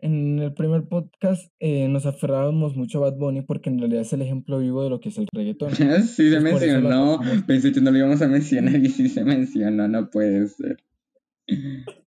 en 0.00 0.38
el 0.38 0.54
primer 0.54 0.86
podcast 0.88 1.50
eh, 1.58 1.88
nos 1.88 2.06
aferrábamos 2.06 2.76
mucho 2.76 2.98
a 2.98 3.10
Bad 3.10 3.18
Bunny 3.18 3.42
porque 3.42 3.68
en 3.70 3.80
realidad 3.80 4.02
es 4.02 4.12
el 4.12 4.22
ejemplo 4.22 4.58
vivo 4.58 4.84
de 4.84 4.90
lo 4.90 5.00
que 5.00 5.08
es 5.08 5.18
el 5.18 5.26
reggaetón. 5.32 5.70
sí 6.06 6.30
se 6.30 6.40
mencionó, 6.40 7.20
pensé 7.46 7.72
que 7.72 7.80
no 7.80 7.90
lo 7.90 7.98
íbamos 7.98 8.22
a 8.22 8.28
mencionar 8.28 8.76
y 8.76 8.88
sí 8.88 9.08
se 9.08 9.24
mencionó, 9.24 9.88
no 9.88 10.08
puede 10.10 10.46
ser. 10.48 10.76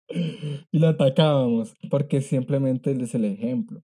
Y 0.10 0.80
lo 0.80 0.88
atacábamos, 0.88 1.76
porque 1.89 2.22
simplemente 2.22 2.91
es 2.91 3.16
el 3.16 3.26
ejemplo. 3.26 3.82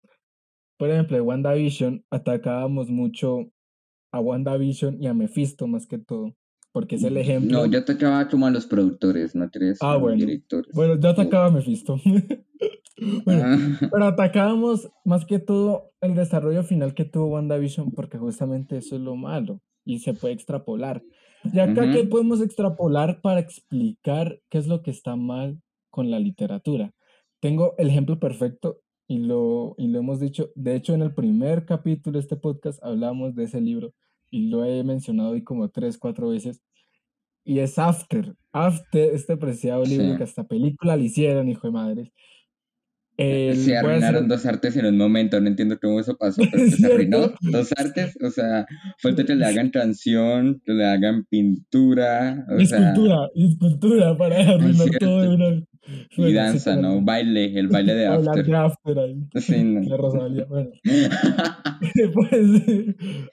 Por 0.79 0.91
ejemplo, 0.91 1.23
WandaVision 1.23 2.05
atacábamos 2.11 2.91
mucho 2.91 3.51
a 4.13 4.21
WandaVision 4.21 5.03
y 5.03 5.07
a 5.07 5.15
Mephisto 5.15 5.67
más 5.67 5.87
que 5.87 5.99
todo, 5.99 6.35
porque 6.73 6.97
es 6.97 7.05
el 7.05 7.17
ejemplo. 7.17 7.59
No, 7.59 7.67
yo 7.67 7.79
atacaba 7.79 8.29
como 8.29 8.47
a 8.47 8.51
los 8.51 8.67
productores, 8.67 9.35
no 9.35 9.51
crees 9.51 9.79
ah, 9.81 9.97
bueno. 9.97 10.19
directores. 10.19 10.73
Bueno, 10.75 10.99
yo 11.01 11.09
atacaba 11.11 11.47
a 11.47 11.51
Mephisto. 11.51 11.99
Pero 13.27 14.07
atacábamos 14.07 14.91
más 15.05 15.27
que 15.27 15.39
todo 15.39 15.93
el 16.01 16.15
desarrollo 16.15 16.63
final 16.63 16.95
que 16.95 17.05
tuvo 17.05 17.27
WandaVision, 17.27 17.93
porque 17.93 18.19
justamente 18.19 18.79
eso 18.79 18.97
es 18.97 19.03
lo 19.03 19.17
malo 19.17 19.61
y 19.85 19.99
se 20.01 20.15
puede 20.15 20.35
extrapolar. 20.35 21.03
Y 21.53 21.59
acá, 21.61 21.91
¿qué 21.93 22.05
podemos 22.05 22.41
extrapolar 22.41 23.21
para 23.21 23.41
explicar 23.41 24.41
qué 24.51 24.59
es 24.59 24.67
lo 24.67 24.83
que 24.83 24.91
está 24.91 25.15
mal 25.15 25.63
con 25.97 26.11
la 26.11 26.21
literatura? 26.21 26.93
Tengo 27.41 27.75
el 27.79 27.89
ejemplo 27.89 28.21
perfecto 28.21 28.83
y 29.09 29.21
lo, 29.21 29.75
y 29.79 29.89
lo 29.89 29.99
hemos 29.99 30.21
dicho. 30.21 30.51
De 30.55 30.77
hecho, 30.77 30.93
en 30.93 31.01
el 31.01 31.15
primer 31.15 31.65
capítulo 31.65 32.19
de 32.19 32.21
este 32.21 32.37
podcast 32.37 32.79
hablamos 32.85 33.35
de 33.35 33.45
ese 33.45 33.63
libro 33.63 33.95
y 34.31 34.49
lo 34.51 34.67
he 34.67 34.85
mencionado 34.85 35.31
hoy 35.31 35.43
como 35.43 35.71
tres, 35.71 35.97
cuatro 35.97 36.29
veces. 36.29 36.61
Y 37.45 37.61
es 37.61 37.79
After. 37.79 38.35
After, 38.53 39.15
este 39.15 39.39
preciado 39.39 39.85
libro 39.85 40.19
que 40.19 40.25
hasta 40.25 40.45
película 40.45 40.97
le 40.97 41.05
hicieron, 41.05 41.49
hijo 41.49 41.67
de 41.67 41.73
madres. 41.73 42.13
Se 43.19 43.77
arruinaron 43.77 44.29
dos 44.29 44.45
artes 44.45 44.77
en 44.77 44.87
un 44.87 44.99
momento, 44.99 45.41
no 45.41 45.49
entiendo 45.49 45.79
cómo 45.81 46.01
eso 46.01 46.17
pasó, 46.17 46.43
pero 46.51 46.69
se 46.69 46.87
arruinó 46.93 47.33
dos 47.41 47.73
artes, 47.77 48.17
o 48.23 48.31
sea, 48.31 48.67
falta 48.99 49.25
que 49.25 49.35
le 49.35 49.47
hagan 49.47 49.71
canción, 49.71 50.61
que 50.65 50.73
le 50.73 50.85
hagan 50.85 51.25
pintura, 51.31 52.45
o 52.49 52.59
escultura, 52.59 53.29
sea, 53.35 53.47
escultura 53.47 54.19
para 54.19 54.41
arruinar 54.41 54.91
todo 55.01 55.23
de 55.23 55.29
una... 55.29 55.63
Y 56.17 56.33
danza, 56.33 56.75
¿no? 56.75 57.01
Baile, 57.01 57.57
el 57.59 57.69
baile 57.69 57.95
de 57.95 58.07
after. 58.09 58.45
de 58.45 58.57
after 58.57 58.99
ahí. 58.99 59.15
Sí, 59.37 59.63
no. 59.63 59.81
La 59.89 59.97
Rosalía, 59.97 60.45
bueno. 60.47 60.71
pues, 60.83 62.63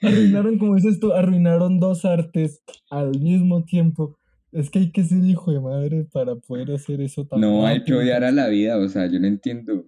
arruinaron, 0.00 0.58
como 0.58 0.76
dices 0.76 1.00
tú, 1.00 1.12
arruinaron 1.12 1.80
dos 1.80 2.04
artes 2.04 2.62
al 2.90 3.18
mismo 3.20 3.64
tiempo 3.64 4.16
es 4.54 4.70
que 4.70 4.78
hay 4.78 4.92
que 4.92 5.02
ser 5.02 5.24
hijo 5.24 5.52
de 5.52 5.60
madre 5.60 6.04
para 6.04 6.36
poder 6.36 6.70
hacer 6.70 7.00
eso 7.00 7.26
tan 7.26 7.40
No, 7.40 7.66
hay 7.66 7.82
que 7.82 7.92
odiar 7.92 8.22
a 8.22 8.30
la 8.30 8.48
vida, 8.48 8.78
o 8.78 8.88
sea, 8.88 9.06
yo 9.06 9.18
no 9.18 9.26
entiendo. 9.26 9.84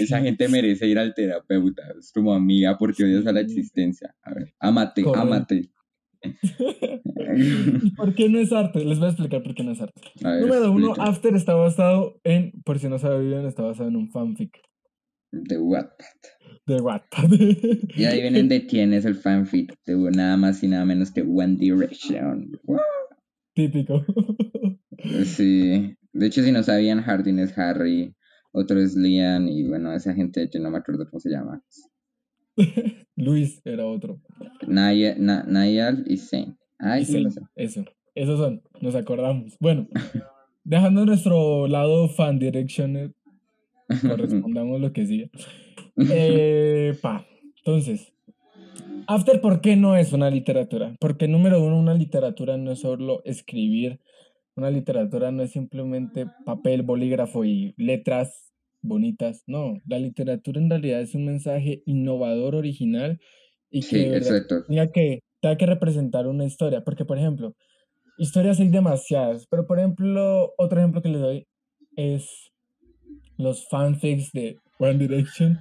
esa 0.00 0.20
gente 0.20 0.48
merece 0.48 0.88
ir 0.88 0.98
al 0.98 1.14
terapeuta, 1.14 1.82
es 1.98 2.12
como 2.12 2.34
amiga 2.34 2.76
porque 2.78 3.04
odias 3.04 3.26
a 3.26 3.32
la 3.32 3.40
existencia. 3.40 4.14
A 4.22 4.34
ver, 4.34 4.54
amate, 4.58 5.04
amate. 5.14 5.70
¿Por 7.96 8.14
qué 8.16 8.28
no 8.28 8.40
es 8.40 8.52
arte? 8.52 8.84
Les 8.84 8.98
voy 8.98 9.06
a 9.06 9.10
explicar 9.10 9.40
por 9.42 9.54
qué 9.54 9.62
no 9.62 9.70
es 9.70 9.80
arte. 9.80 10.00
Número 10.20 10.72
uno, 10.72 10.94
After 10.98 11.34
está 11.36 11.54
basado 11.54 12.20
en, 12.24 12.52
por 12.64 12.80
si 12.80 12.88
no 12.88 12.98
sabían, 12.98 13.46
está 13.46 13.62
basado 13.62 13.88
en 13.88 13.96
un 13.96 14.10
fanfic. 14.10 14.58
De 15.30 15.58
Wattpad. 15.58 16.06
De 16.66 16.80
Wattpad. 16.80 17.30
y 17.96 18.04
ahí 18.04 18.20
vienen 18.20 18.48
de 18.48 18.66
quién 18.66 18.92
es 18.92 19.04
el 19.04 19.14
fanfic, 19.14 19.74
de 19.86 19.96
nada 20.10 20.36
más 20.36 20.62
y 20.64 20.68
nada 20.68 20.84
menos 20.84 21.12
que 21.12 21.22
One 21.22 21.56
Direction. 21.56 22.58
Típico. 23.58 24.04
Sí. 25.24 25.96
De 26.12 26.26
hecho, 26.26 26.44
si 26.44 26.52
no 26.52 26.62
sabían, 26.62 27.02
Hardin 27.02 27.40
es 27.40 27.58
Harry, 27.58 28.14
otro 28.52 28.80
es 28.80 28.94
Liam, 28.94 29.48
y 29.48 29.66
bueno, 29.66 29.92
esa 29.92 30.14
gente, 30.14 30.48
yo 30.48 30.60
no 30.60 30.70
me 30.70 30.78
acuerdo 30.78 31.10
cómo 31.10 31.18
se 31.18 31.30
llama. 31.30 31.60
Luis 33.16 33.60
era 33.64 33.84
otro. 33.84 34.20
Nayal 34.68 36.04
y 36.06 36.18
Zane. 36.18 36.56
Ay, 36.78 37.04
sí, 37.04 37.26
eso. 37.56 37.84
Esos 38.14 38.38
son, 38.38 38.62
nos 38.80 38.94
acordamos. 38.94 39.56
Bueno, 39.58 39.88
dejando 40.62 41.04
nuestro 41.04 41.66
lado 41.66 42.08
fan 42.08 42.38
direction, 42.38 42.96
eh, 42.96 43.12
correspondamos 44.08 44.80
lo 44.80 44.92
que 44.92 45.04
sigue. 45.04 45.30
Eh, 46.12 46.96
pa, 47.02 47.26
entonces, 47.56 48.12
After, 49.10 49.40
¿por 49.40 49.62
qué 49.62 49.74
no 49.74 49.96
es 49.96 50.12
una 50.12 50.28
literatura? 50.28 50.94
Porque 51.00 51.28
número 51.28 51.62
uno, 51.64 51.78
una 51.78 51.94
literatura 51.94 52.58
no 52.58 52.72
es 52.72 52.80
solo 52.80 53.22
escribir, 53.24 54.00
una 54.54 54.70
literatura 54.70 55.32
no 55.32 55.42
es 55.42 55.52
simplemente 55.52 56.26
papel, 56.44 56.82
bolígrafo 56.82 57.42
y 57.46 57.72
letras 57.78 58.52
bonitas, 58.82 59.44
no, 59.46 59.78
la 59.86 59.98
literatura 59.98 60.60
en 60.60 60.68
realidad 60.68 61.00
es 61.00 61.14
un 61.14 61.24
mensaje 61.24 61.82
innovador, 61.86 62.54
original 62.54 63.18
y 63.70 63.80
que, 63.80 64.20
tenga 64.68 64.92
que 64.92 65.20
tenga 65.40 65.56
que 65.56 65.66
representar 65.66 66.26
una 66.26 66.44
historia, 66.44 66.84
porque 66.84 67.06
por 67.06 67.16
ejemplo, 67.16 67.54
historias 68.18 68.60
hay 68.60 68.68
demasiadas, 68.68 69.46
pero 69.48 69.66
por 69.66 69.78
ejemplo, 69.78 70.52
otro 70.58 70.80
ejemplo 70.80 71.00
que 71.00 71.08
les 71.08 71.20
doy 71.22 71.46
es 71.96 72.52
los 73.38 73.66
fanfics 73.70 74.32
de 74.32 74.58
One 74.78 74.98
Direction. 74.98 75.58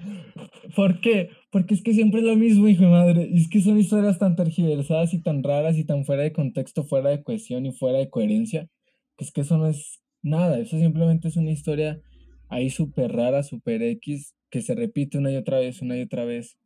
¿Por 0.75 1.01
qué? 1.01 1.29
Porque 1.51 1.73
es 1.73 1.81
que 1.81 1.93
siempre 1.93 2.21
es 2.21 2.25
lo 2.25 2.35
mismo, 2.35 2.67
hijo 2.67 2.83
de 2.83 2.89
madre. 2.89 3.29
Y 3.31 3.37
es 3.37 3.49
que 3.49 3.61
son 3.61 3.79
historias 3.79 4.19
tan 4.19 4.35
tergiversadas 4.35 5.13
y 5.13 5.21
tan 5.21 5.43
raras 5.43 5.77
y 5.77 5.83
tan 5.85 6.05
fuera 6.05 6.23
de 6.23 6.33
contexto, 6.33 6.83
fuera 6.83 7.09
de 7.09 7.23
cohesión 7.23 7.65
y 7.65 7.71
fuera 7.71 7.97
de 7.97 8.09
coherencia, 8.09 8.67
que 9.17 9.25
es 9.25 9.31
que 9.31 9.41
eso 9.41 9.57
no 9.57 9.67
es 9.67 10.01
nada. 10.21 10.59
Eso 10.59 10.77
simplemente 10.77 11.27
es 11.27 11.37
una 11.37 11.51
historia 11.51 11.99
ahí 12.49 12.69
súper 12.69 13.11
rara, 13.11 13.43
súper 13.43 13.81
X, 13.81 14.35
que 14.49 14.61
se 14.61 14.75
repite 14.75 15.17
una 15.17 15.31
y 15.31 15.35
otra 15.35 15.59
vez, 15.59 15.81
una 15.81 15.97
y 15.97 16.01
otra 16.01 16.23
vez, 16.25 16.57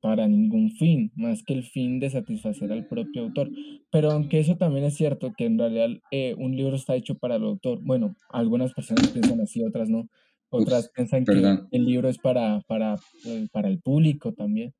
para 0.00 0.28
ningún 0.28 0.70
fin, 0.70 1.10
más 1.16 1.42
que 1.42 1.54
el 1.54 1.64
fin 1.64 1.98
de 1.98 2.10
satisfacer 2.10 2.70
al 2.72 2.86
propio 2.86 3.22
autor. 3.22 3.50
Pero 3.90 4.10
aunque 4.10 4.38
eso 4.38 4.56
también 4.56 4.84
es 4.84 4.94
cierto, 4.94 5.32
que 5.36 5.46
en 5.46 5.58
realidad 5.58 5.88
eh, 6.10 6.34
un 6.38 6.56
libro 6.56 6.76
está 6.76 6.94
hecho 6.94 7.16
para 7.16 7.36
el 7.36 7.44
autor, 7.44 7.80
bueno, 7.82 8.14
algunas 8.28 8.72
personas 8.72 9.08
piensan 9.08 9.40
así, 9.40 9.64
otras 9.64 9.88
no. 9.88 10.08
Otras 10.50 10.90
piensan 10.94 11.24
que 11.24 11.32
el 11.70 11.84
libro 11.84 12.08
es 12.08 12.18
para, 12.18 12.60
para, 12.66 12.96
eh, 13.24 13.48
para 13.52 13.68
el 13.68 13.80
público 13.80 14.32
también. 14.32 14.74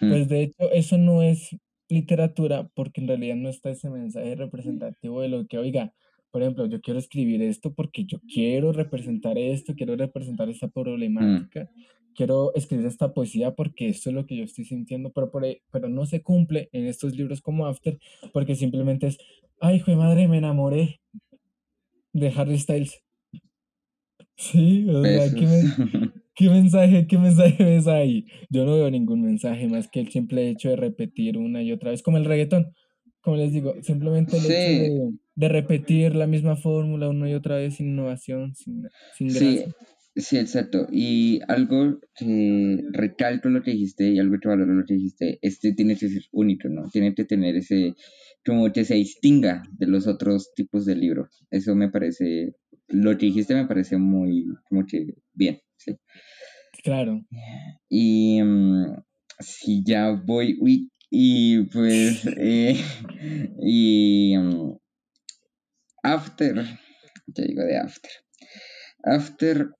Mm. 0.00 0.10
Pues 0.10 0.28
de 0.28 0.42
hecho, 0.42 0.70
eso 0.72 0.98
no 0.98 1.22
es 1.22 1.56
literatura 1.88 2.68
porque 2.74 3.00
en 3.00 3.08
realidad 3.08 3.36
no 3.36 3.48
está 3.48 3.70
ese 3.70 3.88
mensaje 3.90 4.34
representativo 4.34 5.22
de 5.22 5.28
lo 5.28 5.46
que, 5.46 5.58
oiga, 5.58 5.92
por 6.30 6.42
ejemplo, 6.42 6.66
yo 6.66 6.80
quiero 6.80 6.98
escribir 6.98 7.42
esto 7.42 7.72
porque 7.72 8.04
yo 8.04 8.18
quiero 8.32 8.72
representar 8.72 9.38
esto, 9.38 9.74
quiero 9.74 9.96
representar 9.96 10.48
esta 10.50 10.66
mm. 10.66 10.72
problemática, 10.72 11.70
quiero 12.14 12.54
escribir 12.54 12.86
esta 12.86 13.14
poesía 13.14 13.54
porque 13.54 13.88
esto 13.88 14.10
es 14.10 14.14
lo 14.14 14.26
que 14.26 14.36
yo 14.36 14.44
estoy 14.44 14.64
sintiendo, 14.64 15.12
pero, 15.12 15.30
por 15.30 15.46
pero 15.70 15.88
no 15.88 16.06
se 16.06 16.22
cumple 16.22 16.68
en 16.72 16.86
estos 16.86 17.16
libros 17.16 17.40
como 17.40 17.66
After 17.66 17.98
porque 18.32 18.54
simplemente 18.54 19.06
es, 19.06 19.18
ay, 19.60 19.76
hijo 19.76 19.90
de 19.90 19.96
madre, 19.96 20.28
me 20.28 20.38
enamoré 20.38 21.00
de 22.12 22.28
Harry 22.28 22.58
Styles. 22.58 23.02
Sí, 24.36 24.86
o 24.88 25.02
sea, 25.02 25.30
¿qué, 26.34 26.50
mensaje, 26.50 27.06
qué 27.06 27.18
mensaje 27.18 27.64
ves 27.64 27.86
ahí? 27.86 28.26
Yo 28.50 28.66
no 28.66 28.74
veo 28.74 28.90
ningún 28.90 29.22
mensaje 29.22 29.66
más 29.66 29.88
que 29.88 30.00
el 30.00 30.10
simple 30.10 30.50
hecho 30.50 30.68
de 30.68 30.76
repetir 30.76 31.38
una 31.38 31.62
y 31.62 31.72
otra 31.72 31.90
vez, 31.90 32.02
como 32.02 32.18
el 32.18 32.26
reggaetón, 32.26 32.74
como 33.22 33.38
les 33.38 33.52
digo, 33.52 33.74
simplemente 33.82 34.36
el 34.36 34.44
hecho 34.44 35.18
de, 35.34 35.48
repetir 35.48 36.14
la 36.14 36.26
misma 36.26 36.56
fórmula 36.56 37.08
una 37.08 37.30
y 37.30 37.34
otra 37.34 37.56
vez 37.56 37.76
sin 37.76 37.88
innovación, 37.88 38.54
sin, 38.54 38.88
sin 39.16 39.28
gracia. 39.28 39.74
Sí, 40.14 40.22
sí, 40.22 40.38
exacto. 40.38 40.86
Y 40.92 41.40
algo 41.48 41.98
que 42.14 42.78
recalco 42.92 43.48
lo 43.48 43.62
que 43.62 43.72
dijiste 43.72 44.10
y 44.10 44.18
algo 44.18 44.36
que 44.40 44.48
valoro 44.48 44.74
lo 44.74 44.84
que 44.84 44.94
dijiste, 44.94 45.38
este 45.40 45.72
tiene 45.72 45.96
que 45.96 46.08
ser 46.08 46.22
único, 46.30 46.68
¿no? 46.68 46.88
Tiene 46.90 47.14
que 47.14 47.24
tener 47.24 47.56
ese, 47.56 47.94
como 48.44 48.70
que 48.70 48.84
se 48.84 48.94
distinga 48.94 49.62
de 49.78 49.86
los 49.86 50.06
otros 50.06 50.52
tipos 50.54 50.84
de 50.84 50.94
libros. 50.94 51.42
Eso 51.50 51.74
me 51.74 51.90
parece 51.90 52.54
lo 52.88 53.16
que 53.18 53.26
dijiste 53.26 53.54
me 53.54 53.66
parece 53.66 53.96
muy, 53.96 54.46
como 54.68 54.84
que 54.86 55.14
bien, 55.32 55.60
sí. 55.76 55.96
Claro. 56.82 57.20
Y 57.88 58.42
mm, 58.42 58.96
si 59.40 59.82
ya 59.84 60.10
voy, 60.10 60.56
uy, 60.60 60.90
y 61.10 61.64
pues, 61.64 62.26
eh, 62.38 62.76
y 63.60 64.36
mm, 64.36 64.76
After, 66.02 66.64
te 67.34 67.42
digo 67.42 67.62
de 67.62 67.78
After. 67.78 68.10
After 69.02 69.70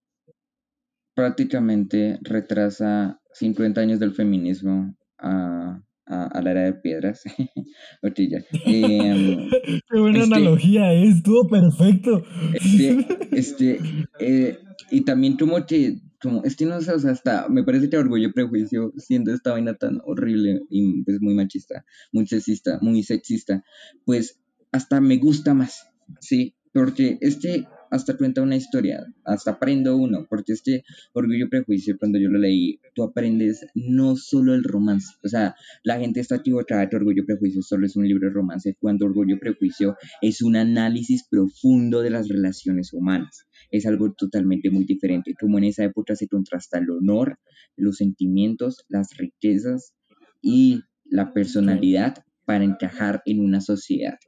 prácticamente 1.14 2.18
retrasa 2.22 3.20
50 3.32 3.80
años 3.80 3.98
del 3.98 4.12
feminismo 4.14 4.94
a 5.18 5.80
a, 6.06 6.40
la 6.42 6.50
era 6.50 6.62
de 6.64 6.72
piedras. 6.74 7.22
Em, 8.02 9.50
Qué 9.88 9.98
buena 9.98 10.20
este 10.20 10.34
analogía, 10.34 10.92
es, 10.92 11.16
estuvo 11.16 11.48
perfecto. 11.48 12.22
Este, 12.54 13.06
este, 13.32 13.80
eh, 14.20 14.58
y 14.90 15.04
también 15.04 15.36
como 15.36 15.64
que, 15.66 15.98
como, 16.20 16.44
este 16.44 16.66
no 16.66 16.80
sé, 16.80 16.92
o 16.92 16.98
sea, 16.98 17.10
hasta, 17.10 17.48
me 17.48 17.64
parece 17.64 17.90
que 17.90 17.98
orgullo 17.98 18.28
y 18.28 18.32
prejuicio, 18.32 18.92
siendo 18.96 19.32
esta 19.32 19.52
vaina 19.52 19.74
tan 19.74 20.00
horrible 20.04 20.62
y 20.70 21.02
pues 21.04 21.20
muy 21.20 21.34
machista, 21.34 21.84
muy 22.12 22.26
sexista, 22.26 22.78
muy 22.80 23.02
sexista, 23.02 23.64
pues 24.04 24.40
hasta 24.72 25.00
me 25.00 25.16
gusta 25.16 25.54
más, 25.54 25.88
¿sí? 26.20 26.54
Porque 26.72 27.18
este 27.20 27.66
hasta 27.90 28.16
cuenta 28.16 28.42
una 28.42 28.56
historia, 28.56 29.06
hasta 29.24 29.52
aprendo 29.52 29.96
uno, 29.96 30.26
porque 30.28 30.52
este 30.52 30.84
Orgullo 31.12 31.46
y 31.46 31.48
Prejuicio, 31.48 31.96
cuando 31.98 32.18
yo 32.18 32.28
lo 32.28 32.38
leí, 32.38 32.80
tú 32.94 33.02
aprendes 33.02 33.66
no 33.74 34.16
solo 34.16 34.54
el 34.54 34.64
romance, 34.64 35.14
o 35.24 35.28
sea, 35.28 35.54
la 35.84 35.98
gente 35.98 36.20
está 36.20 36.36
equivocada 36.36 36.88
que 36.88 36.96
Orgullo 36.96 37.22
y 37.22 37.26
Prejuicio 37.26 37.62
solo 37.62 37.86
es 37.86 37.96
un 37.96 38.06
libro 38.06 38.28
de 38.28 38.34
romance, 38.34 38.76
cuando 38.78 39.06
Orgullo 39.06 39.36
y 39.36 39.38
Prejuicio 39.38 39.96
es 40.20 40.42
un 40.42 40.56
análisis 40.56 41.26
profundo 41.28 42.02
de 42.02 42.10
las 42.10 42.28
relaciones 42.28 42.92
humanas, 42.92 43.46
es 43.70 43.86
algo 43.86 44.12
totalmente 44.12 44.70
muy 44.70 44.84
diferente, 44.84 45.34
como 45.38 45.58
en 45.58 45.64
esa 45.64 45.84
época 45.84 46.16
se 46.16 46.28
contrasta 46.28 46.78
el 46.78 46.90
honor, 46.90 47.38
los 47.76 47.96
sentimientos, 47.96 48.84
las 48.88 49.16
riquezas 49.16 49.94
y 50.42 50.82
la 51.04 51.32
personalidad 51.32 52.24
para 52.44 52.64
encajar 52.64 53.22
en 53.26 53.40
una 53.40 53.60
sociedad. 53.60 54.18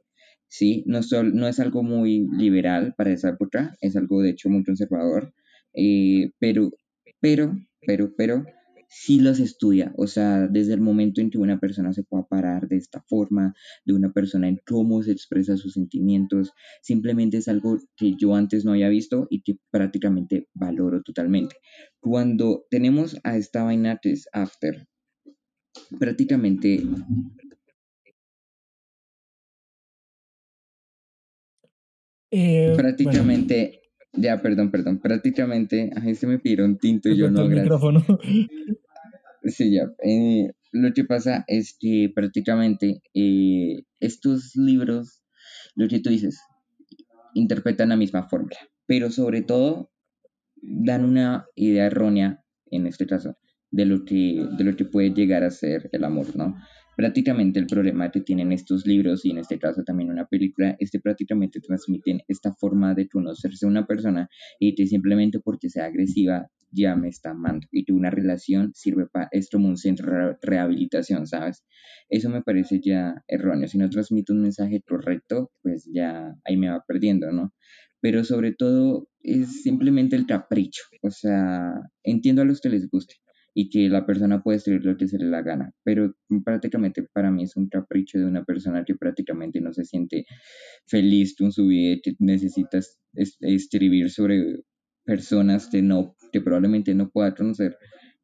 ¿Sí? 0.49 0.83
No, 0.85 0.99
es 1.47 1.59
algo 1.59 1.83
muy 1.83 2.27
liberal 2.37 2.93
para 2.97 3.11
esa 3.11 3.29
época, 3.29 3.77
es 3.81 3.95
algo 3.95 4.21
de 4.21 4.31
hecho 4.31 4.49
muy 4.49 4.63
conservador, 4.63 5.33
eh, 5.73 6.31
pero, 6.39 6.71
pero, 7.21 7.55
pero, 7.85 8.13
pero, 8.17 8.45
sí 8.89 9.19
los 9.19 9.39
estudia, 9.39 9.93
o 9.97 10.07
sea, 10.07 10.47
desde 10.47 10.73
el 10.73 10.81
momento 10.81 11.21
en 11.21 11.29
que 11.29 11.37
una 11.37 11.59
persona 11.59 11.93
se 11.93 12.03
pueda 12.03 12.27
parar 12.27 12.67
de 12.67 12.77
esta 12.77 13.03
forma, 13.07 13.53
de 13.85 13.93
una 13.93 14.11
persona 14.11 14.47
en 14.49 14.59
cómo 14.65 15.03
se 15.03 15.11
expresa 15.11 15.57
sus 15.57 15.73
sentimientos, 15.73 16.51
simplemente 16.81 17.37
es 17.37 17.47
algo 17.47 17.77
que 17.95 18.15
yo 18.17 18.33
antes 18.33 18.65
no 18.65 18.71
había 18.71 18.89
visto 18.89 19.27
y 19.29 19.43
que 19.43 19.59
prácticamente 19.69 20.47
valoro 20.55 21.03
totalmente. 21.03 21.57
Cuando 21.99 22.65
tenemos 22.71 23.15
a 23.23 23.37
esta 23.37 23.63
vaina 23.63 23.99
After, 24.33 24.87
prácticamente 25.99 26.83
Eh, 32.31 32.73
prácticamente, 32.75 33.81
ya, 34.13 34.41
perdón, 34.41 34.71
perdón, 34.71 34.99
prácticamente, 34.99 35.91
ahí 35.95 36.15
se 36.15 36.27
me 36.27 36.39
pidieron 36.39 36.77
tinto 36.77 37.09
y 37.09 37.17
yo 37.17 37.29
no, 37.29 37.47
gracias. 37.47 37.79
Sí, 39.43 39.71
ya. 39.71 39.89
Eh, 40.03 40.51
lo 40.73 40.93
que 40.93 41.05
pasa 41.05 41.45
es 41.47 41.75
que 41.79 42.11
prácticamente 42.13 43.01
eh, 43.13 43.83
estos 44.01 44.55
libros, 44.55 45.23
lo 45.75 45.87
que 45.87 45.99
tú 45.99 46.09
dices, 46.09 46.41
interpretan 47.33 47.89
la 47.89 47.95
misma 47.95 48.27
fórmula, 48.27 48.57
pero 48.85 49.09
sobre 49.11 49.41
todo 49.41 49.91
dan 50.61 51.05
una 51.05 51.45
idea 51.55 51.85
errónea, 51.85 52.43
en 52.69 52.85
este 52.85 53.07
caso, 53.07 53.37
de 53.71 53.85
lo 53.85 54.03
que, 54.03 54.45
de 54.57 54.63
lo 54.63 54.75
que 54.75 54.85
puede 54.85 55.11
llegar 55.11 55.43
a 55.43 55.51
ser 55.51 55.89
el 55.93 56.03
amor, 56.03 56.35
¿no? 56.35 56.55
Prácticamente 56.99 57.59
el 57.61 57.65
problema 57.65 58.11
que 58.11 58.19
tienen 58.19 58.51
estos 58.51 58.85
libros 58.85 59.23
y 59.23 59.29
en 59.31 59.37
este 59.37 59.57
caso 59.57 59.85
también 59.85 60.09
una 60.09 60.25
película 60.25 60.75
es 60.79 60.91
que 60.91 60.99
prácticamente 60.99 61.61
transmiten 61.61 62.19
esta 62.27 62.53
forma 62.55 62.93
de 62.93 63.07
conocerse 63.07 63.65
a 63.65 63.69
una 63.69 63.87
persona 63.87 64.27
y 64.59 64.75
que 64.75 64.85
simplemente 64.85 65.39
porque 65.39 65.69
sea 65.69 65.85
agresiva 65.85 66.49
ya 66.71 66.97
me 66.97 67.07
está 67.07 67.29
amando 67.29 67.65
y 67.71 67.85
que 67.85 67.93
una 67.93 68.09
relación 68.09 68.73
sirve 68.75 69.07
para 69.07 69.29
esto 69.31 69.59
como 69.59 69.69
un 69.69 69.77
centro 69.77 70.11
de 70.11 70.37
rehabilitación, 70.41 71.25
¿sabes? 71.25 71.63
Eso 72.09 72.29
me 72.29 72.41
parece 72.41 72.81
ya 72.83 73.23
erróneo. 73.29 73.69
Si 73.69 73.77
no 73.77 73.89
transmite 73.89 74.33
un 74.33 74.41
mensaje 74.41 74.81
correcto, 74.85 75.53
pues 75.61 75.89
ya 75.89 76.35
ahí 76.43 76.57
me 76.57 76.69
va 76.69 76.83
perdiendo, 76.85 77.31
¿no? 77.31 77.53
Pero 78.01 78.25
sobre 78.25 78.51
todo 78.53 79.07
es 79.21 79.63
simplemente 79.63 80.17
el 80.17 80.25
capricho. 80.25 80.83
O 81.01 81.11
sea, 81.11 81.75
entiendo 82.03 82.41
a 82.41 82.45
los 82.45 82.59
que 82.59 82.67
les 82.67 82.89
guste 82.89 83.15
y 83.59 83.69
que 83.69 83.89
la 83.89 84.05
persona 84.05 84.41
puede 84.41 84.57
escribir 84.57 84.85
lo 84.85 84.95
que 84.95 85.09
se 85.09 85.17
le 85.17 85.25
la 85.25 85.41
gana, 85.41 85.73
pero 85.83 86.15
prácticamente 86.45 87.03
para 87.03 87.29
mí 87.29 87.43
es 87.43 87.57
un 87.57 87.67
capricho 87.67 88.17
de 88.17 88.23
una 88.23 88.45
persona 88.45 88.85
que 88.85 88.95
prácticamente 88.95 89.59
no 89.59 89.73
se 89.73 89.83
siente 89.83 90.25
feliz 90.87 91.35
con 91.37 91.51
su 91.51 91.67
vida 91.67 91.97
que 92.01 92.13
necesita 92.19 92.79
escribir 93.41 94.11
sobre 94.11 94.63
personas 95.03 95.67
que 95.67 95.81
no 95.81 96.15
que 96.31 96.39
probablemente 96.39 96.95
no 96.95 97.09
pueda 97.09 97.35
conocer 97.35 97.75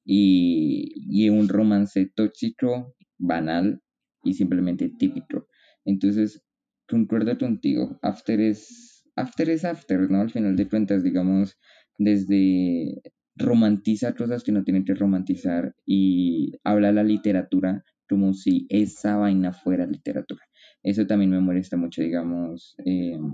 y, 0.06 0.94
y 1.10 1.30
un 1.30 1.50
romance 1.50 2.10
tóxico, 2.16 2.96
banal 3.18 3.82
y 4.24 4.36
simplemente 4.36 4.90
típico. 4.98 5.50
Entonces, 5.84 6.46
concuerdo 6.88 7.38
contigo, 7.38 8.00
After 8.02 8.40
es 8.40 9.04
After 9.18 9.50
es 9.50 9.66
After, 9.66 10.10
¿no? 10.10 10.22
Al 10.22 10.32
final 10.32 10.56
de 10.56 10.70
cuentas, 10.70 11.04
digamos, 11.04 11.58
desde 11.98 13.02
romantiza 13.36 14.16
cosas 14.16 14.44
que 14.44 14.52
no 14.52 14.64
tienen 14.64 14.86
que 14.86 14.94
romantizar 14.94 15.76
y 15.86 16.54
habla 16.64 16.92
la 16.92 17.04
literatura 17.04 17.84
como 18.08 18.34
si 18.34 18.66
esa 18.70 19.18
vaina 19.18 19.52
fuera 19.52 19.86
literatura. 19.86 20.42
Eso 20.84 21.08
también 21.08 21.32
me 21.32 21.40
molesta 21.40 21.78
mucho, 21.78 22.02
digamos, 22.02 22.76
em, 22.86 23.34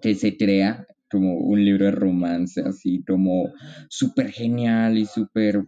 que 0.00 0.14
se 0.14 0.36
crea 0.36 0.86
como 1.10 1.34
un 1.36 1.64
libro 1.64 1.84
de 1.84 1.90
romance, 1.92 2.60
así 2.62 3.04
como 3.06 3.52
súper 3.88 4.30
genial 4.32 4.98
y 4.98 5.04
súper, 5.04 5.62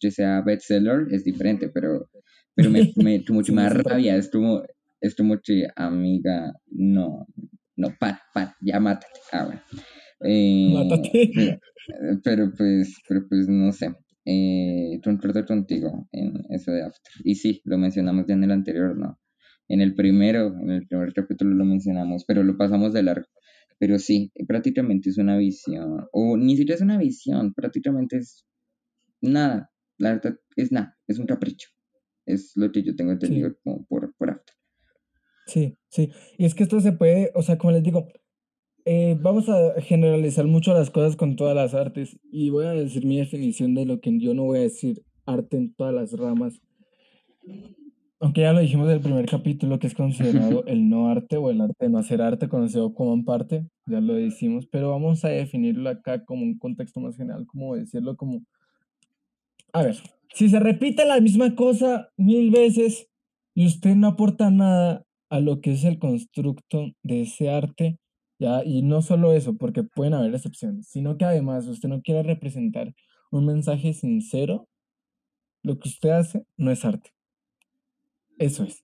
que 0.00 0.10
sea 0.10 0.42
bestseller, 0.42 1.06
es 1.10 1.24
diferente, 1.24 1.68
pero, 1.68 2.10
pero 2.54 2.68
me, 2.68 2.92
me 2.96 3.24
mucho 3.28 3.54
más 3.54 3.72
rabia, 3.72 4.16
es 4.16 4.28
como, 4.28 4.62
es 5.00 5.14
como 5.14 5.38
que, 5.42 5.68
amiga, 5.76 6.52
no, 6.66 7.26
no, 7.76 7.94
para, 7.98 8.20
para, 8.34 8.56
ya 8.60 8.80
mátate, 8.80 9.20
ahora. 9.32 9.64
Eh, 10.22 10.70
mátate. 10.72 11.58
Pero 12.22 12.52
pues, 12.56 12.94
pero 13.08 13.26
pues 13.28 13.48
no 13.48 13.72
sé. 13.72 13.94
Eh, 14.24 15.00
concuerdo 15.02 15.44
contigo 15.46 16.08
en 16.12 16.44
eso 16.50 16.70
de 16.72 16.82
After. 16.82 17.12
Y 17.24 17.36
sí, 17.36 17.62
lo 17.64 17.78
mencionamos 17.78 18.26
ya 18.26 18.34
en 18.34 18.44
el 18.44 18.50
anterior, 18.50 18.96
¿no? 18.96 19.18
En 19.68 19.80
el 19.80 19.94
primero, 19.94 20.54
en 20.60 20.70
el 20.70 20.86
primer 20.86 21.12
capítulo 21.12 21.54
lo 21.54 21.64
mencionamos, 21.64 22.24
pero 22.26 22.42
lo 22.42 22.56
pasamos 22.56 22.92
de 22.92 23.02
largo. 23.02 23.26
Pero 23.78 23.98
sí, 23.98 24.30
prácticamente 24.46 25.08
es 25.08 25.16
una 25.16 25.38
visión, 25.38 26.06
o 26.12 26.36
ni 26.36 26.56
siquiera 26.56 26.74
es 26.74 26.82
una 26.82 26.98
visión, 26.98 27.54
prácticamente 27.54 28.18
es 28.18 28.44
nada, 29.22 29.70
la 29.96 30.14
verdad 30.14 30.36
es 30.56 30.70
nada, 30.70 30.98
es 31.06 31.18
un 31.18 31.26
capricho. 31.26 31.70
Es 32.26 32.52
lo 32.56 32.70
que 32.72 32.82
yo 32.82 32.94
tengo 32.94 33.12
entendido 33.12 33.56
como 33.64 33.86
por, 33.86 34.14
por 34.16 34.30
After. 34.30 34.54
Sí, 35.46 35.78
sí. 35.88 36.10
Y 36.36 36.44
es 36.44 36.54
que 36.54 36.64
esto 36.64 36.80
se 36.80 36.92
puede, 36.92 37.32
o 37.34 37.42
sea, 37.42 37.56
como 37.56 37.72
les 37.72 37.82
digo, 37.82 38.08
eh, 38.92 39.16
vamos 39.20 39.48
a 39.48 39.80
generalizar 39.82 40.48
mucho 40.48 40.74
las 40.74 40.90
cosas 40.90 41.14
con 41.14 41.36
todas 41.36 41.54
las 41.54 41.74
artes 41.74 42.18
y 42.32 42.50
voy 42.50 42.66
a 42.66 42.72
decir 42.72 43.06
mi 43.06 43.18
definición 43.18 43.72
de 43.76 43.86
lo 43.86 44.00
que 44.00 44.18
yo 44.18 44.34
no 44.34 44.42
voy 44.42 44.58
a 44.58 44.62
decir 44.62 45.04
arte 45.26 45.58
en 45.58 45.72
todas 45.74 45.94
las 45.94 46.12
ramas. 46.12 46.60
Aunque 48.18 48.40
ya 48.40 48.52
lo 48.52 48.58
dijimos 48.58 48.88
del 48.88 49.00
primer 49.00 49.26
capítulo, 49.26 49.78
que 49.78 49.86
es 49.86 49.94
considerado 49.94 50.64
el 50.66 50.88
no 50.88 51.08
arte 51.08 51.36
o 51.36 51.50
el 51.50 51.60
arte 51.60 51.84
de 51.84 51.88
no 51.88 51.98
hacer 51.98 52.20
arte, 52.20 52.48
conocido 52.48 52.92
como 52.92 53.14
en 53.14 53.24
parte, 53.24 53.64
ya 53.86 54.00
lo 54.00 54.14
decimos, 54.14 54.66
pero 54.66 54.90
vamos 54.90 55.24
a 55.24 55.28
definirlo 55.28 55.88
acá 55.88 56.24
como 56.24 56.42
un 56.42 56.58
contexto 56.58 56.98
más 56.98 57.16
general, 57.16 57.46
como 57.46 57.76
decirlo 57.76 58.16
como... 58.16 58.42
A 59.72 59.84
ver, 59.84 59.98
si 60.34 60.48
se 60.48 60.58
repite 60.58 61.04
la 61.04 61.20
misma 61.20 61.54
cosa 61.54 62.08
mil 62.16 62.50
veces 62.50 63.06
y 63.54 63.66
usted 63.66 63.94
no 63.94 64.08
aporta 64.08 64.50
nada 64.50 65.04
a 65.28 65.38
lo 65.38 65.60
que 65.60 65.74
es 65.74 65.84
el 65.84 66.00
constructo 66.00 66.90
de 67.04 67.22
ese 67.22 67.50
arte, 67.50 68.00
ya, 68.40 68.64
y 68.64 68.82
no 68.82 69.02
solo 69.02 69.34
eso, 69.34 69.56
porque 69.56 69.84
pueden 69.84 70.14
haber 70.14 70.34
excepciones, 70.34 70.88
sino 70.88 71.18
que 71.18 71.26
además 71.26 71.66
usted 71.68 71.90
no 71.90 72.00
quiere 72.00 72.22
representar 72.22 72.94
un 73.30 73.44
mensaje 73.44 73.92
sincero, 73.92 74.66
lo 75.62 75.78
que 75.78 75.90
usted 75.90 76.10
hace 76.10 76.46
no 76.56 76.70
es 76.70 76.84
arte. 76.86 77.10
Eso 78.38 78.64
es, 78.64 78.82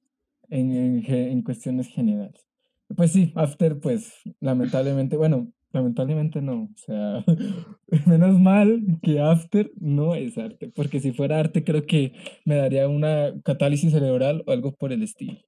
en, 0.51 1.03
en, 1.07 1.43
cuestiones 1.43 1.89
generales. 1.89 2.47
Pues 2.95 3.13
sí, 3.13 3.33
After, 3.35 3.81
pues 3.81 4.13
lamentablemente, 4.41 5.17
bueno, 5.17 5.51
lamentablemente 5.73 6.43
no, 6.43 6.65
o 6.65 6.77
sea, 6.77 7.25
menos 8.07 8.39
mal 8.39 8.99
que 9.03 9.21
After 9.21 9.73
no 9.81 10.15
es 10.15 10.37
arte, 10.37 10.69
porque 10.69 11.01
si 11.01 11.13
fuera 11.13 11.41
arte 11.41 11.65
creo 11.65 11.87
que 11.87 12.13
me 12.45 12.57
daría 12.57 12.89
una 12.89 13.33
catálisis 13.43 13.93
cerebral 13.93 14.45
o 14.47 14.53
algo 14.53 14.73
por 14.77 14.93
el 14.93 15.03
estilo. 15.03 15.39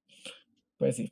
Pues 0.79 0.95
sí. 0.95 1.11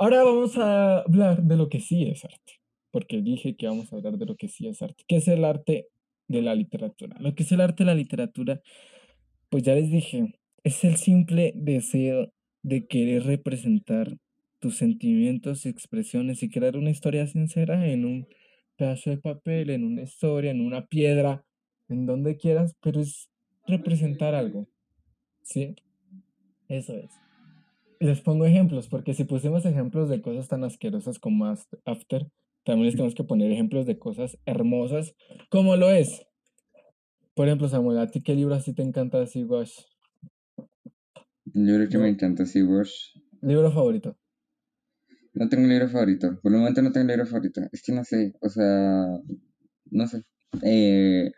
Ahora 0.00 0.22
vamos 0.22 0.56
a 0.56 1.00
hablar 1.00 1.42
de 1.42 1.56
lo 1.56 1.68
que 1.68 1.80
sí 1.80 2.04
es 2.04 2.24
arte, 2.24 2.60
porque 2.92 3.20
dije 3.20 3.56
que 3.56 3.66
vamos 3.66 3.92
a 3.92 3.96
hablar 3.96 4.16
de 4.16 4.26
lo 4.26 4.36
que 4.36 4.46
sí 4.46 4.68
es 4.68 4.80
arte. 4.80 5.02
¿Qué 5.08 5.16
es 5.16 5.26
el 5.26 5.44
arte 5.44 5.88
de 6.28 6.40
la 6.40 6.54
literatura? 6.54 7.16
Lo 7.18 7.34
que 7.34 7.42
es 7.42 7.50
el 7.50 7.60
arte 7.60 7.82
de 7.82 7.86
la 7.86 7.96
literatura, 7.96 8.60
pues 9.48 9.64
ya 9.64 9.74
les 9.74 9.90
dije, 9.90 10.38
es 10.62 10.84
el 10.84 10.98
simple 10.98 11.52
deseo 11.56 12.32
de 12.62 12.86
querer 12.86 13.24
representar 13.24 14.16
tus 14.60 14.76
sentimientos 14.76 15.66
y 15.66 15.70
expresiones 15.70 16.44
y 16.44 16.48
crear 16.48 16.76
una 16.76 16.90
historia 16.90 17.26
sincera 17.26 17.88
en 17.88 18.04
un 18.04 18.28
pedazo 18.76 19.10
de 19.10 19.18
papel, 19.18 19.70
en 19.70 19.82
una 19.82 20.02
historia, 20.02 20.52
en 20.52 20.60
una 20.60 20.86
piedra, 20.86 21.44
en 21.88 22.06
donde 22.06 22.36
quieras, 22.36 22.76
pero 22.80 23.00
es 23.00 23.30
representar 23.66 24.36
algo. 24.36 24.68
¿Sí? 25.42 25.74
Eso 26.68 26.94
es. 26.94 27.10
Les 28.00 28.20
pongo 28.20 28.46
ejemplos, 28.46 28.88
porque 28.88 29.14
si 29.14 29.24
pusimos 29.24 29.64
ejemplos 29.64 30.08
de 30.08 30.22
cosas 30.22 30.48
tan 30.48 30.62
asquerosas 30.62 31.18
como 31.18 31.46
After, 31.46 32.30
también 32.64 32.86
les 32.86 32.94
tenemos 32.94 33.14
que 33.14 33.24
poner 33.24 33.50
ejemplos 33.50 33.86
de 33.86 33.98
cosas 33.98 34.38
hermosas, 34.46 35.14
como 35.50 35.76
lo 35.76 35.90
es. 35.90 36.26
Por 37.34 37.46
ejemplo, 37.46 37.68
Samuel, 37.68 37.98
¿a 37.98 38.08
ti 38.08 38.22
qué 38.22 38.34
libro 38.34 38.54
así 38.54 38.72
te 38.74 38.82
encanta 38.82 39.20
así, 39.20 39.44
Wash? 39.44 39.80
Libro 41.54 41.88
que 41.88 41.98
me 41.98 42.08
encanta 42.08 42.44
así, 42.44 42.62
Wash. 42.62 43.16
¿Libro 43.42 43.70
favorito? 43.70 44.16
No 45.34 45.48
tengo 45.48 45.64
un 45.64 45.70
libro 45.70 45.88
favorito. 45.88 46.38
Por 46.42 46.52
el 46.52 46.58
momento 46.58 46.82
no 46.82 46.92
tengo 46.92 47.04
un 47.04 47.10
libro 47.10 47.26
favorito. 47.26 47.62
Es 47.72 47.82
que 47.82 47.92
no 47.92 48.04
sé, 48.04 48.34
o 48.40 48.48
sea, 48.48 49.06
no 49.90 50.06
sé. 50.06 50.24
Eh, 50.62 51.30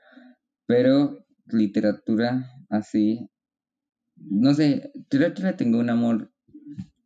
pero 0.66 1.26
literatura 1.46 2.46
así, 2.68 3.28
no 4.16 4.54
sé, 4.54 4.92
creo 5.08 5.34
que 5.34 5.42
le 5.42 5.52
tengo 5.52 5.78
un 5.78 5.90
amor 5.90 6.32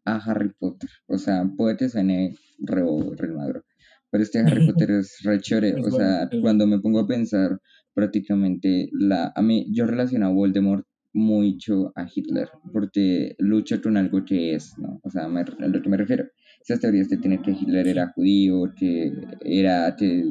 a 0.05 0.16
Harry 0.16 0.52
Potter. 0.59 0.90
O 1.07 1.18
sea, 1.18 1.44
puede 1.57 1.76
que 1.76 1.88
suene 1.88 2.36
re, 2.59 2.82
re 3.16 3.28
madro. 3.28 3.64
Pero 4.11 4.22
este 4.22 4.38
Harry 4.40 4.66
Potter 4.72 4.90
es 4.92 5.18
re 5.22 5.40
chore. 5.40 5.74
O 5.80 5.90
sea, 5.90 6.28
cuando 6.40 6.66
me 6.66 6.80
pongo 6.80 7.00
a 7.00 7.07
pensar 7.07 7.59
prácticamente 7.94 8.88
la... 8.92 9.32
A 9.34 9.42
mí, 9.42 9.66
yo 9.72 9.86
relaciono 9.86 10.26
a 10.26 10.32
Voldemort 10.32 10.86
mucho 11.14 11.92
a 11.94 12.07
Hitler, 12.12 12.48
porque 12.72 13.36
lucha 13.38 13.80
con 13.80 13.96
algo 13.96 14.24
que 14.24 14.55
es, 14.55 14.76
¿no? 14.78 15.00
O 15.02 15.11
sea, 15.11 15.26
a 15.26 15.68
lo 15.68 15.80
que 15.80 15.88
me 15.88 15.96
refiero. 15.96 16.24
Esas 16.61 16.80
teorías 16.80 17.09
de 17.09 17.18
tener 17.18 17.40
que 17.40 17.52
Hitler 17.52 17.86
era 17.86 18.12
judío, 18.14 18.72
que 18.76 19.12
era 19.44 19.94
que, 19.96 20.24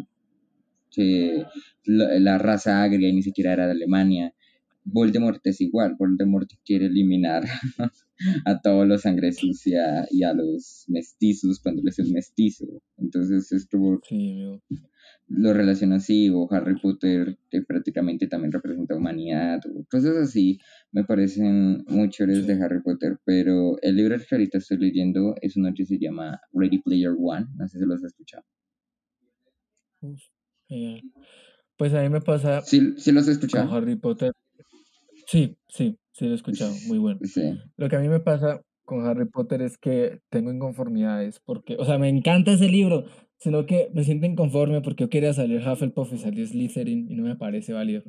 que 0.91 1.45
la, 1.85 2.19
la, 2.19 2.37
raza 2.37 2.83
agria 2.83 3.07
y 3.07 3.13
ni 3.13 3.23
siquiera 3.23 3.53
era 3.53 3.65
de 3.65 3.71
Alemania. 3.71 4.33
Voldemort 4.85 5.45
es 5.45 5.61
igual, 5.61 5.95
Voldemort 5.97 6.49
quiere 6.65 6.87
eliminar 6.87 7.43
a 8.45 8.61
todos 8.61 8.87
los 8.87 9.01
sangre 9.01 9.31
sucia 9.31 10.05
y 10.11 10.23
a 10.23 10.33
los 10.33 10.85
mestizos 10.87 11.59
cuando 11.61 11.81
les 11.83 11.99
es 11.99 12.11
mestizo. 12.11 12.65
Entonces 12.97 13.51
esto 13.51 14.01
lo 15.27 15.53
relaciona 15.53 15.95
así, 15.95 16.29
o 16.29 16.47
Harry 16.51 16.79
Potter 16.79 17.37
que 17.49 17.61
prácticamente 17.61 18.27
también 18.27 18.51
representa 18.51 18.95
humanidad, 18.95 19.61
o 19.73 19.85
cosas 19.89 20.17
así 20.17 20.59
me 20.91 21.03
parecen 21.05 21.83
muy 21.87 22.09
chéveres 22.09 22.45
de 22.45 22.61
Harry 22.61 22.81
Potter, 22.81 23.19
pero 23.25 23.77
el 23.81 23.95
libro 23.95 24.17
que 24.17 24.35
ahorita 24.35 24.57
estoy 24.57 24.77
leyendo 24.77 25.35
es 25.41 25.55
uno 25.55 25.71
que 25.75 25.85
se 25.85 25.97
llama 25.97 26.39
Ready 26.53 26.81
Player 26.81 27.13
One, 27.17 27.47
no 27.55 27.67
sé 27.67 27.79
si 27.79 27.85
lo 27.85 27.95
has 27.95 28.03
escuchado. 28.03 28.43
Pues 31.77 31.93
a 31.93 32.01
mí 32.01 32.09
me 32.09 32.21
pasa... 32.21 32.61
Sí, 32.61 32.93
sí 32.97 33.11
lo 33.11 33.21
has 33.21 33.27
escuchado. 33.27 33.67
Con 33.67 33.77
Harry 33.77 33.95
Potter. 33.95 34.33
Sí, 35.33 35.57
sí, 35.67 35.97
sí 36.11 36.25
lo 36.25 36.33
he 36.33 36.35
escuchado, 36.35 36.71
muy 36.85 36.99
bueno. 36.99 37.19
Lo 37.77 37.89
que 37.89 37.95
a 37.95 37.99
mí 37.99 38.07
me 38.07 38.19
pasa 38.19 38.61
con 38.85 39.03
Harry 39.07 39.25
Potter 39.25 39.63
es 39.63 39.79
que 39.79 40.19
tengo 40.29 40.51
inconformidades, 40.51 41.41
porque, 41.43 41.75
o 41.79 41.85
sea, 41.85 41.97
me 41.97 42.07
encanta 42.07 42.51
ese 42.51 42.69
libro, 42.69 43.05
sino 43.39 43.65
que 43.65 43.89
me 43.95 44.03
siento 44.03 44.27
inconforme 44.27 44.81
porque 44.81 45.05
yo 45.05 45.09
quería 45.09 45.33
salir 45.33 45.67
Hufflepuff 45.67 46.13
y 46.13 46.19
salió 46.19 46.45
Slytherin 46.45 47.09
y 47.09 47.15
no 47.15 47.23
me 47.23 47.35
parece 47.35 47.73
válido. 47.73 48.03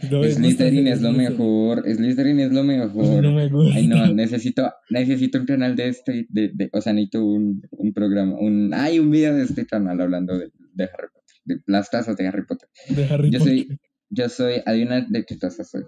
Slytherin 0.00 0.88
es 0.88 1.00
lo 1.00 1.12
mejor, 1.12 1.84
Slytherin 1.84 2.40
es 2.40 2.50
lo 2.50 2.64
mejor. 2.64 3.22
No 3.22 3.30
me 3.30 3.48
gusta. 3.48 3.76
Ay, 3.76 3.86
no, 3.86 4.12
necesito, 4.12 4.68
necesito 4.90 5.38
un 5.38 5.46
canal 5.46 5.76
de 5.76 5.88
este, 5.90 6.26
de, 6.28 6.50
de, 6.52 6.70
o 6.72 6.80
sea, 6.80 6.92
necesito 6.92 7.24
un, 7.24 7.62
un 7.70 7.92
programa, 7.92 8.34
un, 8.36 8.74
hay 8.74 8.98
un 8.98 9.12
video 9.12 9.32
de 9.36 9.44
este 9.44 9.64
canal 9.64 10.00
hablando 10.00 10.36
de, 10.36 10.50
de 10.72 10.84
Harry 10.84 11.08
Potter, 11.14 11.36
de 11.44 11.60
las 11.66 11.88
tazas 11.88 12.16
de 12.16 12.26
Harry 12.26 12.44
Potter. 12.44 12.68
De 12.88 13.04
Harry 13.04 13.30
yo 13.30 13.38
Potter. 13.38 13.54
Soy, 13.54 13.78
yo 14.10 14.28
soy, 14.28 14.82
una 14.82 15.06
de 15.08 15.24
qué 15.24 15.36
tazas 15.36 15.70
soy. 15.70 15.84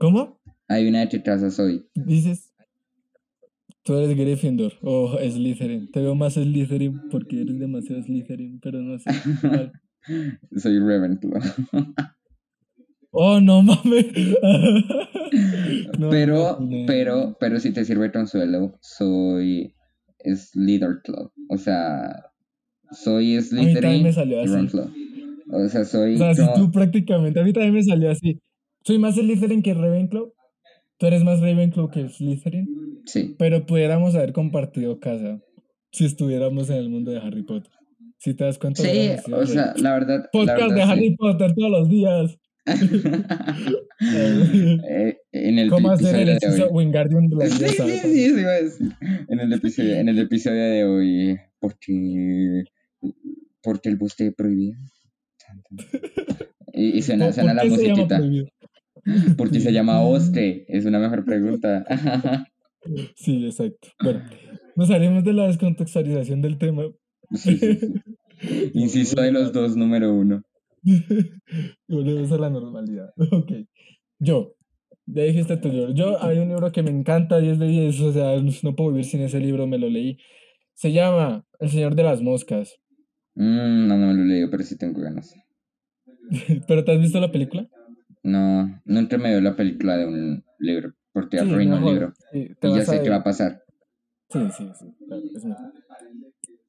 ¿Cómo? 0.00 0.40
Hay 0.66 0.88
una 0.88 1.00
de 1.00 1.08
qué 1.10 1.18
tazas 1.18 1.56
soy. 1.56 1.86
Dices, 1.94 2.54
tú 3.82 3.96
eres 3.96 4.16
Gryffindor 4.16 4.72
o 4.80 5.18
Slytherin. 5.18 5.90
Te 5.90 6.00
veo 6.00 6.14
más 6.14 6.34
Slytherin 6.34 7.10
porque 7.10 7.42
eres 7.42 7.58
demasiado 7.58 8.02
Slytherin, 8.02 8.60
pero 8.60 8.80
no 8.80 8.98
sé. 8.98 9.10
soy 10.56 10.78
Ravenclaw. 10.78 11.42
Oh, 13.10 13.40
no 13.42 13.60
mames. 13.60 14.06
no, 15.98 16.08
pero, 16.08 16.58
no, 16.58 16.86
pero, 16.86 17.36
pero 17.38 17.60
si 17.60 17.72
te 17.72 17.84
sirve 17.84 18.10
consuelo, 18.10 18.78
soy 18.80 19.74
Slytherin. 20.24 20.96
O 21.50 21.58
sea, 21.58 22.24
soy 22.90 23.38
Slytherin. 23.38 23.84
A 23.84 23.92
mí 23.92 24.02
me 24.04 24.12
salió 24.14 24.40
así. 24.40 24.48
Ravenclaw. 24.50 24.88
O 25.52 25.68
sea, 25.68 25.84
soy. 25.84 26.14
O 26.14 26.18
sea, 26.18 26.34
si 26.34 26.46
tú 26.54 26.70
prácticamente. 26.70 27.38
A 27.38 27.44
mí 27.44 27.52
también 27.52 27.74
me 27.74 27.82
salió 27.82 28.10
así. 28.10 28.40
Soy 28.82 28.98
más 28.98 29.14
Slytherin 29.14 29.62
que 29.62 29.74
Ravenclaw. 29.74 30.32
Tú 30.98 31.06
eres 31.06 31.22
más 31.24 31.40
Ravenclaw 31.40 31.90
que 31.90 32.08
Slytherin. 32.08 33.02
Sí. 33.06 33.34
Pero 33.38 33.66
pudiéramos 33.66 34.14
haber 34.14 34.32
compartido 34.32 35.00
casa 35.00 35.40
si 35.92 36.04
estuviéramos 36.04 36.70
en 36.70 36.76
el 36.76 36.88
mundo 36.88 37.10
de 37.10 37.18
Harry 37.18 37.42
Potter. 37.42 37.72
Si 38.18 38.34
te 38.34 38.44
das 38.44 38.58
cuenta. 38.58 38.82
Sí, 38.82 39.10
o 39.32 39.46
sea, 39.46 39.74
la 39.76 39.94
verdad. 39.94 40.28
Podcast 40.32 40.58
la 40.58 40.66
verdad, 40.68 40.76
de 40.76 40.82
Harry. 40.92 41.16
Potter 41.16 41.54
todos 41.54 41.70
los 41.70 41.88
días. 41.88 42.38
eh, 44.00 45.16
en 45.32 45.58
el 45.58 45.70
¿Cómo 45.70 45.90
hacer 45.90 46.14
el 46.16 46.26
de 46.26 46.32
hechizo. 46.34 46.68
Wingardium 46.70 47.28
Sí, 47.30 47.36
Leviosa? 47.36 47.86
sí, 47.86 47.98
sí, 47.98 48.44
sí. 48.78 48.88
En 49.28 49.40
el 49.40 49.52
episodio, 49.52 49.94
en 49.96 50.08
el 50.08 50.18
episodio 50.18 50.62
de 50.62 50.84
hoy, 50.84 51.38
porque, 51.58 52.64
porque 53.62 53.88
el 53.88 53.96
bosque 53.96 54.32
prohibido. 54.32 54.76
Y, 56.72 56.98
y 56.98 57.02
suena, 57.02 57.24
¿Por- 57.26 57.34
suena 57.34 57.52
la 57.52 57.64
musiquita. 57.64 58.20
Prohibido? 59.02 59.36
Porque 59.36 59.60
se 59.60 59.72
llama 59.72 60.00
bosque. 60.00 60.64
Es 60.68 60.84
una 60.84 60.98
mejor 60.98 61.24
pregunta. 61.24 61.84
Sí, 63.14 63.44
exacto. 63.44 63.88
Bueno, 64.02 64.22
nos 64.74 64.88
salimos 64.88 65.22
de 65.22 65.34
la 65.34 65.48
descontextualización 65.48 66.40
del 66.40 66.56
tema. 66.56 66.84
Sí, 67.34 67.58
sí, 67.58 67.74
sí. 67.74 68.70
Inciso 68.72 69.20
de 69.20 69.32
los 69.32 69.52
dos, 69.52 69.76
número 69.76 70.14
uno. 70.14 70.42
volvemos 71.88 72.32
a 72.32 72.38
la 72.38 72.50
normalidad. 72.50 73.10
Ok. 73.32 73.52
Yo. 74.18 74.54
Ya 75.06 75.24
dijiste 75.24 75.56
tu 75.56 75.68
libro. 75.68 75.92
Yo 75.92 76.22
hay 76.22 76.38
un 76.38 76.48
libro 76.48 76.70
que 76.70 76.82
me 76.82 76.90
encanta, 76.90 77.38
10 77.38 77.58
de 77.58 77.66
10. 77.66 78.00
O 78.00 78.12
sea, 78.12 78.36
no 78.62 78.76
puedo 78.76 78.90
vivir 78.90 79.04
sin 79.04 79.20
ese 79.22 79.40
libro, 79.40 79.66
me 79.66 79.78
lo 79.78 79.88
leí. 79.88 80.18
Se 80.74 80.92
llama 80.92 81.44
El 81.58 81.68
Señor 81.68 81.96
de 81.96 82.04
las 82.04 82.22
Moscas. 82.22 82.76
Mm, 83.34 83.88
no, 83.88 83.98
no 83.98 84.06
me 84.06 84.14
lo 84.14 84.22
he 84.22 84.26
leído, 84.26 84.50
pero 84.50 84.62
sí 84.62 84.78
tengo 84.78 85.00
ganas. 85.00 85.34
¿Pero 86.68 86.84
te 86.84 86.92
has 86.92 87.00
visto 87.00 87.18
la 87.20 87.32
película? 87.32 87.68
No, 88.22 88.80
me 88.84 89.06
veo 89.06 89.40
la 89.40 89.56
película 89.56 89.96
de 89.96 90.06
un 90.06 90.44
libro, 90.58 90.92
porque 91.12 91.38
Sí, 91.38 91.44
arruino 91.50 91.76
el 91.76 91.80
mejor, 91.80 91.92
libro. 91.94 92.12
sí, 92.32 92.48
te 92.60 92.68
Y 92.68 92.74
ya 92.74 92.84
sé 92.84 93.02
qué 93.02 93.10
va 93.10 93.16
a 93.16 93.24
pasar. 93.24 93.62
Sí, 94.28 94.40
sí, 94.56 94.68
sí, 94.78 94.86
claro, 95.06 95.22
es 95.34 95.44
mejor. 95.44 95.72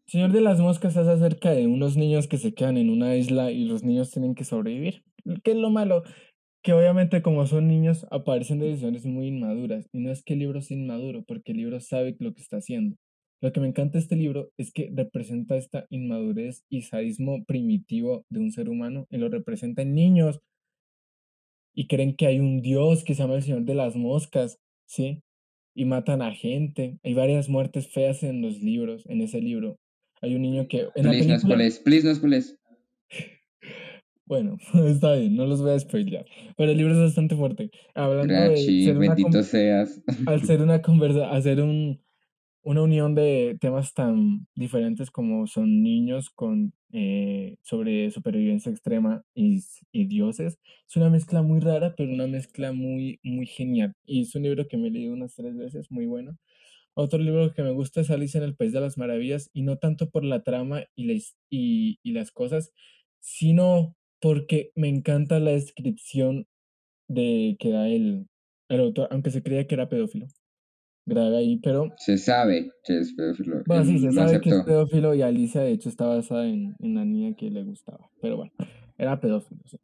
Señor 0.08 0.32
de 0.34 0.42
las 0.42 0.60
Moscas 0.60 0.98
es 0.98 1.08
acerca 1.08 1.52
de 1.52 1.68
unos 1.68 1.96
niños 1.96 2.28
que 2.28 2.38
se 2.38 2.54
quedan 2.54 2.78
en 2.78 2.90
una 2.90 3.16
isla 3.16 3.52
y 3.52 3.66
los 3.66 3.84
niños 3.84 4.12
tienen 4.12 4.36
que 4.36 4.44
sobrevivir. 4.44 5.04
¿Qué 5.44 5.52
es 5.52 5.58
lo 5.58 5.70
malo? 5.70 6.04
Que 6.64 6.74
obviamente 6.74 7.22
como 7.22 7.48
son 7.48 7.68
niños 7.68 8.06
aparecen 8.12 8.60
decisiones 8.60 9.06
muy 9.06 9.28
inmaduras. 9.28 9.88
Y 9.94 10.00
no 10.00 10.12
es 10.12 10.22
que 10.24 10.34
el 10.34 10.40
libro 10.40 10.62
sea 10.62 10.78
inmaduro, 10.78 11.24
porque 11.24 11.54
el 11.54 11.60
libro 11.60 11.80
sabe 11.80 12.16
lo 12.20 12.34
que 12.34 12.42
está 12.42 12.58
haciendo. 12.58 12.98
Lo 13.42 13.54
que 13.54 13.60
me 13.60 13.68
encanta 13.68 13.94
de 13.94 14.00
este 14.00 14.16
libro 14.16 14.52
es 14.58 14.72
que 14.74 14.92
representa 14.94 15.56
esta 15.56 15.86
inmadurez 15.90 16.64
y 16.70 16.82
sadismo 16.82 17.44
primitivo 17.46 18.26
de 18.30 18.40
un 18.40 18.52
ser 18.52 18.70
humano 18.70 19.08
y 19.10 19.18
lo 19.18 19.30
representa 19.30 19.82
en 19.82 19.96
niños. 19.96 20.42
Y 21.74 21.88
creen 21.88 22.16
que 22.16 22.28
hay 22.28 22.40
un 22.40 22.62
dios 22.62 23.04
que 23.04 23.16
se 23.16 23.24
llama 23.24 23.36
el 23.36 23.44
Señor 23.44 23.64
de 23.64 23.76
las 23.76 23.96
Moscas, 23.96 24.60
¿sí? 24.86 25.24
y 25.74 25.86
matan 25.86 26.22
a 26.22 26.34
gente. 26.34 27.00
Hay 27.04 27.14
varias 27.14 27.50
muertes 27.50 27.88
feas 27.88 28.24
en 28.24 28.42
los 28.42 28.62
libros, 28.62 29.04
en 29.08 29.22
ese 29.22 29.42
libro. 29.42 29.80
Hay 30.22 30.36
un 30.36 30.42
niño 30.42 30.68
que 30.68 30.88
en 30.96 31.06
la 31.06 31.12
Please, 31.12 31.28
no 31.28 31.42
película, 31.42 31.84
please, 31.84 32.08
no 32.08 32.16
spoiles. 32.16 32.58
bueno, 34.26 34.58
está 34.88 35.16
bien, 35.16 35.36
no 35.36 35.46
los 35.46 35.62
voy 35.62 35.72
a 35.72 35.80
spoilear, 35.80 36.26
pero 36.58 36.72
el 36.72 36.78
libro 36.78 36.94
es 36.94 37.00
bastante 37.00 37.36
fuerte. 37.36 37.72
Hablando 37.96 38.34
de 38.34 38.58
ser 38.58 38.98
una, 38.98 39.08
bendito 39.08 39.44
seas. 39.44 40.02
al 40.28 40.42
ser 40.44 40.62
una 40.62 40.82
conversa, 40.82 41.32
hacer 41.32 41.62
un, 41.62 42.02
una 42.64 42.82
unión 42.84 43.16
de 43.16 43.58
temas 43.60 43.94
tan 43.94 44.48
diferentes 44.56 45.12
como 45.12 45.48
son 45.48 45.84
niños 45.84 46.30
con 46.30 46.74
eh, 46.94 47.58
sobre 47.64 48.12
supervivencia 48.12 48.72
extrema 48.72 49.24
y, 49.34 49.64
y 49.92 50.06
dioses, 50.08 50.60
es 50.90 50.96
una 50.98 51.10
mezcla 51.10 51.42
muy 51.42 51.60
rara, 51.60 51.96
pero 51.96 52.12
una 52.14 52.28
mezcla 52.28 52.74
muy, 52.74 53.20
muy 53.24 53.46
genial. 53.48 53.94
Y 54.06 54.22
es 54.24 54.36
un 54.36 54.44
libro 54.44 54.68
que 54.68 54.78
me 54.78 54.88
he 54.90 54.92
leído 54.92 55.14
unas 55.14 55.36
tres 55.36 55.56
veces, 55.58 55.90
muy 55.92 56.06
bueno. 56.06 56.38
Otro 56.96 57.20
libro 57.20 57.54
que 57.54 57.64
me 57.64 57.72
gusta 57.72 58.02
es 58.02 58.12
Alicia 58.12 58.40
en 58.40 58.44
el 58.46 58.56
País 58.56 58.74
de 58.74 58.82
las 58.82 58.98
Maravillas, 58.98 59.50
y 59.54 59.64
no 59.64 59.78
tanto 59.78 60.10
por 60.10 60.24
la 60.26 60.44
trama 60.44 60.84
y, 60.96 61.06
la 61.06 61.14
y, 61.50 62.00
y 62.04 62.14
las 62.14 62.32
cosas, 62.32 62.72
sino 63.20 63.96
porque 64.22 64.72
me 64.76 64.90
encanta 64.90 65.40
la 65.40 65.52
descripción 65.52 66.48
de 67.08 67.58
que 67.60 67.72
da 67.72 67.88
el, 67.90 68.28
el 68.70 68.80
autor, 68.82 69.08
aunque 69.12 69.32
se 69.32 69.44
creía 69.44 69.68
que 69.68 69.76
era 69.76 69.90
pedófilo. 69.90 70.28
Graba 71.06 71.38
ahí, 71.38 71.58
pero 71.58 71.92
Se 71.98 72.18
sabe 72.18 72.70
que 72.84 73.00
es 73.00 73.14
pedófilo. 73.14 73.64
bueno, 73.66 73.84
sí, 73.86 74.00
se 74.00 74.12
sabe 74.12 74.40
que 74.42 74.50
es 74.52 74.56
pedófilo 74.64 75.16
y 75.16 75.22
Alicia 75.22 75.62
de 75.62 75.72
hecho 75.72 75.90
está 75.90 76.06
basada 76.06 76.48
en, 76.48 76.76
en 76.80 76.92
una 76.92 77.06
niña 77.06 77.36
que 77.36 77.50
le 77.50 77.64
gustaba, 77.64 78.10
pero 78.22 78.38
bueno, 78.38 78.52
era 78.98 79.20
pedófilo. 79.20 79.62
sí. 79.66 79.78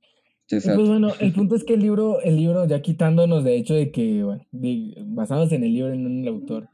Pues 0.49 0.87
bueno, 0.87 1.11
el 1.19 1.33
punto 1.33 1.55
es 1.55 1.63
que 1.63 1.73
el 1.73 1.81
libro, 1.81 2.21
el 2.21 2.37
libro, 2.37 2.65
ya 2.65 2.81
quitándonos 2.81 3.43
de 3.43 3.57
hecho 3.57 3.73
de 3.73 3.91
que, 3.91 4.23
bueno, 4.23 4.43
de- 4.51 4.93
en 4.95 5.63
el 5.63 5.73
libro 5.73 5.93
y 5.93 5.97
no 5.97 6.07
en 6.09 6.21
el 6.21 6.27
autor, 6.29 6.69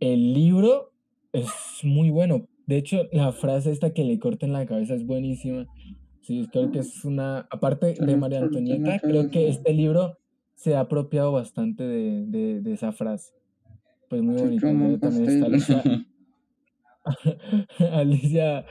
el 0.00 0.32
libro 0.32 0.92
es 1.32 1.46
muy 1.82 2.10
bueno. 2.10 2.46
De 2.66 2.76
hecho, 2.78 3.02
la 3.12 3.32
frase 3.32 3.70
esta 3.70 3.92
que 3.92 4.04
le 4.04 4.18
corten 4.18 4.52
la 4.52 4.64
cabeza 4.66 4.94
es 4.94 5.04
buenísima. 5.04 5.66
Sí, 6.22 6.48
creo 6.52 6.70
que 6.70 6.78
es 6.80 7.04
una, 7.04 7.46
aparte 7.50 7.94
de 7.94 8.16
María 8.16 8.38
Antonieta, 8.40 8.98
creo 9.00 9.30
que 9.30 9.48
este 9.48 9.72
libro 9.74 10.18
se 10.54 10.74
ha 10.76 10.80
apropiado 10.80 11.32
bastante 11.32 11.82
de, 11.84 12.24
de, 12.26 12.60
de 12.60 12.72
esa 12.72 12.92
frase. 12.92 13.32
Pues 14.12 14.22
muy 14.22 14.36
bonito. 14.36 14.66
También 15.00 15.26
está. 15.26 15.46
Alicia, 15.46 15.82
Alicia 17.94 18.66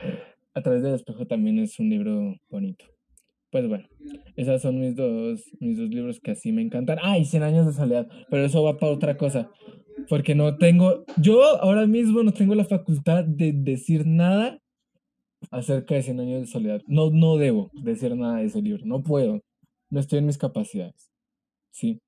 a 0.54 0.62
través 0.62 0.84
del 0.84 0.94
espejo 0.94 1.26
también 1.26 1.58
es 1.58 1.80
un 1.80 1.90
libro 1.90 2.36
bonito. 2.48 2.84
Pues 3.50 3.66
bueno, 3.66 3.88
esas 4.36 4.62
son 4.62 4.78
mis 4.78 4.94
dos, 4.94 5.42
mis 5.58 5.78
dos 5.78 5.88
libros 5.88 6.20
que 6.20 6.30
así 6.30 6.52
me 6.52 6.62
encantan. 6.62 6.98
Ah, 7.02 7.18
y 7.18 7.24
Cien 7.24 7.42
años 7.42 7.66
de 7.66 7.72
soledad, 7.72 8.06
pero 8.30 8.44
eso 8.44 8.62
va 8.62 8.78
para 8.78 8.92
otra 8.92 9.16
cosa. 9.16 9.50
Porque 10.08 10.36
no 10.36 10.58
tengo, 10.58 11.04
yo 11.20 11.42
ahora 11.60 11.88
mismo 11.88 12.22
no 12.22 12.32
tengo 12.32 12.54
la 12.54 12.64
facultad 12.64 13.24
de 13.24 13.52
decir 13.52 14.06
nada 14.06 14.60
acerca 15.50 15.96
de 15.96 16.04
Cien 16.04 16.20
años 16.20 16.42
de 16.42 16.46
soledad. 16.46 16.82
No, 16.86 17.10
no 17.10 17.36
debo 17.36 17.68
decir 17.82 18.14
nada 18.14 18.36
de 18.36 18.44
ese 18.44 18.62
libro, 18.62 18.86
no 18.86 19.02
puedo. 19.02 19.40
No 19.90 19.98
estoy 19.98 20.20
en 20.20 20.26
mis 20.26 20.38
capacidades. 20.38 21.10
Sí, 21.72 22.00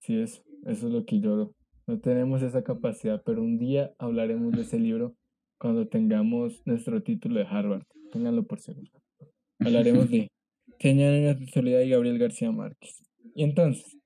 sí 0.00 0.20
es, 0.20 0.42
eso 0.66 0.88
es 0.88 0.92
lo 0.92 1.04
que 1.04 1.20
yo, 1.20 1.52
no 1.88 1.98
tenemos 1.98 2.42
esa 2.42 2.62
capacidad, 2.62 3.22
pero 3.24 3.42
un 3.42 3.58
día 3.58 3.92
hablaremos 3.98 4.52
de 4.52 4.62
ese 4.62 4.78
libro 4.78 5.16
cuando 5.58 5.88
tengamos 5.88 6.62
nuestro 6.66 7.02
título 7.02 7.40
de 7.40 7.46
Harvard. 7.46 7.82
Ténganlo 8.12 8.46
por 8.46 8.60
seguro. 8.60 8.90
Hablaremos 9.58 10.10
de 10.10 10.28
Cien 10.78 11.00
años 11.00 11.40
de 11.40 11.46
soledad 11.48 11.80
y 11.80 11.88
Gabriel 11.88 12.18
García 12.18 12.52
Márquez. 12.52 13.02
Y 13.34 13.42
entonces, 13.42 13.98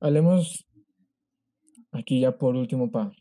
hablemos 0.00 0.64
aquí 1.90 2.20
ya 2.20 2.38
por 2.38 2.56
último 2.56 2.90
para 2.90 3.12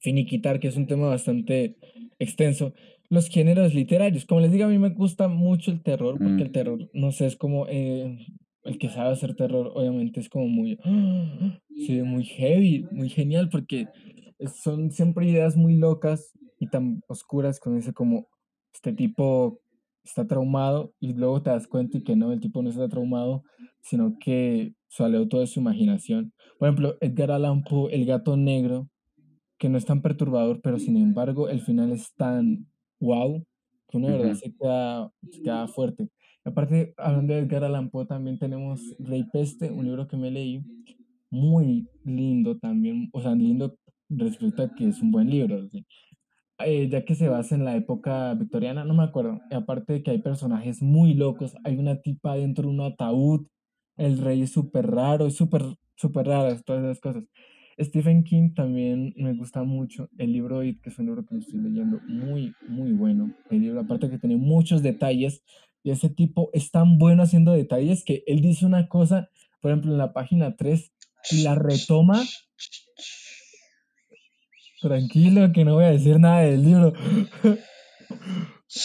finiquitar, 0.00 0.58
que 0.58 0.68
es 0.68 0.76
un 0.76 0.86
tema 0.86 1.08
bastante 1.08 1.76
extenso, 2.18 2.72
los 3.10 3.28
géneros 3.28 3.74
literarios. 3.74 4.24
Como 4.24 4.40
les 4.40 4.52
digo, 4.52 4.64
a 4.64 4.68
mí 4.68 4.78
me 4.78 4.90
gusta 4.90 5.28
mucho 5.28 5.70
el 5.70 5.82
terror, 5.82 6.16
porque 6.18 6.32
Mm. 6.32 6.40
el 6.40 6.52
terror, 6.52 6.90
no 6.94 7.10
sé, 7.12 7.26
es 7.26 7.36
como 7.36 7.66
eh, 7.68 8.16
el 8.64 8.78
que 8.78 8.88
sabe 8.88 9.12
hacer 9.12 9.34
terror, 9.34 9.72
obviamente 9.74 10.20
es 10.20 10.28
como 10.28 10.46
muy, 10.48 10.78
sí, 11.76 12.02
muy 12.02 12.24
heavy, 12.24 12.86
muy 12.90 13.08
genial, 13.08 13.48
porque 13.50 13.86
son 14.62 14.90
siempre 14.90 15.28
ideas 15.28 15.56
muy 15.56 15.76
locas 15.76 16.32
y 16.58 16.68
tan 16.68 17.02
oscuras 17.08 17.60
con 17.60 17.76
ese 17.76 17.92
como, 17.92 18.28
este 18.74 18.92
tipo 18.92 19.60
está 20.04 20.26
traumado 20.26 20.94
y 20.98 21.12
luego 21.14 21.42
te 21.42 21.50
das 21.50 21.66
cuenta 21.66 21.98
y 21.98 22.02
que 22.02 22.16
no, 22.16 22.32
el 22.32 22.40
tipo 22.40 22.62
no 22.62 22.70
está 22.70 22.88
traumado, 22.88 23.44
sino 23.80 24.16
que 24.18 24.74
salió 24.88 25.28
toda 25.28 25.46
su 25.46 25.60
imaginación. 25.60 26.32
Por 26.58 26.68
ejemplo, 26.68 26.96
Edgar 27.00 27.30
Allan 27.30 27.62
Poe, 27.62 27.94
El 27.94 28.06
gato 28.06 28.36
negro, 28.36 28.88
que 29.58 29.68
no 29.68 29.78
es 29.78 29.84
tan 29.84 30.02
perturbador, 30.02 30.60
pero 30.60 30.78
sin 30.78 30.96
embargo 30.96 31.48
el 31.48 31.60
final 31.60 31.92
es 31.92 32.12
tan 32.14 32.66
wow 32.98 33.44
que 33.88 33.96
uno 33.96 34.08
de 34.08 34.18
verdad 34.18 34.34
se 34.34 34.52
queda, 34.54 35.12
se 35.30 35.42
queda 35.42 35.68
fuerte. 35.68 36.08
Aparte, 36.44 36.94
hablando 36.96 37.34
de 37.34 37.40
Edgar 37.40 37.64
Allan 37.64 37.90
Poe, 37.90 38.06
también 38.06 38.38
tenemos 38.38 38.96
Rey 38.98 39.24
Peste, 39.32 39.70
un 39.70 39.84
libro 39.84 40.08
que 40.08 40.16
me 40.16 40.30
leí, 40.30 40.64
muy 41.30 41.88
lindo 42.04 42.58
también, 42.58 43.08
o 43.12 43.22
sea, 43.22 43.34
lindo 43.34 43.76
respecto 44.08 44.62
a 44.62 44.74
que 44.74 44.88
es 44.88 45.00
un 45.00 45.12
buen 45.12 45.30
libro. 45.30 45.68
Eh, 46.58 46.88
ya 46.88 47.04
que 47.04 47.14
se 47.14 47.28
basa 47.28 47.54
en 47.54 47.64
la 47.64 47.76
época 47.76 48.34
victoriana, 48.34 48.84
no 48.84 48.94
me 48.94 49.04
acuerdo. 49.04 49.40
Aparte 49.50 49.94
de 49.94 50.02
que 50.02 50.10
hay 50.10 50.18
personajes 50.18 50.82
muy 50.82 51.14
locos, 51.14 51.54
hay 51.64 51.78
una 51.78 52.00
tipa 52.00 52.36
dentro 52.36 52.64
de 52.64 52.74
un 52.74 52.80
ataúd, 52.80 53.46
el 53.96 54.18
rey 54.18 54.42
es 54.42 54.52
súper 54.52 54.90
raro, 54.90 55.26
es 55.26 55.34
súper, 55.34 55.62
súper 55.96 56.26
raro, 56.26 56.56
todas 56.64 56.84
esas 56.84 57.00
cosas. 57.00 57.24
Stephen 57.78 58.22
King 58.24 58.52
también 58.54 59.14
me 59.16 59.32
gusta 59.34 59.62
mucho. 59.62 60.08
El 60.18 60.32
libro 60.32 60.62
It, 60.62 60.80
que 60.82 60.90
es 60.90 60.98
un 60.98 61.06
libro 61.06 61.24
que 61.24 61.36
estoy 61.36 61.60
leyendo, 61.60 62.00
muy, 62.06 62.52
muy 62.68 62.92
bueno. 62.92 63.32
El 63.50 63.62
libro, 63.62 63.80
aparte 63.80 64.10
que 64.10 64.18
tiene 64.18 64.36
muchos 64.36 64.82
detalles, 64.82 65.42
y 65.82 65.90
ese 65.90 66.08
tipo 66.08 66.50
es 66.52 66.70
tan 66.70 66.98
bueno 66.98 67.22
haciendo 67.22 67.52
detalles 67.52 68.04
que 68.04 68.22
él 68.26 68.40
dice 68.40 68.66
una 68.66 68.88
cosa, 68.88 69.28
por 69.60 69.70
ejemplo, 69.70 69.92
en 69.92 69.98
la 69.98 70.12
página 70.12 70.56
3, 70.56 70.92
y 71.30 71.42
la 71.42 71.54
retoma. 71.54 72.22
Tranquilo, 74.80 75.52
que 75.52 75.64
no 75.64 75.74
voy 75.74 75.84
a 75.84 75.90
decir 75.90 76.18
nada 76.18 76.40
del 76.40 76.64
libro. 76.64 76.92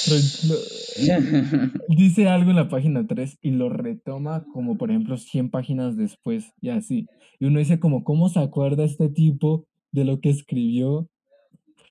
Tranquilo. 0.05 0.55
Dice 1.87 2.27
algo 2.27 2.51
en 2.51 2.57
la 2.57 2.69
página 2.69 3.07
3 3.07 3.39
y 3.41 3.51
lo 3.51 3.69
retoma 3.69 4.45
como 4.51 4.77
por 4.77 4.89
ejemplo 4.89 5.17
100 5.17 5.49
páginas 5.49 5.95
después 5.95 6.51
y 6.61 6.69
así. 6.69 7.07
Y 7.39 7.45
uno 7.45 7.59
dice 7.59 7.79
como, 7.79 8.03
¿cómo 8.03 8.29
se 8.29 8.39
acuerda 8.39 8.83
este 8.83 9.09
tipo 9.09 9.65
de 9.91 10.05
lo 10.05 10.19
que 10.19 10.29
escribió? 10.29 11.09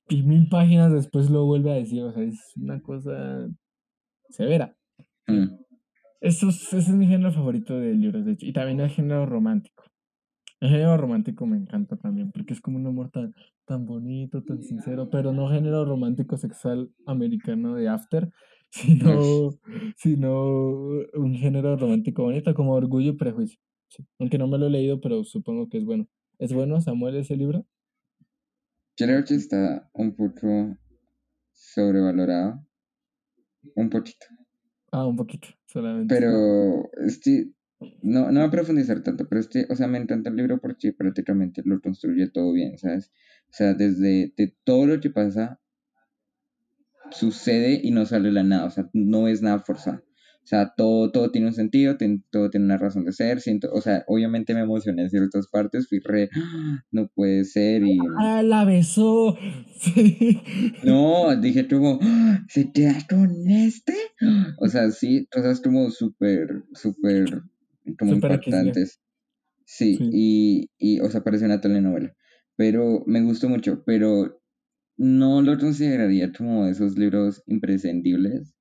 Y 0.09 0.23
mil 0.23 0.49
páginas 0.49 0.93
después 0.93 1.31
lo 1.31 1.47
vuelve 1.47 1.73
a 1.73 1.77
decir. 1.77 2.03
O 2.03 2.13
sea, 2.13 2.23
es 2.23 2.39
una 2.57 2.81
cosa 2.81 3.49
severa. 4.29 4.76
Mm. 5.27 5.57
Eso 6.21 6.49
es, 6.49 6.73
ese 6.73 6.79
es 6.79 6.89
mi 6.89 7.07
género 7.07 7.33
favorito 7.33 7.79
de 7.79 7.95
libros, 7.95 8.25
de 8.25 8.33
hecho. 8.33 8.47
Y 8.47 8.53
también 8.53 8.81
el 8.81 8.91
género 8.91 9.27
romántico. 9.27 9.85
El 10.61 10.71
género 10.71 10.97
romántico 10.97 11.47
me 11.47 11.59
encanta 11.59 11.97
también, 11.97 12.33
porque 12.33 12.55
es 12.55 12.61
como 12.61 12.79
un 12.79 12.87
amor 12.87 13.11
tan, 13.11 13.35
tan 13.67 13.85
bonito, 13.85 14.43
tan 14.43 14.63
sincero, 14.63 15.11
pero 15.11 15.33
no 15.33 15.49
género 15.49 15.85
romántico 15.85 16.39
sexual 16.39 16.91
americano 17.07 17.75
de 17.75 17.89
After, 17.89 18.31
sino, 18.71 19.51
sino 19.97 20.89
un 21.15 21.35
género 21.35 21.77
romántico 21.77 22.23
bonito 22.23 22.55
como 22.55 22.73
Orgullo 22.73 23.13
y 23.13 23.17
Prejuicio. 23.17 23.61
sí. 23.89 24.05
Aunque 24.19 24.39
no 24.39 24.49
me 24.49 24.59
lo 24.59 24.67
he 24.67 24.71
leído, 24.71 25.01
pero 25.01 25.25
supongo 25.25 25.69
que 25.69 25.79
es 25.79 25.85
bueno. 25.85 26.09
¿Es 26.39 26.53
bueno, 26.53 26.81
Samuel, 26.81 27.17
ese 27.17 27.37
libro? 27.37 27.67
Creo 28.97 29.25
que 29.25 29.35
está 29.35 29.89
un 29.93 30.15
poco 30.15 30.77
sobrevalorado. 31.53 32.65
Un 33.75 33.91
poquito. 33.91 34.27
Ah, 34.97 35.07
un 35.07 35.17
poquito, 35.17 35.49
solamente. 35.67 36.15
Pero 36.15 36.91
estoy 37.07 37.55
no, 38.03 38.33
no 38.33 38.41
va 38.41 38.47
a 38.47 38.51
profundizar 38.51 39.03
tanto, 39.03 39.29
pero 39.29 39.41
este, 39.43 39.67
o 39.69 39.77
sea, 39.77 39.87
me 39.89 39.99
encanta 39.99 40.31
el 40.31 40.37
libro 40.37 40.59
porque 40.59 40.95
prácticamente 40.95 41.61
lo 41.67 41.81
construye 41.83 42.31
todo 42.31 42.53
bien, 42.55 42.79
¿sabes? 42.79 43.13
O 43.51 43.53
sea, 43.53 43.75
desde 43.75 44.33
de 44.35 44.57
todo 44.65 44.87
lo 44.87 45.01
que 45.01 45.11
pasa, 45.11 45.61
sucede 47.11 47.79
y 47.83 47.91
no 47.91 48.07
sale 48.07 48.33
la 48.33 48.43
nada, 48.43 48.65
o 48.65 48.71
sea, 48.71 48.89
no 48.95 49.29
es 49.29 49.43
nada 49.43 49.61
forzado. 49.61 50.03
O 50.47 50.49
sea, 50.49 50.73
todo, 50.77 51.11
todo 51.11 51.33
tiene 51.33 51.49
un 51.49 51.55
sentido, 51.55 51.97
todo 52.31 52.51
tiene 52.51 52.67
una 52.67 52.79
razón 52.79 53.05
de 53.05 53.11
ser. 53.11 53.41
Siento, 53.41 53.69
o 53.73 53.81
sea, 53.81 54.05
obviamente 54.07 54.55
me 54.55 54.61
emocioné 54.61 55.03
en 55.03 55.11
ciertas 55.11 55.49
partes, 55.49 55.89
fui 55.89 55.99
re, 55.99 56.31
¡Ah! 56.37 56.85
no 56.93 57.09
puede 57.09 57.45
ser. 57.45 57.83
Y. 57.83 57.99
¡Ah, 58.17 58.45
la 58.45 58.65
besó! 58.65 59.37
Sí. 59.79 60.41
No, 60.85 61.35
dije 61.37 61.67
como, 61.67 61.99
¡Ah! 62.01 62.45
¿se 62.49 62.65
te 62.65 62.85
da 62.85 62.95
con 63.11 63.51
este? 63.51 63.95
O 64.61 64.69
sea, 64.69 64.93
sí, 64.93 65.27
cosas 65.33 65.61
como 65.61 65.91
súper, 65.91 66.63
súper, 66.75 67.43
como 67.99 68.15
impactantes. 68.15 69.01
Sí, 69.65 69.97
sí, 69.97 70.11
Y, 70.13 70.71
y, 70.79 71.01
o 71.01 71.11
sea, 71.11 71.25
parece 71.25 71.47
una 71.47 71.61
telenovela. 71.61 72.15
Pero 72.55 73.03
me 73.09 73.21
gustó 73.21 73.49
mucho, 73.49 73.83
pero 73.85 74.41
no 74.97 75.43
lo 75.43 75.59
consideraría 75.59 76.31
como 76.33 76.69
esos 76.69 76.97
libros 76.97 77.43
imprescindibles, 77.47 78.55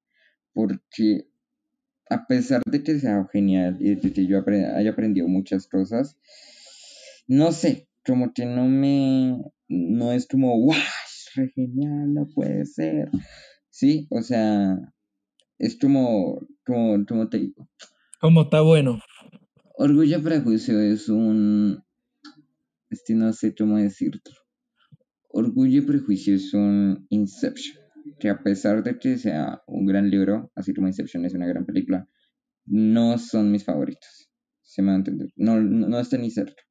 porque 0.52 1.28
a 2.10 2.28
pesar 2.28 2.62
de 2.66 2.84
que 2.84 3.00
sea 3.00 3.28
genial 3.32 3.78
y 3.80 3.96
de 3.96 4.14
que 4.14 4.28
yo 4.28 4.44
haya 4.76 4.92
aprendido 4.92 5.28
muchas 5.28 5.68
cosas, 5.68 6.18
no 7.28 7.52
sé, 7.52 7.88
como 8.06 8.34
que 8.34 8.46
no 8.46 8.68
me, 8.68 9.42
no 9.68 10.12
es 10.12 10.28
como. 10.28 10.72
Es 11.38 11.52
genial, 11.54 12.14
no 12.14 12.28
puede 12.34 12.66
ser. 12.66 13.10
Sí, 13.70 14.08
o 14.10 14.22
sea, 14.22 14.78
es 15.60 15.78
como, 15.78 16.40
como, 16.66 17.06
como 17.06 17.28
te 17.28 17.40
digo. 17.40 17.68
Como 18.22 18.44
está 18.44 18.62
bueno. 18.62 19.02
Orgullo 19.78 20.18
y 20.18 20.22
Prejuicio 20.22 20.80
es 20.80 21.10
un, 21.10 21.84
este 22.90 23.16
no 23.16 23.34
sé 23.34 23.54
cómo 23.54 23.76
decirlo. 23.76 24.22
Orgullo 25.28 25.80
y 25.80 25.86
Prejuicio 25.86 26.36
es 26.36 26.54
un 26.54 27.06
Inception 27.10 27.85
que 28.20 28.30
a 28.30 28.42
pesar 28.44 28.84
de 28.84 28.98
que 29.00 29.18
sea 29.18 29.62
un 29.68 29.86
gran 29.86 30.10
libro, 30.10 30.52
así 30.56 30.74
como 30.74 30.88
Inception 30.88 31.26
es 31.26 31.34
una 31.34 31.48
gran 31.48 31.66
película, 31.66 32.08
no 32.66 33.18
son 33.18 33.52
mis 33.52 33.64
favoritos. 33.64 34.30
Se 34.64 34.82
me 34.82 34.90
va 34.90 34.94
a 34.96 34.98
entender. 34.98 35.30
No, 35.36 35.60
no, 35.62 36.00
está 36.00 36.18
ni 36.18 36.32
cerca. 36.32 36.64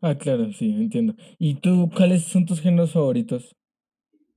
Ah, 0.00 0.16
claro, 0.16 0.52
sí, 0.52 0.70
entiendo. 0.70 1.14
¿Y 1.38 1.60
tú, 1.60 1.90
cuáles 1.94 2.22
son 2.22 2.46
tus 2.46 2.60
géneros 2.60 2.92
favoritos? 2.92 3.56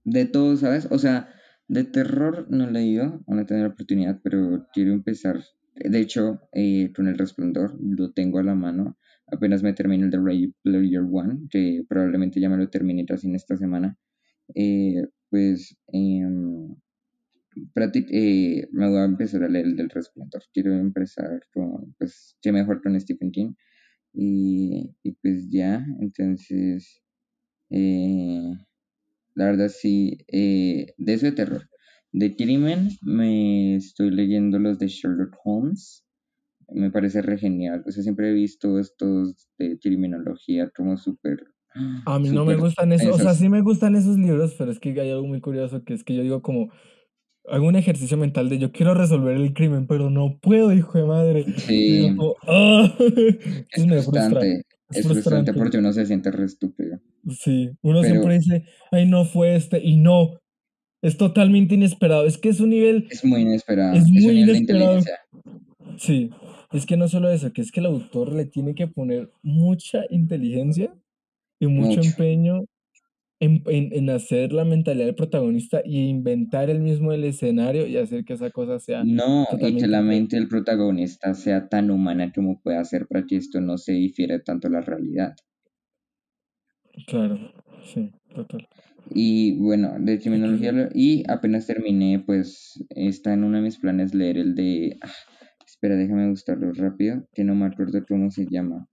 De 0.04 0.26
todos, 0.26 0.62
¿sabes? 0.62 0.88
O 0.92 0.98
sea, 0.98 1.30
de 1.68 1.84
terror 1.84 2.48
no 2.50 2.68
he 2.68 2.72
leído, 2.72 3.24
no 3.28 3.42
he 3.42 3.46
tenido 3.46 3.68
la 3.68 3.74
oportunidad, 3.74 4.20
pero 4.24 4.66
quiero 4.74 4.94
empezar. 4.94 5.44
De 5.76 6.00
hecho, 6.00 6.40
eh, 6.54 6.92
con 6.96 7.08
El 7.08 7.18
Resplandor 7.18 7.78
lo 7.80 8.14
tengo 8.14 8.40
a 8.40 8.44
la 8.44 8.56
mano. 8.56 8.98
Apenas 9.28 9.62
me 9.62 9.74
termino 9.74 10.06
el 10.06 10.12
de 10.12 10.18
Ray 10.18 10.54
Player 10.64 11.04
One, 11.12 11.48
que 11.50 11.84
probablemente 11.88 12.40
ya 12.40 12.50
me 12.50 12.58
lo 12.58 12.70
termine 12.70 13.06
casi 13.06 13.28
en 13.28 13.36
esta 13.36 13.58
semana. 13.58 13.98
Eh, 14.56 15.04
pues 15.30 15.78
em, 15.94 16.76
eh, 18.12 18.68
me 18.72 18.90
voy 18.90 18.98
a 19.00 19.06
empezar 19.06 19.44
a 19.44 19.50
leer 19.50 19.66
el 19.68 19.76
del 19.76 19.90
resplandor. 19.90 20.44
Quiero 20.54 20.74
empezar 20.76 21.42
con, 21.54 21.94
pues, 21.98 22.38
qué 22.42 22.52
mejor 22.52 22.82
con 22.82 23.00
Stephen 23.00 23.32
King. 23.32 23.54
Y, 24.14 24.94
pues 25.22 25.50
ya, 25.52 25.86
entonces, 26.02 27.02
eh, 27.72 28.42
la 29.36 29.46
verdad 29.46 29.70
sí, 29.70 30.20
eh, 30.30 30.94
de 30.98 31.14
eso 31.14 31.34
terror. 31.36 31.70
De 32.14 32.36
crimen, 32.36 32.90
me 33.04 33.76
estoy 33.78 34.12
leyendo 34.12 34.60
los 34.60 34.80
de 34.80 34.88
Sherlock 34.88 35.36
Holmes. 35.46 36.06
Me 36.70 36.92
parece 36.92 37.22
re 37.22 37.38
genial. 37.38 37.84
O 37.88 37.92
sea, 37.92 38.04
siempre 38.04 38.30
he 38.32 38.34
visto 38.34 38.80
estos 38.80 39.50
de 39.60 39.80
criminología 39.80 40.72
como 40.76 40.98
súper 40.98 41.40
a 42.06 42.20
mí 42.20 42.30
no 42.30 42.46
me 42.46 42.56
gustan 42.56 42.92
esos, 42.92 43.16
o 43.16 43.20
sea, 43.20 43.34
sí 43.34 43.50
me 43.50 43.62
gustan 43.62 43.96
esos 43.96 44.18
libros, 44.18 44.56
pero 44.58 44.72
es 44.72 44.80
que 44.80 44.90
hay 45.00 45.12
algo 45.12 45.28
muy 45.28 45.42
curioso 45.42 45.84
que 45.84 45.94
es 45.94 46.04
que 46.04 46.16
yo 46.16 46.24
digo 46.24 46.42
como, 46.42 46.70
hago 47.50 47.68
un 47.68 47.76
ejercicio 47.76 48.18
mental 48.18 48.50
de 48.50 48.60
yo 48.60 48.72
quiero 48.72 48.94
resolver 48.94 49.36
el 49.36 49.54
crimen, 49.54 49.88
pero 49.88 50.10
no 50.10 50.38
puedo, 50.40 50.74
hijo 50.74 50.98
de 50.98 51.06
madre. 51.06 51.46
Sí. 51.58 52.16
¡ah! 52.48 52.94
Es, 53.72 53.86
frustrante. 53.86 54.62
Es, 54.90 55.06
frustrante. 55.06 55.54
porque 55.54 55.78
uno 55.78 55.92
se 55.94 56.06
siente 56.06 56.32
re 56.32 56.46
estúpido. 56.46 57.00
Sí, 57.30 57.72
uno 57.82 58.04
siempre 58.04 58.40
dice, 58.40 58.66
ay, 58.92 59.06
no 59.06 59.26
fue 59.26 59.56
este, 59.56 59.82
y 59.84 59.98
no, 59.98 60.40
es 61.02 61.18
totalmente 61.18 61.76
inesperado. 61.76 62.26
Es 62.26 62.38
que 62.38 62.50
es 62.50 62.60
un 62.60 62.70
nivel. 62.70 63.08
Es 63.10 63.24
muy 63.24 63.42
inesperado. 63.42 63.96
Es 63.96 64.08
muy 64.08 64.42
inesperado. 64.42 65.02
Sí, 65.98 66.30
es 66.72 66.86
que 66.86 66.98
no 66.98 67.08
solo 67.08 67.30
eso, 67.30 67.52
que 67.54 67.62
es 67.62 67.72
que 67.72 67.80
el 67.80 67.86
autor 67.86 68.34
le 68.34 68.46
tiene 68.46 68.76
que 68.76 68.88
poner 68.88 69.32
mucha 69.42 70.04
inteligencia 70.10 70.94
y 71.60 71.68
mucho, 71.68 72.02
empeño 72.02 72.66
en, 73.40 73.62
en, 73.68 74.10
hacer 74.10 74.52
la 74.52 74.66
mentalidad 74.66 75.06
del 75.06 75.16
protagonista 75.16 75.82
y 75.86 76.10
inventar 76.10 76.70
el 76.70 76.80
mismo 76.80 77.12
el 77.12 77.24
escenario 77.24 77.86
y 77.86 77.98
hacer 77.98 78.26
que 78.26 78.34
esa 78.34 78.50
cosa 78.50 78.80
sea. 78.80 79.04
No, 79.04 79.46
y 79.60 79.78
que 79.78 79.88
la 79.88 80.02
mente 80.02 80.38
del 80.38 80.48
protagonista 80.48 81.34
sea 81.34 81.68
tan 81.68 81.92
humana 81.92 82.32
como 82.34 82.60
puede 82.62 82.78
hacer 82.78 83.08
para 83.08 83.26
que 83.26 83.36
esto 83.38 83.62
no 83.62 83.78
se 83.78 83.94
difiere 83.94 84.40
tanto 84.40 84.68
a 84.68 84.72
la 84.72 84.82
realidad. 84.82 85.36
Claro, 87.06 87.38
sí, 87.84 88.12
total. 88.34 88.68
Y 89.12 89.58
bueno, 89.60 89.96
de 90.00 90.20
criminología, 90.20 90.90
y 90.94 91.24
apenas 91.30 91.68
terminé, 91.68 92.24
pues 92.26 92.84
está 92.90 93.34
en 93.34 93.44
uno 93.44 93.58
de 93.58 93.64
mis 93.64 93.78
planes 93.78 94.14
leer 94.14 94.38
el 94.38 94.56
de. 94.56 94.98
Ah, 95.02 95.12
espera, 95.66 95.96
déjame 95.96 96.28
buscarlo 96.28 96.74
rápido, 96.74 97.24
que 97.34 97.44
no 97.44 97.54
me 97.56 97.68
acuerdo 97.68 98.04
cómo 98.08 98.32
se 98.32 98.48
llama. 98.50 98.88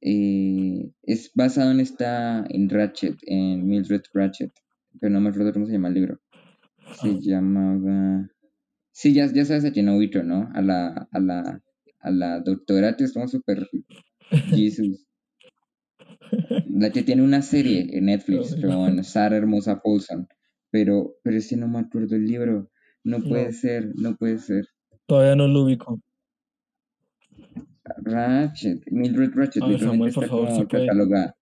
Eh, 0.00 0.92
es 1.02 1.30
basado 1.34 1.70
en 1.70 1.80
esta, 1.80 2.44
en 2.48 2.68
Ratchet, 2.68 3.16
en 3.26 3.66
Mildred 3.66 4.02
Ratchet, 4.14 4.52
pero 4.98 5.12
no 5.12 5.20
me 5.20 5.30
acuerdo 5.30 5.52
cómo 5.52 5.66
se 5.66 5.72
llama 5.72 5.88
el 5.88 5.94
libro. 5.94 6.20
Se 7.00 7.10
ah. 7.10 7.18
llamaba... 7.20 8.28
Sí, 8.92 9.14
ya, 9.14 9.26
ya 9.32 9.44
sabes 9.44 9.64
a 9.64 9.92
ubico, 9.92 10.22
¿no? 10.22 10.50
A 10.54 10.60
la, 10.62 11.08
a 11.10 11.20
la, 11.20 11.62
a 12.00 12.10
la 12.10 12.40
doctora 12.40 12.96
que 12.96 13.04
estamos 13.04 13.30
súper... 13.30 13.68
Jesus. 14.50 15.06
La 16.68 16.90
que 16.90 17.02
tiene 17.02 17.22
una 17.22 17.42
serie 17.42 17.86
en 17.90 18.06
Netflix 18.06 18.56
con 18.62 19.02
Sarah 19.04 19.36
Hermosa 19.36 19.80
Paulson. 19.80 20.28
Pero, 20.70 21.16
pero 21.22 21.36
ese 21.36 21.56
no 21.56 21.68
me 21.68 21.80
acuerdo 21.80 22.16
el 22.16 22.26
libro. 22.26 22.70
No 23.02 23.20
puede 23.20 23.52
ser, 23.52 23.92
no 23.96 24.16
puede 24.16 24.38
ser. 24.38 24.66
Todavía 25.06 25.34
no 25.34 25.48
lo 25.48 25.64
ubico. 25.64 26.00
Ratchet, 27.98 28.82
Mildred 28.90 29.32
Ratchet, 29.34 29.62
está 29.62 30.28
como 30.28 30.68
catalogada. 30.68 31.36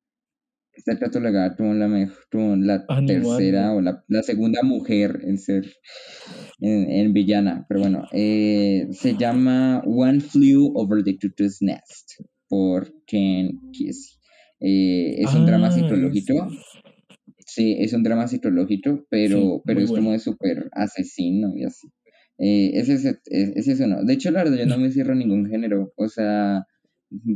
Está 0.72 0.96
catalogada 0.96 1.56
como 1.56 1.74
la, 1.74 1.88
mejor, 1.88 2.58
la 2.58 2.86
tercera 3.04 3.72
o 3.72 3.80
la, 3.80 4.04
la, 4.06 4.22
segunda 4.22 4.62
mujer 4.62 5.20
en 5.24 5.36
ser 5.38 5.64
en, 6.60 6.88
en 6.90 7.12
villana. 7.12 7.66
Pero 7.68 7.80
bueno, 7.80 8.04
eh, 8.12 8.86
se 8.92 9.16
llama 9.16 9.82
One 9.84 10.20
Flew 10.20 10.72
Over 10.76 11.02
the 11.02 11.16
Cuckoo's 11.18 11.60
Nest 11.62 12.20
por 12.48 12.92
Ken 13.06 13.58
Kesey. 13.72 14.18
Eh, 14.60 15.22
es 15.22 15.34
un 15.34 15.46
drama 15.46 15.68
ah, 15.68 15.72
psicológico. 15.72 16.48
Sí, 17.46 17.76
es 17.80 17.92
un 17.92 18.02
drama 18.02 18.28
psicológico, 18.28 19.04
pero, 19.08 19.62
pero 19.64 19.80
es 19.80 19.90
como 19.90 20.12
de 20.12 20.18
súper 20.18 20.68
asesino 20.72 21.52
y 21.56 21.64
así. 21.64 21.88
Eh, 22.38 22.70
es, 22.74 22.88
ese, 22.88 23.20
es, 23.26 23.68
eso, 23.68 23.86
¿no? 23.86 24.04
De 24.04 24.14
hecho, 24.14 24.30
la 24.30 24.44
verdad, 24.44 24.58
yo 24.58 24.66
no 24.66 24.78
me 24.78 24.90
cierro 24.92 25.14
ningún 25.14 25.48
género. 25.48 25.92
O 25.96 26.08
sea, 26.08 26.64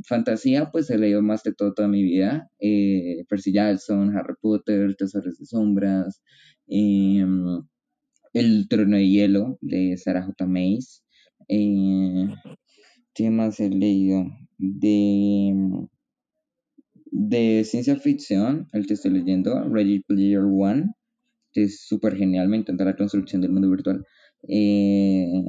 fantasía, 0.07 0.71
pues 0.71 0.91
he 0.91 0.99
leído 0.99 1.23
más 1.23 1.43
de 1.43 1.53
todo 1.55 1.75
toda 1.75 1.89
mi 1.89 2.03
vida. 2.03 2.51
Eh, 2.61 3.25
Percy 3.29 3.53
Jackson, 3.53 4.17
Harry 4.17 4.35
Potter, 4.41 4.95
Tesoros 4.97 5.39
de 5.39 5.47
Sombras, 5.47 6.23
em, 6.69 7.63
El 8.33 8.69
Trono 8.69 8.97
de 8.97 9.09
Hielo 9.09 9.59
de 9.61 9.97
Sarah 9.97 10.25
J. 10.25 10.47
Mace. 10.47 11.03
Eh, 11.49 12.29
¿Qué 13.15 13.31
más 13.31 13.61
he 13.61 13.69
leído? 13.71 14.27
De, 14.59 15.55
de 17.11 17.65
ciencia 17.65 17.97
ficción, 17.97 18.69
el 18.73 18.87
que 18.87 18.95
estoy 18.95 19.11
leyendo, 19.13 19.69
Ready 19.69 20.01
Player 20.01 20.43
One, 20.45 20.93
que 21.53 21.65
es 21.65 21.83
súper 21.87 22.17
genial, 22.17 22.49
me 22.49 22.57
encanta 22.59 22.85
la 22.85 22.97
construcción 22.97 23.43
del 23.43 23.53
mundo 23.53 23.71
virtual. 23.71 24.05
Eh, 24.49 25.45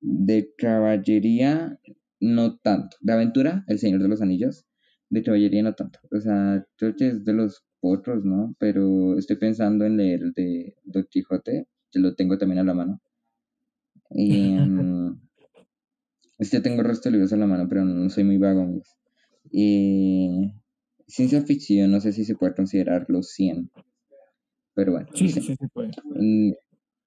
de 0.00 0.52
caballería, 0.56 1.78
no 2.20 2.58
tanto. 2.58 2.96
De 3.00 3.12
aventura, 3.12 3.64
El 3.66 3.78
Señor 3.78 4.02
de 4.02 4.08
los 4.08 4.22
Anillos. 4.22 4.66
De 5.10 5.22
caballería, 5.22 5.62
no 5.62 5.74
tanto. 5.74 5.98
O 6.10 6.20
sea, 6.20 6.64
creo 6.76 6.94
que 6.96 7.08
es 7.08 7.24
de 7.24 7.32
los 7.32 7.64
otros, 7.80 8.24
¿no? 8.24 8.54
Pero 8.58 9.18
estoy 9.18 9.36
pensando 9.36 9.84
en 9.84 9.96
leer 9.96 10.22
el 10.22 10.32
de 10.32 10.74
Don 10.84 11.06
Quijote, 11.08 11.66
que 11.90 11.98
lo 12.00 12.14
tengo 12.14 12.38
también 12.38 12.60
a 12.60 12.64
la 12.64 12.74
mano. 12.74 13.00
Y, 14.10 14.52
mm, 14.52 15.20
este 16.38 16.60
tengo 16.60 16.82
el 16.82 16.88
resto 16.88 17.08
de 17.08 17.14
libros 17.14 17.32
a 17.32 17.36
la 17.36 17.46
mano, 17.46 17.66
pero 17.68 17.84
no 17.84 18.10
soy 18.10 18.24
muy 18.24 18.38
vago, 18.38 18.62
amigos. 18.62 18.96
Y 19.50 20.52
ciencia 21.06 21.40
ficción, 21.42 21.90
no 21.90 22.00
sé 22.00 22.12
si 22.12 22.24
se 22.24 22.34
puede 22.34 22.54
considerar 22.54 23.06
los 23.08 23.30
100. 23.30 23.70
Pero 24.74 24.92
bueno. 24.92 25.08
Sí, 25.14 25.28
sí, 25.28 25.40
sí, 25.40 25.56
se 25.56 25.68
puede. 25.68 25.92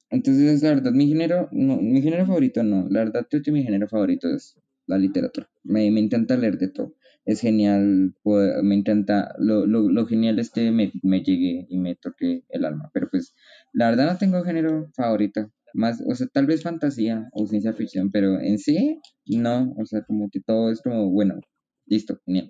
Entonces, 0.10 0.64
la 0.64 0.70
verdad, 0.70 0.92
mi 0.92 1.08
género, 1.08 1.50
no, 1.52 1.78
mi 1.78 2.02
género 2.02 2.26
favorito 2.26 2.64
no. 2.64 2.88
La 2.90 3.00
verdad, 3.00 3.28
creo 3.30 3.44
que 3.44 3.52
mi 3.52 3.64
género 3.64 3.88
favorito 3.88 4.28
es 4.30 4.60
la 4.88 4.98
literatura. 4.98 5.50
Me, 5.64 5.90
me 5.92 6.00
encanta 6.00 6.36
leer 6.36 6.58
de 6.58 6.70
todo. 6.70 6.96
Es 7.26 7.42
genial, 7.42 8.16
me 8.64 8.76
encanta, 8.76 9.36
lo, 9.38 9.68
lo, 9.68 9.90
lo 9.90 10.08
genial 10.08 10.40
es 10.40 10.50
que 10.50 10.72
me, 10.72 10.92
me 11.04 11.22
llegue 11.22 11.68
y 11.70 11.78
me 11.78 11.96
toque 11.96 12.44
el 12.50 12.66
alma. 12.66 12.90
Pero 12.94 13.08
pues, 13.12 13.36
la 13.74 13.90
verdad 13.90 14.12
no 14.12 14.18
tengo 14.18 14.44
género 14.44 14.90
favorito. 14.96 15.52
Más, 15.74 16.02
o 16.08 16.16
sea, 16.16 16.26
tal 16.28 16.48
vez 16.48 16.64
fantasía 16.64 17.30
o 17.34 17.46
ciencia 17.46 17.74
ficción, 17.74 18.10
pero 18.12 18.40
en 18.40 18.58
sí, 18.58 19.00
no. 19.28 19.74
O 19.78 19.86
sea, 19.86 20.02
como 20.04 20.30
que 20.32 20.40
todo 20.40 20.72
es 20.72 20.82
como, 20.82 21.12
bueno, 21.12 21.40
listo, 21.86 22.20
genial. 22.26 22.50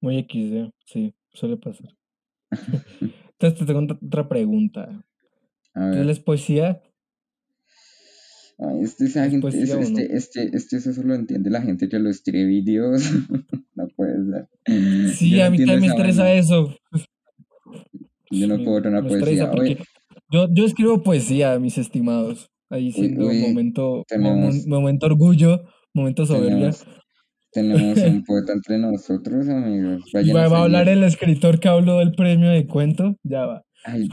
Muy 0.00 0.18
XD, 0.18 0.70
sí, 0.86 1.14
suele 1.32 1.56
pasar. 1.56 1.88
Entonces 3.32 3.58
te 3.58 3.66
tengo 3.66 3.94
otra 4.00 4.28
pregunta. 4.28 5.04
¿Qué 5.92 6.10
es 6.10 6.20
poesía? 6.20 6.82
este, 8.82 9.04
esa 9.04 9.30
gente, 9.30 9.46
este, 9.48 9.62
este, 9.62 10.16
este, 10.16 10.56
este, 10.56 10.76
eso 10.76 11.02
lo 11.04 11.14
entiende 11.14 11.48
la 11.48 11.62
gente 11.62 11.88
que 11.88 11.98
lo 11.98 12.10
escribe, 12.10 12.62
Dios. 12.62 13.02
no 13.74 13.88
puede 13.96 14.16
ser. 14.30 15.14
Sí, 15.14 15.40
a 15.40 15.50
mí 15.50 15.58
también 15.58 15.80
me 15.80 15.86
interesa 15.86 16.32
eso. 16.32 16.74
Yo 18.30 18.46
no 18.46 18.62
puedo 18.64 18.88
una 18.88 19.02
poesía. 19.02 19.50
Yo, 20.30 20.46
yo 20.52 20.64
escribo 20.64 21.02
poesía, 21.02 21.58
mis 21.58 21.78
estimados. 21.78 22.50
Ahí 22.70 22.92
siendo 22.92 23.28
un 23.28 23.40
momento, 23.40 24.04
momento 24.66 25.06
orgullo, 25.06 25.62
momento 25.94 26.26
soberbia. 26.26 26.70
Tenemos 27.50 27.98
un 27.98 28.24
poeta 28.24 28.52
entre 28.52 28.78
nosotros, 28.78 29.48
amigos. 29.48 30.02
va, 30.34 30.42
a 30.42 30.62
hablar 30.64 30.88
el 30.88 31.02
escritor 31.02 31.60
que 31.60 31.68
habló 31.68 31.98
del 31.98 32.12
premio 32.12 32.50
de 32.50 32.66
cuento. 32.66 33.16
Ya 33.22 33.46
va. 33.46 33.62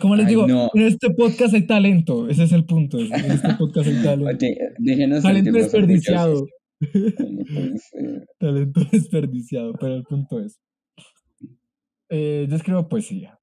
Como 0.01 0.15
les 0.15 0.27
digo, 0.27 0.45
en 0.73 0.81
este 0.81 1.09
podcast 1.11 1.53
hay 1.53 1.65
talento. 1.65 2.27
Ese 2.29 2.43
es 2.43 2.51
el 2.51 2.65
punto. 2.65 2.99
En 2.99 3.31
este 3.31 3.53
podcast 3.55 3.87
hay 3.87 4.03
talento. 4.03 4.45
talento 5.21 5.51
desperdiciado. 5.51 6.47
talento 8.39 8.81
desperdiciado, 8.91 9.73
pero 9.73 9.95
el 9.95 10.03
punto 10.03 10.39
es. 10.39 10.59
Eh, 12.09 12.47
yo 12.49 12.55
escribo 12.55 12.87
poesía. 12.87 13.39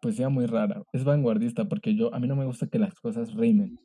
Poesía 0.00 0.28
muy 0.28 0.46
rara. 0.46 0.82
Es 0.92 1.04
vanguardista 1.04 1.68
porque 1.68 1.94
yo, 1.94 2.12
a 2.14 2.18
mí 2.18 2.26
no 2.26 2.36
me 2.36 2.44
gusta 2.44 2.66
que 2.66 2.78
las 2.78 2.94
cosas 2.94 3.34
rimen. 3.34 3.78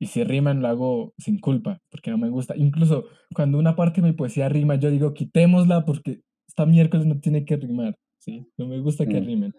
Y 0.00 0.06
si 0.06 0.24
riman, 0.24 0.62
lo 0.62 0.68
hago 0.68 1.14
sin 1.18 1.38
culpa, 1.38 1.78
porque 1.90 2.10
no 2.10 2.16
me 2.16 2.30
gusta. 2.30 2.56
Incluso 2.56 3.04
cuando 3.34 3.58
una 3.58 3.76
parte 3.76 4.00
de 4.00 4.08
mi 4.08 4.14
poesía 4.14 4.48
rima, 4.48 4.76
yo 4.76 4.90
digo, 4.90 5.12
quitémosla 5.12 5.84
porque 5.84 6.22
esta 6.48 6.64
miércoles 6.64 7.06
no 7.06 7.20
tiene 7.20 7.44
que 7.44 7.56
rimar. 7.56 7.94
¿Sí? 8.20 8.46
No 8.56 8.66
me 8.66 8.80
gusta 8.80 9.06
que 9.06 9.20
mm. 9.20 9.24
rimen. 9.24 9.54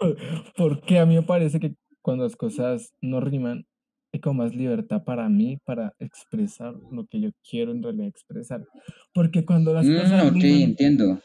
porque 0.56 0.98
a 0.98 1.06
mí 1.06 1.14
me 1.14 1.22
parece 1.22 1.60
que 1.60 1.74
cuando 2.02 2.24
las 2.24 2.36
cosas 2.36 2.94
no 3.00 3.20
riman, 3.20 3.66
hay 4.12 4.20
como 4.20 4.44
más 4.44 4.54
libertad 4.54 5.04
para 5.04 5.28
mí 5.28 5.58
para 5.64 5.94
expresar 5.98 6.74
lo 6.90 7.06
que 7.06 7.20
yo 7.20 7.30
quiero 7.48 7.72
en 7.72 7.82
realidad 7.82 8.08
expresar. 8.08 8.64
Porque 9.12 9.44
cuando 9.44 9.72
las 9.72 9.86
mm, 9.86 9.96
cosas. 9.96 10.30
Ok, 10.30 10.42
entiendo. 10.42 11.20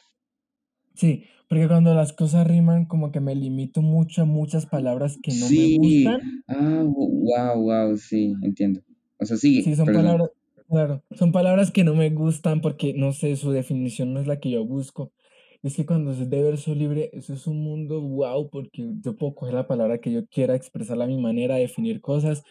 Sí, 0.95 1.23
porque 1.47 1.67
cuando 1.67 1.93
las 1.95 2.13
cosas 2.13 2.45
riman, 2.47 2.85
como 2.85 3.11
que 3.11 3.19
me 3.19 3.35
limito 3.35 3.81
mucho 3.81 4.23
a 4.23 4.25
muchas 4.25 4.65
palabras 4.65 5.17
que 5.21 5.31
no 5.33 5.49
me 5.49 5.77
gustan. 5.77 6.43
Ah, 6.47 6.83
wow, 6.83 7.61
wow, 7.61 7.97
sí, 7.97 8.33
entiendo. 8.41 8.81
O 9.17 9.25
sea, 9.25 9.37
sigue. 9.37 9.61
Sí, 9.61 9.75
son 9.75 9.85
palabras, 9.85 10.29
claro, 10.67 11.03
son 11.11 11.31
palabras 11.31 11.71
que 11.71 11.83
no 11.83 11.93
me 11.93 12.09
gustan 12.09 12.61
porque, 12.61 12.93
no 12.93 13.13
sé, 13.13 13.35
su 13.35 13.51
definición 13.51 14.13
no 14.13 14.19
es 14.19 14.27
la 14.27 14.39
que 14.39 14.49
yo 14.49 14.65
busco. 14.65 15.11
Es 15.63 15.75
que 15.75 15.85
cuando 15.85 16.11
es 16.11 16.29
de 16.29 16.41
verso 16.41 16.73
libre, 16.73 17.11
eso 17.13 17.33
es 17.33 17.45
un 17.45 17.63
mundo 17.63 18.01
wow, 18.01 18.49
porque 18.49 18.93
yo 19.01 19.15
puedo 19.15 19.35
coger 19.35 19.53
la 19.53 19.67
palabra 19.67 19.99
que 19.99 20.11
yo 20.11 20.25
quiera, 20.27 20.55
expresarla 20.55 21.03
a 21.05 21.07
mi 21.07 21.21
manera, 21.21 21.55
definir 21.55 22.01
cosas, 22.01 22.43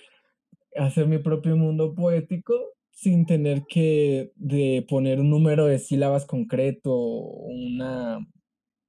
hacer 0.77 1.07
mi 1.07 1.19
propio 1.19 1.57
mundo 1.57 1.95
poético 1.95 2.55
sin 2.93 3.27
tener 3.27 3.65
que 3.69 4.33
de 4.37 4.85
poner 4.89 5.21
un 5.21 5.31
número 5.31 5.67
de 5.67 5.79
sílabas 5.79 6.27
concreto, 6.27 6.95
una 6.95 8.19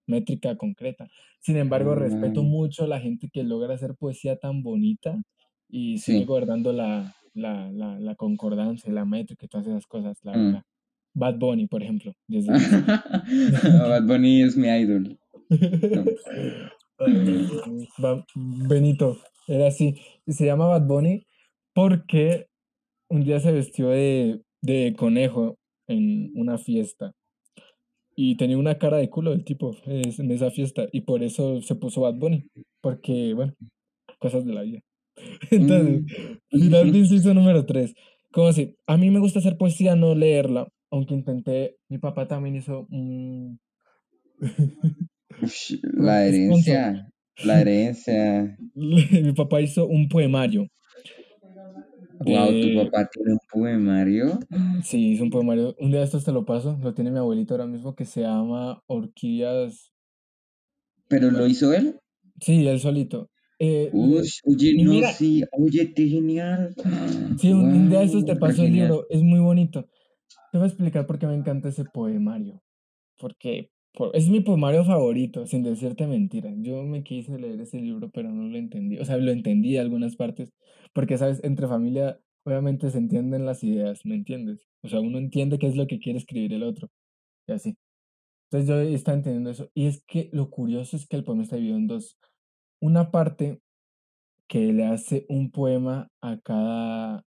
métrica 0.06 0.56
concreta. 0.58 1.10
Sin 1.40 1.58
embargo, 1.58 1.96
respeto 1.96 2.44
mucho 2.44 2.84
a 2.84 2.88
la 2.88 3.00
gente 3.00 3.30
que 3.32 3.44
logra 3.44 3.74
hacer 3.74 3.96
poesía 3.96 4.38
tan 4.38 4.62
bonita 4.62 5.20
y 5.68 5.98
sigue 5.98 6.26
guardando 6.26 6.74
la, 6.74 7.16
la, 7.34 7.72
la, 7.72 8.00
la, 8.00 8.16
concordancia, 8.16 8.92
la 8.92 9.06
métrica 9.06 9.46
y 9.46 9.50
todas 9.50 9.66
esas 9.66 9.88
cosas, 9.88 10.20
la 10.24 10.34
mm. 10.34 10.46
verdad. 10.46 10.64
Bad 11.14 11.38
Bunny, 11.38 11.68
por 11.68 11.84
ejemplo. 11.84 12.14
Bad 12.28 14.04
Bunny 14.04 14.44
es 14.44 14.56
mi 14.58 14.68
idol. 14.68 15.18
Benito, 18.36 19.18
era 19.48 19.68
así. 19.68 19.96
Y 20.26 20.34
se 20.34 20.46
llama 20.46 20.68
Bad 20.68 20.88
Bunny 20.88 21.26
porque 21.74 22.48
un 23.10 23.24
día 23.24 23.40
se 23.40 23.52
vistió 23.52 23.90
de, 23.90 24.42
de 24.62 24.96
conejo 24.98 25.58
en 25.88 26.32
una 26.36 26.58
fiesta. 26.58 27.14
Y 28.16 28.36
tenía 28.36 28.58
una 28.58 28.78
cara 28.78 28.98
de 28.98 29.10
culo 29.10 29.32
el 29.34 29.44
tipo 29.44 29.76
en 29.86 30.32
esa 30.32 30.52
fiesta. 30.52 30.88
Y 30.92 31.02
por 31.02 31.24
eso 31.24 31.62
se 31.62 31.76
puso 31.76 32.02
Bad 32.02 32.16
Bunny. 32.16 32.48
Porque, 32.82 33.34
bueno, 33.34 33.54
cosas 34.20 34.46
de 34.46 34.54
la 34.54 34.62
vida. 34.62 34.80
Entonces, 35.52 36.04
mm. 36.52 36.60
final 36.60 36.92
de 36.92 36.98
inciso 37.00 37.34
número 37.34 37.66
3. 37.66 37.94
Como 38.32 38.48
así, 38.48 38.76
a 38.88 38.98
mí 38.98 39.10
me 39.10 39.20
gusta 39.20 39.40
hacer 39.40 39.58
poesía, 39.58 39.96
no 39.96 40.16
leerla. 40.16 40.68
Aunque 40.92 41.14
intenté, 41.14 41.78
mi 41.90 41.98
papá 41.98 42.28
también 42.28 42.56
hizo 42.56 42.86
un... 42.92 43.60
la 45.82 46.26
herencia, 46.26 47.10
la 47.44 47.62
herencia. 47.62 48.58
mi 48.76 49.34
papá 49.34 49.62
hizo 49.62 49.88
un 49.88 50.08
poemario 50.10 50.68
Wow, 52.24 52.62
¿tu 52.62 52.76
papá 52.76 53.10
tiene 53.12 53.32
un 53.34 53.40
poemario? 53.52 54.40
Sí, 54.84 55.14
es 55.14 55.22
un 55.22 55.30
poemario. 55.30 55.76
Un 55.80 55.92
día 55.92 56.04
esto 56.04 56.20
te 56.20 56.32
lo 56.32 56.46
paso, 56.46 56.78
lo 56.82 56.94
tiene 56.94 57.10
mi 57.10 57.18
abuelito 57.18 57.56
ahora 57.56 57.66
mismo, 57.66 57.96
que 57.96 58.06
se 58.06 58.22
llama 58.22 58.82
Orquídeas. 58.86 59.92
¿Pero 61.08 61.32
lo 61.32 61.48
hizo 61.48 61.74
él? 61.74 62.00
Sí, 62.40 62.68
él 62.68 62.80
solito. 62.80 63.30
Eh, 63.60 63.90
oye, 63.94 64.74
no, 64.84 65.04
sí, 65.14 65.44
oye, 65.52 65.94
qué 65.94 66.08
genial. 66.08 66.74
Sí, 67.38 67.52
un, 67.54 67.90
día 67.90 68.04
estos 68.04 68.26
te 68.26 68.36
paso 68.36 68.64
el 68.64 68.74
libro, 68.74 69.06
es 69.10 69.22
muy 69.22 69.40
bonito. 69.40 69.88
Te 70.52 70.58
voy 70.58 70.66
a 70.66 70.68
explicar 70.68 71.08
por 71.08 71.18
qué 71.18 71.28
me 71.28 71.36
encanta 71.36 71.70
ese 71.70 71.86
poemario. 71.86 72.62
Porque 73.20 73.72
es 74.14 74.30
mi 74.30 74.42
poemario 74.42 74.86
favorito, 74.86 75.46
sin 75.48 75.64
decirte 75.64 76.08
mentiras. 76.08 76.56
Yo 76.60 76.84
me 76.84 77.04
quise 77.04 77.40
leer 77.40 77.62
ese 77.62 77.80
libro, 77.80 78.10
pero 78.12 78.32
no 78.32 78.48
lo 78.50 78.58
entendí. 78.58 79.00
O 79.00 79.06
sea, 79.06 79.18
lo 79.18 79.32
entendí 79.32 79.78
algunas 79.78 80.16
partes, 80.18 80.54
porque, 80.94 81.18
¿sabes? 81.18 81.44
Entre 81.44 81.68
familia, 81.68 82.20
obviamente 82.46 82.90
se 82.92 82.98
entienden 82.98 83.46
las 83.46 83.64
ideas, 83.64 84.06
¿me 84.06 84.16
entiendes? 84.16 84.68
O 84.84 84.90
sea, 84.90 85.00
uno 85.02 85.18
entiende 85.20 85.60
qué 85.60 85.68
es 85.68 85.76
lo 85.78 85.88
que 85.88 86.00
quiere 86.00 86.20
escribir 86.20 86.54
el 86.54 86.64
otro, 86.64 86.90
y 87.48 87.54
así. 87.54 87.78
Entonces 88.52 88.70
yo 88.70 88.82
estaba 88.96 89.18
entendiendo 89.18 89.52
eso. 89.52 89.70
Y 89.74 89.88
es 89.88 90.04
que 90.08 90.30
lo 90.34 90.50
curioso 90.50 90.98
es 90.98 91.08
que 91.08 91.18
el 91.18 91.24
poema 91.24 91.44
está 91.44 91.56
dividido 91.58 91.78
en 91.80 91.88
dos. 91.88 92.18
Una 92.82 93.12
parte 93.12 93.62
que 94.48 94.74
le 94.74 94.86
hace 94.86 95.26
un 95.30 95.52
poema 95.52 96.10
a 96.22 96.40
cada, 96.42 97.26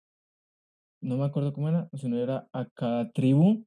no 1.02 1.18
me 1.18 1.24
acuerdo 1.24 1.52
cómo 1.52 1.68
era, 1.68 1.90
si 1.94 2.08
no 2.08 2.18
era 2.18 2.48
a 2.52 2.66
cada 2.74 3.10
tribu 3.12 3.66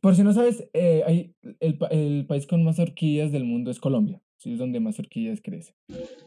por 0.00 0.16
si 0.16 0.22
no 0.22 0.32
sabes, 0.32 0.68
eh, 0.72 1.02
hay, 1.06 1.34
el, 1.60 1.78
el, 1.90 2.26
país 2.26 2.46
con 2.46 2.64
más 2.64 2.78
orquídeas 2.78 3.30
del 3.30 3.44
mundo 3.44 3.70
es 3.70 3.78
Colombia. 3.78 4.20
Sí, 4.38 4.52
es 4.52 4.58
donde 4.58 4.80
más 4.80 4.98
orquídeas 4.98 5.40
crecen. 5.40 5.74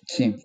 Sí. 0.05 0.36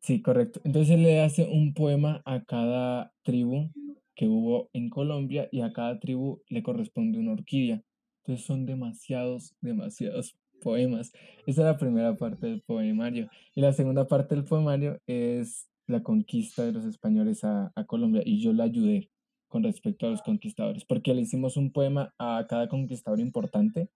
Sí, 0.00 0.22
correcto. 0.22 0.60
Entonces 0.64 0.94
él 0.94 1.02
le 1.02 1.20
hace 1.20 1.44
un 1.44 1.74
poema 1.74 2.22
a 2.24 2.42
cada 2.42 3.12
tribu 3.22 3.70
que 4.16 4.28
hubo 4.28 4.70
en 4.72 4.88
Colombia 4.88 5.48
y 5.52 5.60
a 5.60 5.72
cada 5.72 6.00
tribu 6.00 6.42
le 6.48 6.62
corresponde 6.62 7.18
una 7.18 7.32
orquídea. 7.32 7.82
Entonces 8.24 8.46
son 8.46 8.66
demasiados, 8.66 9.54
demasiados 9.60 10.36
poemas. 10.60 11.12
Esa 11.46 11.62
es 11.62 11.66
la 11.66 11.76
primera 11.76 12.16
parte 12.16 12.46
del 12.46 12.62
poemario. 12.62 13.28
Y 13.54 13.60
la 13.60 13.72
segunda 13.72 14.08
parte 14.08 14.34
del 14.34 14.44
poemario 14.44 14.98
es 15.06 15.68
la 15.86 16.02
conquista 16.02 16.64
de 16.64 16.72
los 16.72 16.84
españoles 16.84 17.44
a, 17.44 17.72
a 17.74 17.84
Colombia 17.84 18.22
y 18.24 18.40
yo 18.40 18.52
la 18.52 18.64
ayudé 18.64 19.10
con 19.50 19.62
respecto 19.62 20.06
a 20.06 20.10
los 20.10 20.22
conquistadores, 20.22 20.86
porque 20.86 21.12
le 21.12 21.20
hicimos 21.20 21.58
un 21.58 21.70
poema 21.70 22.14
a 22.18 22.46
cada 22.48 22.68
conquistador 22.68 23.20
importante 23.20 23.90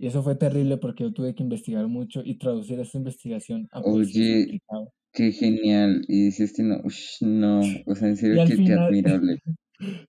y 0.00 0.06
eso 0.06 0.22
fue 0.22 0.34
terrible 0.34 0.78
porque 0.78 1.04
yo 1.04 1.12
tuve 1.12 1.34
que 1.34 1.42
investigar 1.42 1.86
mucho 1.86 2.22
y 2.24 2.38
traducir 2.38 2.80
esa 2.80 2.96
investigación 2.96 3.68
a 3.70 3.80
Oye, 3.80 4.58
qué 5.12 5.30
genial. 5.30 6.02
Y 6.08 6.24
dijiste, 6.24 6.62
no, 6.62 6.80
no, 7.20 7.60
o 7.84 7.94
sea, 7.94 8.08
en 8.08 8.16
serio, 8.16 8.42
qué, 8.46 8.72
admirable. 8.72 9.38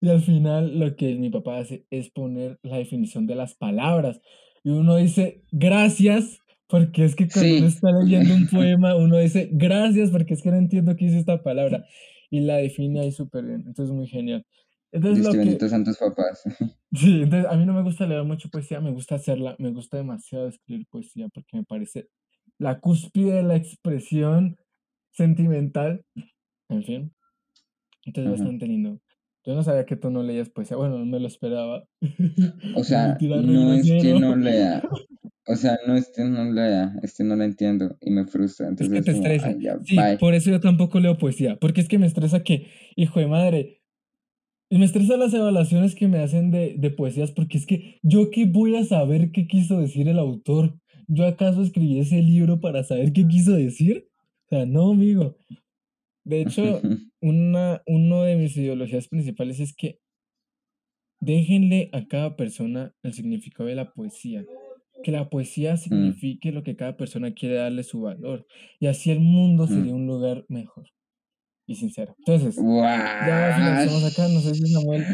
Y 0.01 0.09
al 0.09 0.21
final 0.21 0.79
lo 0.79 0.97
que 0.97 1.15
mi 1.15 1.29
papá 1.29 1.59
hace 1.59 1.85
es 1.91 2.09
poner 2.09 2.59
la 2.61 2.77
definición 2.77 3.25
de 3.25 3.35
las 3.35 3.55
palabras. 3.55 4.19
Y 4.63 4.69
uno 4.69 4.97
dice, 4.97 5.43
gracias, 5.51 6.39
porque 6.67 7.05
es 7.05 7.15
que 7.15 7.29
cuando 7.29 7.57
uno 7.57 7.67
está 7.67 7.91
leyendo 7.91 8.33
un 8.33 8.47
poema, 8.51 8.95
uno 8.97 9.17
dice, 9.17 9.49
gracias, 9.51 10.09
porque 10.09 10.33
es 10.33 10.41
que 10.41 10.51
no 10.51 10.57
entiendo 10.57 10.95
qué 10.97 11.05
dice 11.05 11.19
esta 11.19 11.41
palabra. 11.41 11.85
Y 12.29 12.41
la 12.41 12.57
define 12.57 13.01
ahí 13.01 13.11
súper 13.11 13.45
bien. 13.45 13.63
Entonces, 13.65 13.93
muy 13.93 14.07
genial. 14.07 14.45
Entonces, 14.91 15.25
lo 15.25 15.31
que... 15.31 15.69
santos 15.69 15.97
papás. 15.97 16.43
Sí, 16.93 17.21
entonces 17.21 17.49
a 17.49 17.55
mí 17.55 17.65
no 17.65 17.73
me 17.73 17.83
gusta 17.83 18.05
leer 18.05 18.25
mucho 18.25 18.49
poesía, 18.49 18.81
me 18.81 18.91
gusta 18.91 19.15
hacerla, 19.15 19.55
me 19.59 19.71
gusta 19.71 19.95
demasiado 19.95 20.49
escribir 20.49 20.85
poesía 20.89 21.29
porque 21.33 21.55
me 21.55 21.63
parece 21.63 22.09
la 22.57 22.81
cúspide 22.81 23.35
de 23.35 23.43
la 23.43 23.55
expresión 23.55 24.57
sentimental. 25.11 26.03
En 26.67 26.83
fin. 26.83 27.13
Entonces, 28.05 28.31
bastante 28.31 28.67
lindo. 28.67 28.99
Yo 29.45 29.55
no 29.55 29.63
sabía 29.63 29.85
que 29.85 29.95
tú 29.95 30.11
no 30.11 30.21
leías 30.21 30.49
poesía. 30.49 30.77
Bueno, 30.77 30.99
no 30.99 31.05
me 31.05 31.19
lo 31.19 31.27
esperaba. 31.27 31.85
O 32.75 32.83
sea, 32.83 33.17
no 33.19 33.73
es 33.73 33.85
que 33.85 34.13
no 34.19 34.35
lea. 34.35 34.83
O 35.47 35.55
sea, 35.55 35.79
no 35.87 35.95
es 35.95 36.11
que 36.15 36.23
no 36.23 36.51
lea, 36.51 36.93
es 37.01 37.17
que 37.17 37.23
no 37.23 37.35
la 37.35 37.45
entiendo 37.45 37.97
y 37.99 38.11
me 38.11 38.25
frustra. 38.25 38.67
Entonces 38.67 38.95
es 38.95 39.05
que 39.05 39.11
te 39.11 39.17
estresa. 39.17 39.55
sí, 39.83 39.97
por 40.19 40.33
eso 40.35 40.51
yo 40.51 40.59
tampoco 40.59 40.99
leo 40.99 41.17
poesía. 41.17 41.57
Porque 41.59 41.81
es 41.81 41.87
que 41.87 41.97
me 41.97 42.05
estresa 42.05 42.43
que, 42.43 42.67
hijo 42.95 43.19
de 43.19 43.27
madre, 43.27 43.80
me 44.77 44.85
estresa 44.85 45.17
las 45.17 45.33
evaluaciones 45.33 45.95
que 45.95 46.07
me 46.07 46.19
hacen 46.19 46.49
de, 46.49 46.75
de 46.77 46.91
poesías, 46.91 47.31
porque 47.31 47.57
es 47.57 47.65
que 47.65 47.99
yo 48.03 48.31
qué 48.31 48.45
voy 48.45 48.77
a 48.77 48.85
saber 48.85 49.31
qué 49.33 49.45
quiso 49.45 49.77
decir 49.77 50.07
el 50.07 50.17
autor. 50.17 50.79
¿Yo 51.07 51.25
acaso 51.25 51.61
escribí 51.61 51.99
ese 51.99 52.21
libro 52.21 52.61
para 52.61 52.85
saber 52.85 53.11
qué 53.11 53.27
quiso 53.27 53.51
decir? 53.51 54.07
O 54.45 54.55
sea, 54.55 54.65
no, 54.65 54.91
amigo. 54.91 55.35
De 56.23 56.41
hecho, 56.41 56.81
una, 57.21 57.81
uno 57.85 58.23
de 58.23 58.37
mis 58.37 58.55
ideologías 58.55 59.09
principales 59.09 59.59
es 59.59 59.75
que 59.75 59.99
déjenle 61.19 61.89
a 61.91 62.07
cada 62.07 62.37
persona 62.37 62.95
el 63.03 63.13
significado 63.13 63.67
de 63.67 63.75
la 63.75 63.91
poesía. 63.91 64.45
Que 65.03 65.11
la 65.11 65.29
poesía 65.29 65.73
mm. 65.73 65.77
signifique 65.77 66.53
lo 66.53 66.63
que 66.63 66.77
cada 66.77 66.95
persona 66.95 67.33
quiere 67.33 67.55
darle 67.55 67.83
su 67.83 68.03
valor. 68.03 68.47
Y 68.79 68.87
así 68.87 69.11
el 69.11 69.19
mundo 69.19 69.67
sería 69.67 69.93
un 69.93 70.07
lugar 70.07 70.45
mejor 70.47 70.87
y 71.71 71.75
sincero. 71.75 72.15
Entonces, 72.19 72.55
ya 72.55 73.53
finalizamos 73.55 74.11
acá. 74.11 74.27
No 74.27 74.39
sé 74.41 74.55
si 74.55 74.67
Samuel 74.67 75.05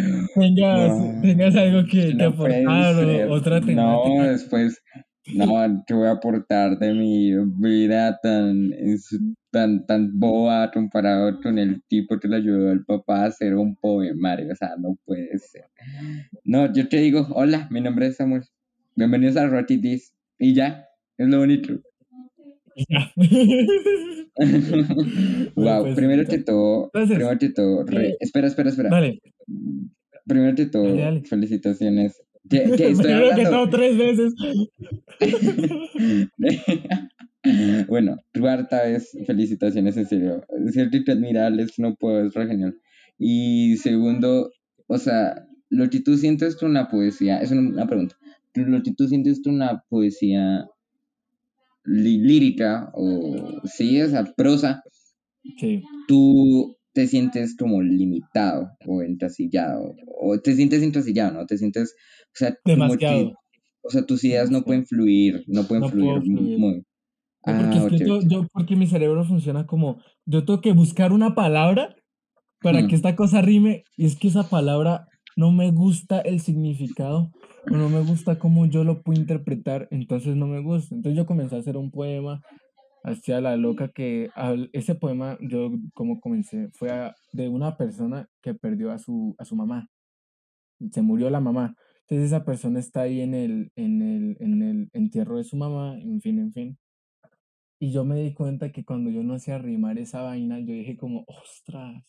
tengas, 1.21 1.55
algo 1.55 1.87
que, 1.87 2.17
aportar 2.23 2.95
o 2.95 3.33
otra 3.33 3.61
temática. 3.61 4.15
No, 4.15 4.23
después 4.23 4.81
no, 5.33 5.83
te 5.85 5.93
voy 5.93 6.07
a 6.07 6.11
aportar 6.11 6.79
de 6.79 6.93
mi 6.93 7.33
vida 7.59 8.19
tan, 8.21 8.71
tan, 9.51 9.85
tan 9.85 10.19
boba 10.19 10.71
comparado 10.71 11.39
con 11.41 11.59
el 11.59 11.81
tipo 11.87 12.19
que 12.19 12.27
le 12.27 12.37
ayudó 12.37 12.71
al 12.71 12.85
papá 12.85 13.23
a 13.23 13.27
hacer 13.27 13.55
un 13.55 13.75
poemario. 13.75 14.51
O 14.51 14.55
sea, 14.55 14.75
no 14.77 14.97
puede 15.05 15.37
ser. 15.37 15.65
No, 16.43 16.71
yo 16.73 16.87
te 16.87 16.97
digo, 16.97 17.27
hola, 17.31 17.67
mi 17.71 17.81
nombre 17.81 18.07
es 18.07 18.17
Samuel. 18.17 18.43
Bienvenidos 18.95 19.37
a 19.37 19.47
Rocky 19.47 19.77
Dis. 19.77 20.13
Y 20.39 20.53
ya, 20.53 20.87
es 21.17 21.27
lo 21.27 21.39
bonito. 21.39 21.73
Wow, 25.55 25.81
pues, 25.81 25.95
primero 25.95 26.23
que 26.25 26.37
todo, 26.37 26.91
primero 26.91 27.37
que 27.39 27.49
todo, 27.49 27.83
espera, 28.19 28.47
espera, 28.47 28.69
espera. 28.69 28.89
Vale. 28.89 29.19
Primero 30.27 30.55
que 30.55 30.65
todo, 30.65 30.93
felicitaciones 31.23 32.21
¿Qué, 32.49 32.63
estoy 32.63 33.11
hablando? 33.11 33.65
que 33.65 33.77
tres 33.77 33.97
veces. 33.97 34.33
bueno, 37.87 38.17
cuarta 38.37 38.83
vez, 38.83 39.17
felicitaciones, 39.25 39.97
en 39.97 40.07
serio. 40.07 40.45
Cierto 40.71 40.97
que 41.05 41.11
admirables, 41.11 41.77
no 41.77 41.95
puedo, 41.95 42.25
es 42.25 42.33
re 42.33 42.47
genial. 42.47 42.79
Y 43.17 43.77
segundo, 43.77 44.51
o 44.87 44.97
sea, 44.97 45.45
lo 45.69 45.89
que 45.89 45.99
tú 45.99 46.17
sientes 46.17 46.55
con 46.55 46.71
una 46.71 46.87
poesía, 46.87 47.39
es 47.39 47.51
una, 47.51 47.87
pregunta, 47.87 48.15
lo 48.53 48.81
que 48.83 48.93
tú 48.93 49.07
sientes 49.07 49.41
con 49.43 49.55
una 49.55 49.83
poesía 49.89 50.67
lírica, 51.87 52.91
o 52.93 53.61
sí, 53.63 53.97
esa 53.97 54.25
prosa, 54.35 54.83
sí. 55.57 55.81
tú 56.07 56.75
te 56.93 57.07
sientes 57.07 57.55
como 57.55 57.81
limitado 57.81 58.71
o 58.85 59.01
entasillado, 59.01 59.95
o 60.19 60.39
te 60.39 60.55
sientes 60.55 60.83
entasillado, 60.83 61.33
¿no? 61.33 61.45
Te 61.45 61.57
sientes, 61.57 61.95
o 62.25 62.35
sea, 62.35 62.57
demasiado. 62.65 63.33
o 63.83 63.89
sea, 63.89 64.05
tus 64.05 64.23
ideas 64.23 64.51
no 64.51 64.63
pueden 64.63 64.85
fluir, 64.85 65.43
no 65.47 65.63
pueden 65.63 65.89
fluir, 65.89 66.23
muy. 66.25 66.83
Ah, 67.45 67.69
porque, 67.81 68.05
yo, 68.27 68.47
porque 68.51 68.75
mi 68.75 68.87
cerebro 68.87 69.23
funciona 69.23 69.65
como, 69.65 70.01
yo 70.25 70.43
tengo 70.43 70.59
que 70.59 70.73
buscar 70.73 71.13
una 71.13 71.33
palabra 71.33 71.95
para 72.61 72.87
que 72.87 72.95
esta 72.95 73.15
cosa 73.15 73.41
rime, 73.41 73.83
y 73.95 74.05
es 74.05 74.17
que 74.17 74.27
esa 74.27 74.49
palabra 74.49 75.07
no 75.37 75.51
me 75.51 75.71
gusta 75.71 76.19
el 76.19 76.41
significado, 76.41 77.31
o 77.41 77.46
no 77.69 77.89
me 77.89 78.01
gusta 78.01 78.39
cómo 78.39 78.65
yo 78.65 78.83
lo 78.83 79.01
puedo 79.01 79.19
interpretar, 79.19 79.87
entonces 79.91 80.35
no 80.35 80.47
me 80.47 80.61
gusta. 80.61 80.95
Entonces 80.95 81.17
yo 81.17 81.25
comencé 81.25 81.55
a 81.55 81.59
hacer 81.59 81.77
un 81.77 81.91
poema 81.91 82.41
hacia 83.03 83.41
la 83.41 83.55
loca 83.57 83.89
que 83.89 84.29
ese 84.73 84.95
poema 84.95 85.37
yo 85.41 85.71
como 85.93 86.19
comencé 86.19 86.69
fue 86.73 86.89
de 87.31 87.49
una 87.49 87.77
persona 87.77 88.27
que 88.41 88.53
perdió 88.53 88.91
a 88.91 88.99
su 88.99 89.35
a 89.37 89.45
su 89.45 89.55
mamá. 89.55 89.89
Se 90.91 91.01
murió 91.01 91.29
la 91.29 91.39
mamá. 91.39 91.75
Entonces 92.01 92.27
esa 92.27 92.45
persona 92.45 92.79
está 92.79 93.01
ahí 93.01 93.21
en 93.21 93.33
el 93.33 93.71
en 93.75 94.01
el 94.01 94.37
en 94.39 94.63
el 94.63 94.89
entierro 94.93 95.37
de 95.37 95.43
su 95.43 95.57
mamá 95.57 95.97
en 95.99 96.21
fin 96.21 96.39
en 96.39 96.53
fin. 96.53 96.77
Y 97.79 97.91
yo 97.91 98.05
me 98.05 98.15
di 98.21 98.33
cuenta 98.33 98.71
que 98.71 98.83
cuando 98.85 99.11
yo 99.11 99.23
no 99.23 99.35
hacía 99.35 99.57
rimar 99.57 99.97
esa 99.99 100.21
vaina 100.21 100.59
yo 100.59 100.73
dije 100.73 100.97
como 100.97 101.25
ostras 101.27 102.03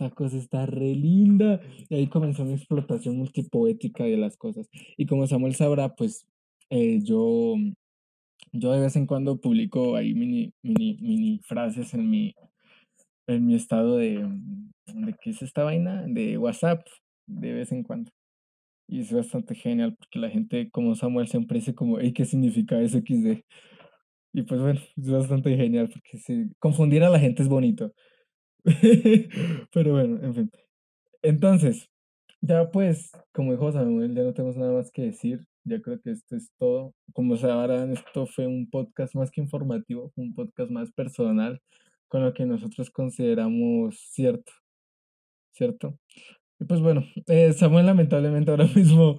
esta 0.00 0.14
cosa 0.14 0.36
está 0.38 0.66
re 0.66 0.94
linda 0.94 1.60
y 1.88 1.94
ahí 1.94 2.06
comenzó 2.06 2.44
mi 2.44 2.54
explotación 2.54 3.16
multipoética 3.16 4.04
de 4.04 4.16
las 4.16 4.36
cosas 4.36 4.68
y 4.96 5.06
como 5.06 5.26
Samuel 5.26 5.54
sabrá 5.54 5.94
pues 5.94 6.26
eh, 6.70 7.00
yo 7.02 7.56
yo 8.52 8.72
de 8.72 8.80
vez 8.80 8.96
en 8.96 9.06
cuando 9.06 9.40
publico 9.40 9.96
ahí 9.96 10.14
mini, 10.14 10.52
mini, 10.62 10.96
mini 11.00 11.40
frases 11.44 11.94
en 11.94 12.08
mi, 12.08 12.34
en 13.26 13.46
mi 13.46 13.54
estado 13.54 13.96
de, 13.96 14.26
de, 14.86 15.14
¿qué 15.20 15.30
es 15.30 15.42
esta 15.42 15.62
vaina? 15.62 16.04
De 16.08 16.36
WhatsApp, 16.36 16.84
de 17.26 17.52
vez 17.52 17.70
en 17.70 17.82
cuando. 17.82 18.10
Y 18.88 19.00
es 19.00 19.12
bastante 19.12 19.54
genial 19.54 19.94
porque 19.96 20.18
la 20.18 20.30
gente 20.30 20.68
como 20.70 20.96
Samuel 20.96 21.28
siempre 21.28 21.58
dice 21.58 21.74
como, 21.74 22.00
hey, 22.00 22.12
¿qué 22.12 22.24
significa 22.24 22.80
eso 22.80 22.98
XD? 22.98 23.44
Y 24.32 24.42
pues 24.42 24.60
bueno, 24.60 24.80
es 24.96 25.10
bastante 25.10 25.56
genial 25.56 25.88
porque 25.88 26.18
si 26.18 26.50
confundir 26.58 27.04
a 27.04 27.10
la 27.10 27.20
gente 27.20 27.42
es 27.42 27.48
bonito. 27.48 27.92
Pero 29.72 29.92
bueno, 29.92 30.18
en 30.22 30.34
fin. 30.34 30.50
Entonces, 31.22 31.88
ya 32.40 32.70
pues, 32.70 33.12
como 33.32 33.52
dijo 33.52 33.70
Samuel, 33.72 34.14
ya 34.14 34.22
no 34.22 34.32
tenemos 34.32 34.56
nada 34.56 34.72
más 34.72 34.90
que 34.90 35.02
decir. 35.02 35.46
Ya 35.64 35.80
creo 35.80 36.00
que 36.00 36.10
esto 36.12 36.36
es 36.36 36.50
todo. 36.58 36.94
Como 37.12 37.36
sabrán, 37.36 37.92
esto 37.92 38.26
fue 38.26 38.46
un 38.46 38.68
podcast 38.70 39.14
más 39.14 39.30
que 39.30 39.42
informativo, 39.42 40.12
un 40.16 40.34
podcast 40.34 40.70
más 40.70 40.90
personal, 40.92 41.60
con 42.08 42.24
lo 42.24 42.32
que 42.32 42.46
nosotros 42.46 42.90
consideramos 42.90 43.98
cierto. 44.10 44.52
¿Cierto? 45.52 45.98
Y 46.58 46.64
pues 46.64 46.80
bueno, 46.80 47.04
eh, 47.26 47.52
Samuel 47.52 47.86
lamentablemente 47.86 48.50
ahora 48.50 48.66
mismo... 48.74 49.18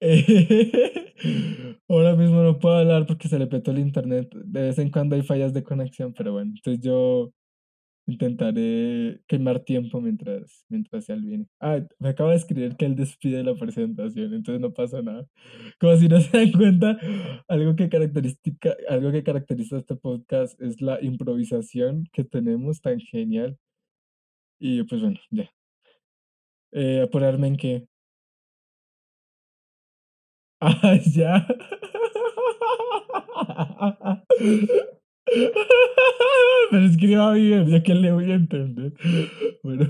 ahora 1.88 2.16
mismo 2.16 2.42
no 2.42 2.58
puedo 2.58 2.76
hablar 2.76 3.06
porque 3.06 3.28
se 3.28 3.38
le 3.38 3.46
petó 3.46 3.70
el 3.70 3.78
internet. 3.78 4.28
De 4.34 4.62
vez 4.62 4.78
en 4.78 4.90
cuando 4.90 5.14
hay 5.14 5.22
fallas 5.22 5.52
de 5.52 5.62
conexión, 5.62 6.12
pero 6.14 6.32
bueno, 6.32 6.52
entonces 6.56 6.82
yo 6.84 7.32
Intentaré 8.06 9.20
quemar 9.28 9.60
tiempo 9.60 10.00
mientras, 10.00 10.64
mientras 10.68 11.08
él 11.08 11.22
viene. 11.22 11.46
Ah, 11.60 11.80
me 12.00 12.08
acaba 12.08 12.30
de 12.30 12.36
escribir 12.36 12.76
que 12.76 12.84
él 12.84 12.96
despide 12.96 13.44
la 13.44 13.54
presentación, 13.54 14.34
entonces 14.34 14.60
no 14.60 14.72
pasa 14.72 15.02
nada. 15.02 15.26
Como 15.78 15.96
si 15.96 16.08
no 16.08 16.20
se 16.20 16.36
dan 16.36 16.52
cuenta, 16.52 16.98
algo 17.48 17.76
que, 17.76 17.88
característica, 17.88 18.76
algo 18.88 19.12
que 19.12 19.22
caracteriza 19.22 19.78
este 19.78 19.94
podcast 19.94 20.60
es 20.60 20.80
la 20.80 21.02
improvisación 21.02 22.08
que 22.12 22.24
tenemos 22.24 22.80
tan 22.80 22.98
genial. 22.98 23.56
Y 24.58 24.82
pues 24.84 25.00
bueno, 25.02 25.18
ya. 25.30 25.50
Eh, 26.72 27.02
apurarme 27.02 27.48
en 27.48 27.56
que... 27.56 27.86
Ah, 30.60 30.96
ya. 31.04 31.46
Pero 36.70 36.84
escriba 36.84 37.32
bien, 37.32 37.66
ya 37.66 37.82
que 37.82 37.94
le 37.94 38.12
voy 38.12 38.30
a 38.30 38.34
entender. 38.34 38.94
Bueno, 39.62 39.86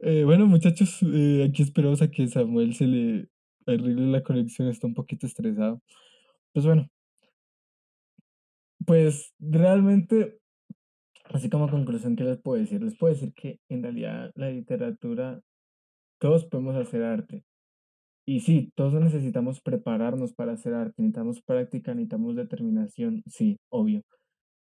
eh, 0.00 0.24
bueno 0.24 0.46
muchachos, 0.46 1.02
eh, 1.02 1.46
aquí 1.48 1.62
esperamos 1.62 2.02
a 2.02 2.10
que 2.10 2.26
Samuel 2.28 2.74
se 2.74 2.86
le 2.86 3.28
arregle 3.66 4.10
la 4.10 4.22
conexión, 4.22 4.68
está 4.68 4.86
un 4.86 4.94
poquito 4.94 5.26
estresado. 5.26 5.82
Pues 6.52 6.66
bueno, 6.66 6.88
pues 8.86 9.32
realmente, 9.38 10.38
así 11.24 11.48
como 11.48 11.70
conclusión, 11.70 12.16
¿qué 12.16 12.24
les 12.24 12.38
puedo 12.40 12.60
decir? 12.60 12.82
Les 12.82 12.96
puedo 12.96 13.14
decir 13.14 13.32
que 13.34 13.58
en 13.68 13.82
realidad 13.82 14.32
la 14.34 14.50
literatura, 14.50 15.40
todos 16.18 16.44
podemos 16.46 16.76
hacer 16.76 17.02
arte. 17.02 17.44
Y 18.24 18.40
sí, 18.40 18.72
todos 18.76 18.94
necesitamos 18.94 19.60
prepararnos 19.60 20.32
para 20.32 20.52
hacer 20.52 20.74
arte, 20.74 21.02
necesitamos 21.02 21.42
práctica, 21.42 21.94
necesitamos 21.94 22.36
determinación, 22.36 23.22
sí, 23.26 23.58
obvio. 23.68 24.02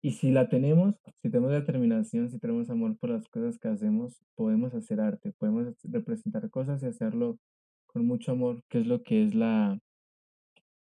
Y 0.04 0.10
si 0.10 0.32
la 0.32 0.48
tenemos, 0.48 0.96
si 1.22 1.30
tenemos 1.30 1.52
determinación, 1.52 2.28
si 2.28 2.40
tenemos 2.40 2.68
amor 2.68 2.98
por 2.98 3.10
las 3.10 3.28
cosas 3.28 3.56
que 3.56 3.68
hacemos, 3.68 4.20
podemos 4.34 4.74
hacer 4.74 5.00
arte, 5.00 5.32
podemos 5.38 5.68
representar 5.84 6.50
cosas 6.50 6.82
y 6.82 6.86
hacerlo 6.86 7.38
con 7.86 8.04
mucho 8.04 8.32
amor, 8.32 8.64
que 8.68 8.80
es 8.80 8.86
lo 8.88 9.04
que 9.04 9.24
es 9.24 9.36
la 9.36 9.78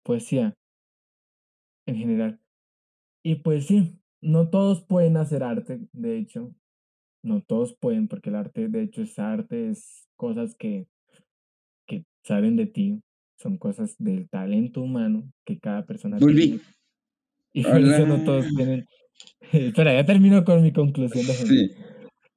poesía 0.03 0.57
en 1.85 1.97
general. 1.97 2.41
Y 3.23 3.37
pues 3.37 3.67
sí, 3.67 3.99
no 4.23 4.49
todos 4.49 4.83
pueden 4.83 5.19
hacer 5.19 5.43
arte, 5.43 5.81
de 5.93 6.17
hecho, 6.17 6.55
no 7.23 7.43
todos 7.43 7.77
pueden, 7.77 8.09
porque 8.09 8.31
el 8.31 8.37
arte, 8.37 8.69
de 8.69 8.83
hecho, 8.83 9.03
es 9.03 9.19
arte, 9.19 9.69
es 9.69 10.09
cosas 10.17 10.57
que, 10.57 10.87
que 11.87 12.07
salen 12.25 12.57
de 12.57 12.67
ti, 12.67 13.03
son 13.39 13.59
cosas 13.59 13.95
del 13.99 14.31
talento 14.31 14.81
humano 14.81 15.31
que 15.45 15.59
cada 15.59 15.85
persona 15.85 16.17
tiene. 16.17 16.61
Y 17.53 17.63
por 17.63 17.79
eso 17.79 18.07
no 18.07 18.25
todos 18.25 18.47
tienen 18.57 18.87
Espera, 19.53 19.95
ya 19.95 20.05
termino 20.05 20.45
con 20.45 20.63
mi 20.63 20.73
conclusión. 20.73 21.27
De 21.27 21.33
sí. 21.33 21.71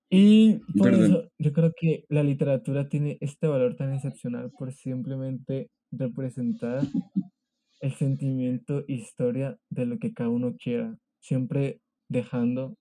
Y 0.09 0.59
por 0.77 0.93
eso 0.93 1.29
yo 1.39 1.51
creo 1.51 1.73
que 1.75 2.05
la 2.09 2.23
literatura 2.23 2.87
tiene 2.87 3.17
este 3.21 3.47
valor 3.47 3.75
tan 3.75 3.93
excepcional 3.93 4.51
por 4.57 4.71
simplemente 4.71 5.69
representar 5.91 6.83
el 7.81 7.93
sentimiento, 7.93 8.83
historia 8.87 9.57
de 9.69 9.85
lo 9.85 9.97
que 9.97 10.13
cada 10.13 10.29
uno 10.29 10.55
quiera, 10.57 10.95
siempre 11.19 11.81
dejando 12.07 12.77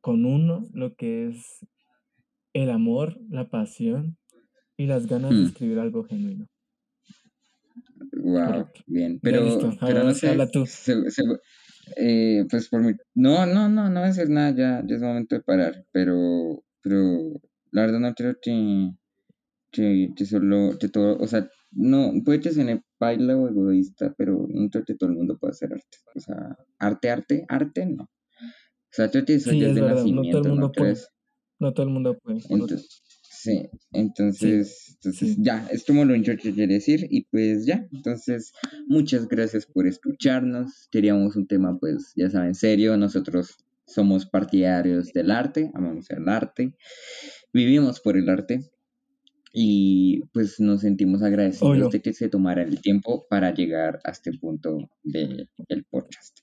con 0.00 0.24
uno 0.24 0.68
lo 0.72 0.94
que 0.94 1.28
es 1.28 1.66
el 2.52 2.70
amor, 2.70 3.18
la 3.28 3.48
pasión 3.48 4.16
y 4.76 4.86
las 4.86 5.06
ganas 5.06 5.30
de 5.30 5.36
hmm. 5.36 5.46
escribir 5.46 5.78
algo 5.78 6.04
genuino. 6.04 6.46
Wow, 8.12 8.68
bien, 8.86 9.18
pero, 9.22 9.58
pero 9.80 10.04
no 10.04 10.14
sé, 10.14 10.36
eh, 11.96 12.44
pues 12.50 12.68
por 12.68 12.82
mi, 12.82 12.94
no, 13.14 13.46
no, 13.46 13.68
no, 13.68 13.88
no 13.88 14.00
va 14.00 14.06
a 14.06 14.12
ser 14.12 14.28
nada, 14.28 14.50
ya, 14.50 14.82
ya 14.86 14.96
es 14.96 15.02
momento 15.02 15.36
de 15.36 15.42
parar, 15.42 15.84
pero, 15.92 16.64
pero 16.82 17.40
la 17.70 17.82
verdad 17.82 18.00
no 18.00 18.14
creo 18.14 18.36
que, 18.40 18.90
que, 19.70 20.10
que 20.16 20.26
solo, 20.26 20.76
que 20.78 20.88
todo, 20.88 21.18
o 21.18 21.26
sea, 21.26 21.48
no, 21.70 22.12
puede 22.24 22.40
que 22.40 22.52
suene 22.52 22.82
baila 22.98 23.36
o 23.36 23.48
egoísta, 23.48 24.14
pero 24.16 24.46
no 24.48 24.68
creo 24.70 24.84
que 24.84 24.94
todo 24.94 25.10
el 25.10 25.16
mundo 25.16 25.38
pueda 25.38 25.52
hacer 25.52 25.72
arte, 25.72 25.98
o 26.14 26.20
sea, 26.20 26.56
arte, 26.78 27.10
arte, 27.10 27.44
arte, 27.48 27.86
no. 27.86 28.04
O 28.04 28.96
sea, 28.96 29.10
creo 29.10 29.24
que 29.24 29.34
eso 29.34 29.52
ya 29.52 29.68
es 29.68 29.74
de 29.74 29.82
nacimiento, 29.82 30.38
no 30.38 30.42
todo 30.42 30.52
el 30.52 30.60
mundo 30.60 30.72
puede. 30.72 30.96
No 31.58 31.72
todo 31.72 31.86
el 31.86 31.92
mundo 31.92 32.18
puede. 32.18 32.40
Sí, 33.46 33.70
entonces, 33.92 34.96
entonces 34.96 35.36
ya, 35.38 35.68
es 35.70 35.84
como 35.84 36.04
lo 36.04 36.20
que 36.20 36.36
quiere 36.36 36.74
decir 36.74 37.06
y 37.08 37.26
pues 37.26 37.64
ya, 37.64 37.86
entonces 37.92 38.52
muchas 38.88 39.28
gracias 39.28 39.66
por 39.66 39.86
escucharnos, 39.86 40.88
queríamos 40.90 41.36
un 41.36 41.46
tema 41.46 41.78
pues 41.78 42.12
ya 42.16 42.28
saben, 42.28 42.56
serio, 42.56 42.96
nosotros 42.96 43.56
somos 43.86 44.26
partidarios 44.26 45.12
del 45.12 45.30
arte, 45.30 45.70
amamos 45.74 46.10
el 46.10 46.28
arte, 46.28 46.74
vivimos 47.52 48.00
por 48.00 48.16
el 48.16 48.28
arte 48.28 48.68
y 49.52 50.24
pues 50.32 50.58
nos 50.58 50.80
sentimos 50.80 51.22
agradecidos 51.22 51.92
de 51.92 52.02
que 52.02 52.14
se 52.14 52.28
tomara 52.28 52.64
el 52.64 52.80
tiempo 52.80 53.28
para 53.30 53.54
llegar 53.54 54.00
a 54.02 54.10
este 54.10 54.32
punto 54.32 54.90
del 55.04 55.48
podcast. 55.88 56.40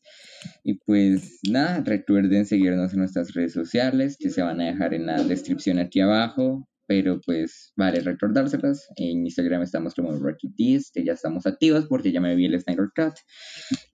Y 0.64 0.76
pues 0.76 1.42
nada, 1.50 1.84
recuerden 1.86 2.46
seguirnos 2.46 2.94
en 2.94 3.00
nuestras 3.00 3.34
redes 3.34 3.52
sociales 3.52 4.16
que 4.18 4.30
se 4.30 4.42
van 4.42 4.62
a 4.62 4.68
dejar 4.68 4.94
en 4.94 5.06
la 5.06 5.22
descripción 5.22 5.80
aquí 5.80 6.00
abajo 6.00 6.66
pero 6.88 7.20
pues 7.26 7.74
vale 7.76 8.00
recordárselas. 8.02 8.88
En 8.96 9.26
Instagram 9.26 9.62
estamos 9.62 9.94
como 9.94 10.12
Rocky 10.12 10.54
que 10.56 11.04
ya 11.06 11.14
estamos 11.14 11.46
activos 11.46 11.86
porque 11.88 12.12
ya 12.12 12.22
me 12.22 12.36
vi 12.36 12.46
el 12.46 12.60
Snyder 12.60 12.90
Cut. 12.96 13.14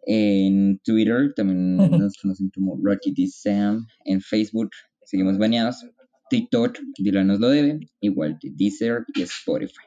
En 0.06 0.80
Twitter 0.84 1.34
también 1.36 1.78
nos 1.78 2.18
conocen 2.18 2.50
como 2.54 2.80
Rocky 2.84 3.28
Sam. 3.28 3.86
En 4.06 4.22
Facebook 4.22 4.70
seguimos 5.04 5.38
baneados. 5.38 5.86
TikTok, 6.30 6.78
Dylan 6.98 7.28
nos 7.28 7.40
lo 7.40 7.50
debe, 7.50 7.80
igual 8.02 8.38
que 8.40 8.52
Deezer 8.56 9.04
y 9.16 9.24
Spotify. 9.24 9.82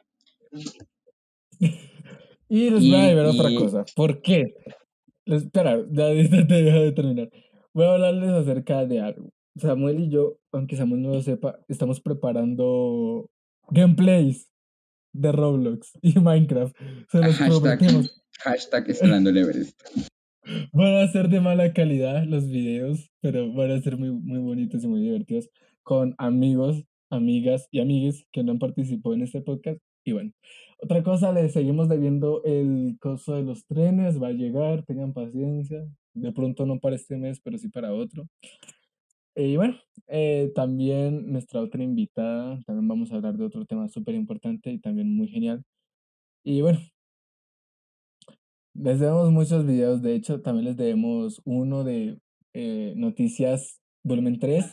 y 2.49 2.69
les 2.69 2.81
voy 2.81 2.95
a 2.95 3.15
ver 3.15 3.25
otra 3.25 3.49
cosa. 3.55 3.85
¿Por 3.95 4.21
qué? 4.21 4.53
Espera, 5.25 5.77
ya 5.89 6.07
te 6.47 6.53
deja 6.53 6.79
de 6.79 6.91
terminar. 6.91 7.29
Voy 7.73 7.85
a 7.85 7.93
hablarles 7.93 8.29
acerca 8.31 8.85
de 8.85 8.99
algo. 8.99 9.31
Samuel 9.55 9.99
y 9.99 10.09
yo, 10.09 10.39
aunque 10.51 10.75
Samuel 10.75 11.01
no 11.01 11.13
lo 11.13 11.21
sepa, 11.21 11.59
estamos 11.67 12.01
preparando 12.01 13.29
gameplays 13.69 14.49
de 15.13 15.31
Roblox 15.31 15.97
y 16.01 16.19
Minecraft. 16.19 16.75
Se 17.09 17.19
los 17.19 17.35
hashtag, 17.35 17.79
Hashtag 18.39 18.89
Everest. 18.89 19.79
Van 20.73 20.95
a 20.95 21.07
ser 21.07 21.29
de 21.29 21.39
mala 21.39 21.73
calidad 21.73 22.25
los 22.25 22.49
videos, 22.49 23.09
pero 23.21 23.53
van 23.53 23.71
a 23.71 23.81
ser 23.81 23.97
muy, 23.97 24.11
muy 24.11 24.39
bonitos 24.39 24.83
y 24.83 24.87
muy 24.87 24.99
divertidos 24.99 25.49
con 25.83 26.15
amigos, 26.17 26.83
amigas 27.09 27.69
y 27.71 27.79
amigues 27.79 28.25
que 28.33 28.43
no 28.43 28.51
han 28.51 28.59
participado 28.59 29.15
en 29.15 29.21
este 29.21 29.41
podcast. 29.41 29.79
Y 30.03 30.11
bueno, 30.11 30.33
otra 30.79 31.01
cosa, 31.01 31.31
les 31.31 31.53
seguimos 31.53 31.87
debiendo 31.87 32.43
el 32.43 32.97
costo 32.99 33.35
de 33.35 33.43
los 33.43 33.65
trenes, 33.65 34.21
va 34.21 34.27
a 34.27 34.33
llegar, 34.33 34.83
tengan 34.83 35.13
paciencia. 35.13 35.87
De 36.13 36.33
pronto 36.33 36.65
no 36.65 36.79
para 36.79 36.97
este 36.97 37.17
mes, 37.17 37.39
pero 37.41 37.57
sí 37.57 37.69
para 37.69 37.93
otro. 37.93 38.27
Y 39.35 39.57
bueno, 39.57 39.75
eh, 40.07 40.51
también 40.55 41.31
nuestra 41.31 41.61
otra 41.61 41.83
invitada, 41.83 42.61
también 42.65 42.87
vamos 42.87 43.11
a 43.11 43.15
hablar 43.15 43.35
de 43.35 43.45
otro 43.45 43.65
tema 43.65 43.87
súper 43.89 44.15
importante 44.15 44.71
y 44.71 44.79
también 44.79 45.15
muy 45.15 45.27
genial. 45.27 45.63
Y 46.43 46.61
bueno, 46.61 46.79
les 48.75 48.99
debemos 48.99 49.31
muchos 49.31 49.65
videos, 49.65 50.01
de 50.01 50.15
hecho 50.15 50.41
también 50.41 50.65
les 50.65 50.77
debemos 50.77 51.41
uno 51.45 51.83
de 51.83 52.19
eh, 52.53 52.93
Noticias 52.95 53.81
Volumen 54.03 54.39
3, 54.39 54.65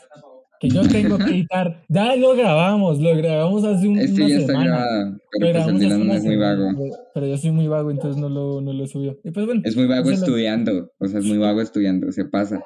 que 0.60 0.68
yo 0.68 0.82
tengo 0.86 1.18
que 1.18 1.24
editar. 1.30 1.82
Ya 1.88 2.14
lo 2.16 2.36
grabamos, 2.36 3.00
lo 3.00 3.16
grabamos 3.16 3.64
hace 3.64 3.88
un, 3.88 3.98
este 3.98 4.28
ya 4.28 4.38
Está 4.38 4.62
grabado, 4.62 5.18
pero 5.40 5.64
pues 5.64 5.82
es 5.82 6.24
muy 6.24 6.36
vago. 6.36 6.70
Pero 7.14 7.26
yo 7.26 7.36
soy 7.38 7.50
muy 7.50 7.66
vago, 7.66 7.90
entonces 7.90 8.20
no 8.20 8.28
lo, 8.28 8.60
no 8.60 8.72
lo 8.72 8.86
subió. 8.86 9.18
Y 9.24 9.30
pues 9.30 9.46
bueno, 9.46 9.62
es 9.64 9.74
muy 9.74 9.86
vago 9.86 10.10
estudiando, 10.10 10.92
o 10.98 11.08
sea, 11.08 11.18
es 11.18 11.24
muy 11.24 11.38
vago 11.38 11.62
estudiando, 11.62 12.12
se 12.12 12.26
pasa. 12.26 12.62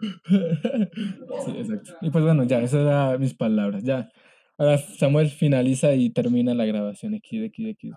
sí, 0.00 1.52
exacto. 1.58 1.92
Y 2.00 2.10
pues 2.10 2.24
bueno, 2.24 2.44
ya, 2.44 2.62
esas 2.62 2.80
eran 2.80 3.20
mis 3.20 3.34
palabras. 3.34 3.84
Ya. 3.84 4.10
Ahora 4.56 4.78
Samuel 4.78 5.28
finaliza 5.28 5.94
y 5.94 6.10
termina 6.10 6.54
la 6.54 6.64
grabación 6.64 7.14
aquí 7.14 7.38
de 7.38 7.46
aquí 7.46 7.64
de 7.64 7.70
aquí. 7.72 7.90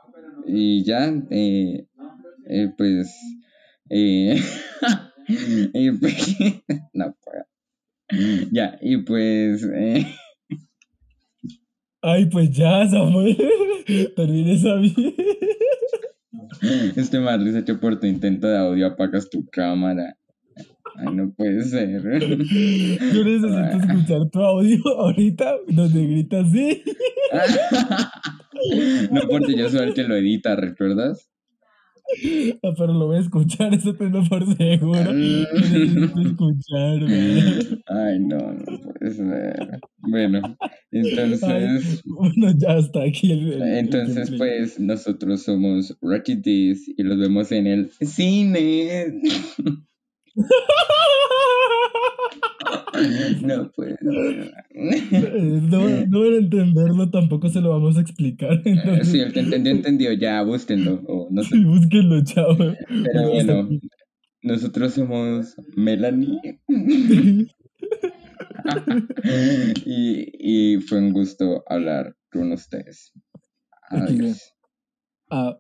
Y 0.46 0.84
ya, 0.84 1.14
eh, 1.30 1.86
eh, 2.50 2.70
pues, 2.78 3.16
eh, 3.90 4.42
y 5.74 5.92
pues, 5.92 6.38
no. 6.94 7.16
Ya, 8.52 8.78
y 8.82 8.98
pues, 8.98 9.64
eh. 9.64 10.06
Ay, 12.02 12.26
pues 12.28 12.52
ya, 12.52 12.88
Samuel, 12.88 13.38
termina 14.16 14.52
esa 14.52 14.76
vida. 14.76 15.12
Este 16.96 17.20
madre 17.20 17.60
hecho 17.60 17.80
por 17.80 18.00
tu 18.00 18.08
intento 18.08 18.48
de 18.48 18.58
audio 18.58 18.88
apagas 18.88 19.30
tu 19.30 19.46
cámara. 19.46 20.18
Ay, 20.96 21.14
no 21.14 21.32
puede 21.32 21.62
ser. 21.64 22.02
Yo 22.02 23.24
necesito 23.24 23.60
escuchar 23.78 24.30
tu 24.32 24.42
audio 24.42 24.80
ahorita 24.98 25.56
donde 25.68 26.08
gritas 26.08 26.48
así. 26.48 26.84
no, 29.12 29.22
porque 29.30 29.56
yo 29.56 29.70
soy 29.70 29.90
el 29.90 29.94
que 29.94 30.04
lo 30.04 30.16
edita, 30.16 30.56
¿recuerdas? 30.56 31.30
Ah, 32.64 32.74
pero 32.78 32.94
lo 32.94 33.08
voy 33.08 33.18
a 33.18 33.20
escuchar, 33.20 33.74
eso 33.74 33.94
tengo 33.94 34.24
por 34.30 34.46
seguro. 34.56 35.14
Necesito 35.14 36.22
escucharme. 36.22 37.42
Ay, 37.88 38.20
no, 38.20 38.38
no 38.54 38.80
puede 38.82 39.14
ser. 39.14 39.80
Bueno, 39.98 40.42
entonces. 40.92 42.02
bueno, 42.06 42.54
ya 42.58 42.78
está 42.78 43.04
aquí 43.04 43.32
el. 43.32 43.62
entonces, 43.62 44.32
pues, 44.38 44.80
nosotros 44.80 45.44
somos 45.44 45.98
Rocky 46.02 46.36
D's 46.36 46.88
y 46.98 47.04
los 47.04 47.20
vemos 47.20 47.52
en 47.52 47.68
el 47.68 47.92
cine. 48.02 49.22
No 53.42 53.72
puede 53.72 53.98
No, 54.02 55.80
no 56.08 56.20
van 56.22 56.34
a 56.34 56.38
entenderlo, 56.38 57.10
tampoco 57.10 57.50
se 57.50 57.62
lo 57.62 57.70
vamos 57.70 57.98
a 57.98 58.02
explicar. 58.02 58.62
Eh, 58.66 59.04
sí, 59.04 59.20
el 59.20 59.34
que 59.34 59.42
entendió, 59.42 59.72
entendió. 59.72 60.14
Ya, 60.14 60.42
búsquenlo. 60.44 61.02
O 61.08 61.28
no 61.30 61.44
sé. 61.44 61.56
Sí, 61.56 61.64
búsquenlo, 61.64 62.24
chao. 62.24 62.58
Pero 62.58 63.30
bueno, 63.32 63.70
nosotros 64.42 64.94
somos 64.94 65.56
Melanie. 65.76 66.60
y, 69.86 70.76
y 70.76 70.82
fue 70.82 71.00
un 71.00 71.14
gusto 71.14 71.64
hablar 71.68 72.16
con 72.32 72.52
ustedes. 72.52 73.14
Adiós. 73.90 74.54
Ah. 75.30 75.58